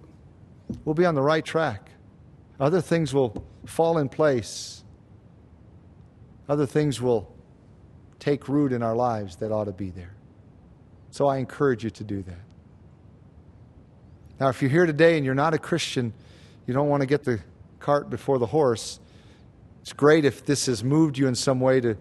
we'll 0.86 0.94
be 0.94 1.06
on 1.06 1.16
the 1.16 1.22
right 1.22 1.44
track. 1.44 1.90
Other 2.60 2.80
things 2.80 3.12
will 3.12 3.44
fall 3.66 3.98
in 3.98 4.08
place, 4.08 4.84
other 6.48 6.68
things 6.68 7.02
will 7.02 7.36
take 8.20 8.48
root 8.48 8.72
in 8.72 8.84
our 8.84 8.96
lives 8.96 9.38
that 9.38 9.52
ought 9.52 9.66
to 9.66 9.72
be 9.72 9.90
there. 9.90 10.16
So 11.10 11.26
I 11.26 11.38
encourage 11.38 11.84
you 11.84 11.90
to 11.90 12.04
do 12.04 12.22
that. 12.22 12.46
Now, 14.40 14.50
if 14.50 14.62
you're 14.62 14.70
here 14.70 14.86
today 14.86 15.18
and 15.18 15.26
you're 15.26 15.34
not 15.34 15.56
a 15.56 15.58
Christian, 15.58 16.14
you 16.68 16.76
don't 16.76 16.88
want 16.88 17.02
to 17.02 17.08
get 17.08 17.24
the 17.24 17.40
cart 17.80 18.10
before 18.10 18.40
the 18.40 18.48
horse. 18.48 19.00
It's 19.82 19.94
great 19.94 20.26
if 20.26 20.46
this 20.46 20.66
has 20.66 20.84
moved 20.84 21.18
you 21.18 21.28
in 21.28 21.36
some 21.36 21.60
way 21.60 21.80
to, 21.82 21.96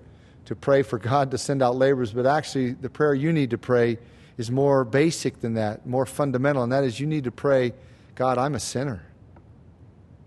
to 0.46 0.56
pray 0.56 0.82
for 0.82 0.98
God 0.98 1.30
to 1.30 1.38
send 1.38 1.62
out 1.62 1.76
laborers, 1.76 2.12
but 2.12 2.26
actually, 2.26 2.72
the 2.72 2.90
prayer 2.90 3.14
you 3.14 3.32
need 3.32 3.50
to 3.50 3.58
pray 3.58 3.98
is 4.36 4.50
more 4.50 4.84
basic 4.84 5.40
than 5.40 5.54
that, 5.54 5.86
more 5.86 6.06
fundamental, 6.06 6.62
and 6.62 6.72
that 6.72 6.84
is 6.84 7.00
you 7.00 7.06
need 7.06 7.24
to 7.24 7.30
pray, 7.30 7.72
God, 8.14 8.38
I'm 8.38 8.54
a 8.54 8.60
sinner, 8.60 9.02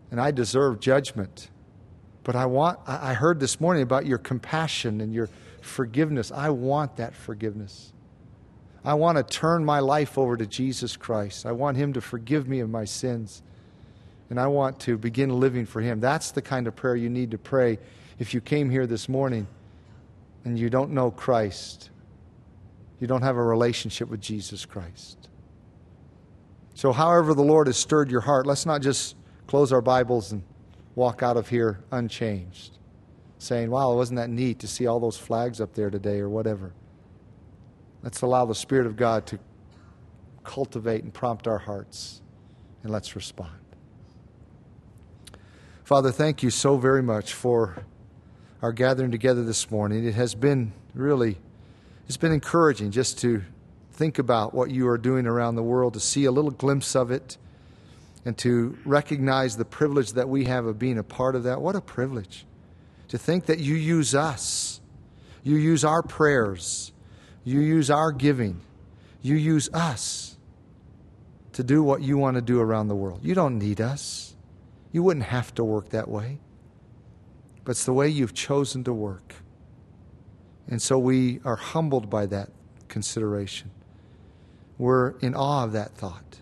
and 0.09 0.19
I 0.19 0.31
deserve 0.31 0.79
judgment. 0.79 1.49
But 2.23 2.35
I 2.35 2.45
want, 2.45 2.79
I 2.87 3.13
heard 3.13 3.39
this 3.39 3.59
morning 3.59 3.83
about 3.83 4.05
your 4.05 4.17
compassion 4.17 5.01
and 5.01 5.13
your 5.13 5.29
forgiveness. 5.61 6.31
I 6.31 6.49
want 6.49 6.97
that 6.97 7.13
forgiveness. 7.13 7.93
I 8.83 8.93
want 8.93 9.17
to 9.17 9.23
turn 9.23 9.65
my 9.65 9.79
life 9.79 10.17
over 10.17 10.37
to 10.37 10.45
Jesus 10.45 10.95
Christ. 10.95 11.45
I 11.45 11.51
want 11.51 11.77
Him 11.77 11.93
to 11.93 12.01
forgive 12.01 12.47
me 12.47 12.59
of 12.59 12.69
my 12.69 12.85
sins 12.85 13.41
and 14.29 14.39
I 14.39 14.47
want 14.47 14.79
to 14.81 14.97
begin 14.97 15.39
living 15.39 15.65
for 15.65 15.81
Him. 15.81 15.99
That's 15.99 16.31
the 16.31 16.41
kind 16.41 16.67
of 16.67 16.75
prayer 16.75 16.95
you 16.95 17.09
need 17.09 17.31
to 17.31 17.37
pray 17.37 17.79
if 18.19 18.33
you 18.33 18.41
came 18.41 18.69
here 18.69 18.85
this 18.85 19.09
morning 19.09 19.47
and 20.45 20.57
you 20.57 20.69
don't 20.69 20.91
know 20.91 21.11
Christ. 21.11 21.89
You 22.99 23.07
don't 23.07 23.21
have 23.21 23.37
a 23.37 23.43
relationship 23.43 24.09
with 24.09 24.21
Jesus 24.21 24.65
Christ. 24.65 25.29
So, 26.73 26.91
however, 26.91 27.33
the 27.33 27.43
Lord 27.43 27.67
has 27.67 27.77
stirred 27.77 28.11
your 28.11 28.21
heart, 28.21 28.45
let's 28.45 28.65
not 28.65 28.81
just 28.81 29.15
close 29.47 29.73
our 29.73 29.81
Bibles 29.81 30.31
and 30.31 30.43
walk 30.95 31.23
out 31.23 31.37
of 31.37 31.49
here 31.49 31.79
unchanged, 31.91 32.77
saying, 33.37 33.69
Wow, 33.69 33.95
wasn't 33.95 34.17
that 34.17 34.29
neat 34.29 34.59
to 34.59 34.67
see 34.67 34.85
all 34.85 34.99
those 34.99 35.17
flags 35.17 35.59
up 35.59 35.73
there 35.73 35.89
today 35.89 36.19
or 36.19 36.29
whatever. 36.29 36.73
Let's 38.03 38.21
allow 38.21 38.45
the 38.45 38.55
Spirit 38.55 38.85
of 38.85 38.95
God 38.95 39.25
to 39.27 39.39
cultivate 40.43 41.03
and 41.03 41.13
prompt 41.13 41.47
our 41.47 41.57
hearts, 41.57 42.21
and 42.83 42.91
let's 42.91 43.15
respond. 43.15 43.68
Father, 45.89 46.11
thank 46.11 46.43
you 46.43 46.51
so 46.51 46.77
very 46.77 47.01
much 47.01 47.33
for 47.33 47.83
our 48.61 48.71
gathering 48.71 49.09
together 49.09 49.43
this 49.43 49.71
morning. 49.71 50.05
It 50.05 50.13
has 50.13 50.35
been 50.35 50.71
really, 50.93 51.39
it's 52.05 52.15
been 52.15 52.31
encouraging 52.31 52.91
just 52.91 53.17
to 53.21 53.41
think 53.93 54.19
about 54.19 54.53
what 54.53 54.69
you 54.69 54.87
are 54.87 54.99
doing 54.99 55.25
around 55.25 55.55
the 55.55 55.63
world, 55.63 55.95
to 55.95 55.99
see 55.99 56.25
a 56.25 56.31
little 56.31 56.51
glimpse 56.51 56.95
of 56.95 57.09
it, 57.09 57.39
and 58.23 58.37
to 58.37 58.77
recognize 58.85 59.57
the 59.57 59.65
privilege 59.65 60.13
that 60.13 60.29
we 60.29 60.45
have 60.45 60.67
of 60.67 60.77
being 60.77 60.99
a 60.99 61.03
part 61.03 61.35
of 61.35 61.41
that. 61.45 61.59
What 61.59 61.75
a 61.75 61.81
privilege 61.81 62.45
to 63.07 63.17
think 63.17 63.47
that 63.47 63.57
you 63.57 63.73
use 63.73 64.13
us, 64.13 64.81
you 65.41 65.55
use 65.55 65.83
our 65.83 66.03
prayers, 66.03 66.91
you 67.43 67.61
use 67.61 67.89
our 67.89 68.11
giving, 68.11 68.61
you 69.23 69.33
use 69.33 69.69
us 69.73 70.37
to 71.53 71.63
do 71.63 71.81
what 71.81 72.03
you 72.03 72.19
want 72.19 72.35
to 72.35 72.41
do 72.41 72.61
around 72.61 72.89
the 72.89 72.95
world. 72.95 73.21
You 73.23 73.33
don't 73.33 73.57
need 73.57 73.81
us. 73.81 74.28
You 74.91 75.03
wouldn't 75.03 75.27
have 75.27 75.53
to 75.55 75.63
work 75.63 75.89
that 75.89 76.07
way, 76.07 76.39
but 77.63 77.71
it's 77.71 77.85
the 77.85 77.93
way 77.93 78.09
you've 78.09 78.33
chosen 78.33 78.83
to 78.85 78.93
work. 78.93 79.35
And 80.67 80.81
so 80.81 80.97
we 80.97 81.39
are 81.43 81.55
humbled 81.55 82.09
by 82.09 82.25
that 82.27 82.49
consideration. 82.87 83.71
We're 84.77 85.17
in 85.19 85.35
awe 85.35 85.63
of 85.63 85.71
that 85.73 85.95
thought. 85.95 86.39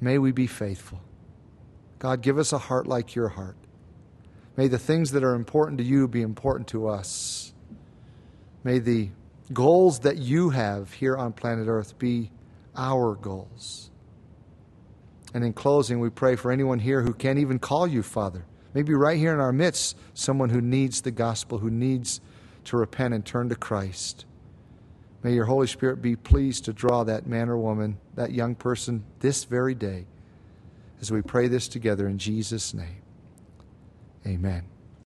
May 0.00 0.18
we 0.18 0.32
be 0.32 0.46
faithful. 0.46 1.00
God, 2.00 2.22
give 2.22 2.38
us 2.38 2.52
a 2.52 2.58
heart 2.58 2.88
like 2.88 3.14
your 3.14 3.28
heart. 3.28 3.56
May 4.56 4.66
the 4.66 4.78
things 4.78 5.12
that 5.12 5.22
are 5.22 5.34
important 5.34 5.78
to 5.78 5.84
you 5.84 6.08
be 6.08 6.22
important 6.22 6.66
to 6.68 6.88
us. 6.88 7.52
May 8.64 8.80
the 8.80 9.10
goals 9.52 10.00
that 10.00 10.18
you 10.18 10.50
have 10.50 10.92
here 10.94 11.16
on 11.16 11.32
planet 11.32 11.68
Earth 11.68 11.98
be 11.98 12.32
our 12.76 13.14
goals. 13.14 13.91
And 15.34 15.44
in 15.44 15.52
closing, 15.52 16.00
we 16.00 16.10
pray 16.10 16.36
for 16.36 16.52
anyone 16.52 16.78
here 16.78 17.02
who 17.02 17.14
can't 17.14 17.38
even 17.38 17.58
call 17.58 17.86
you 17.86 18.02
Father. 18.02 18.44
Maybe 18.74 18.94
right 18.94 19.18
here 19.18 19.32
in 19.32 19.40
our 19.40 19.52
midst, 19.52 19.96
someone 20.14 20.50
who 20.50 20.60
needs 20.60 21.00
the 21.00 21.10
gospel, 21.10 21.58
who 21.58 21.70
needs 21.70 22.20
to 22.64 22.76
repent 22.76 23.14
and 23.14 23.24
turn 23.24 23.48
to 23.48 23.54
Christ. 23.54 24.24
May 25.22 25.34
your 25.34 25.44
Holy 25.44 25.66
Spirit 25.66 26.02
be 26.02 26.16
pleased 26.16 26.64
to 26.64 26.72
draw 26.72 27.04
that 27.04 27.26
man 27.26 27.48
or 27.48 27.56
woman, 27.56 27.98
that 28.14 28.32
young 28.32 28.54
person, 28.54 29.04
this 29.20 29.44
very 29.44 29.74
day 29.74 30.06
as 31.00 31.10
we 31.10 31.20
pray 31.20 31.48
this 31.48 31.68
together 31.68 32.08
in 32.08 32.18
Jesus' 32.18 32.72
name. 32.72 33.02
Amen. 34.26 34.71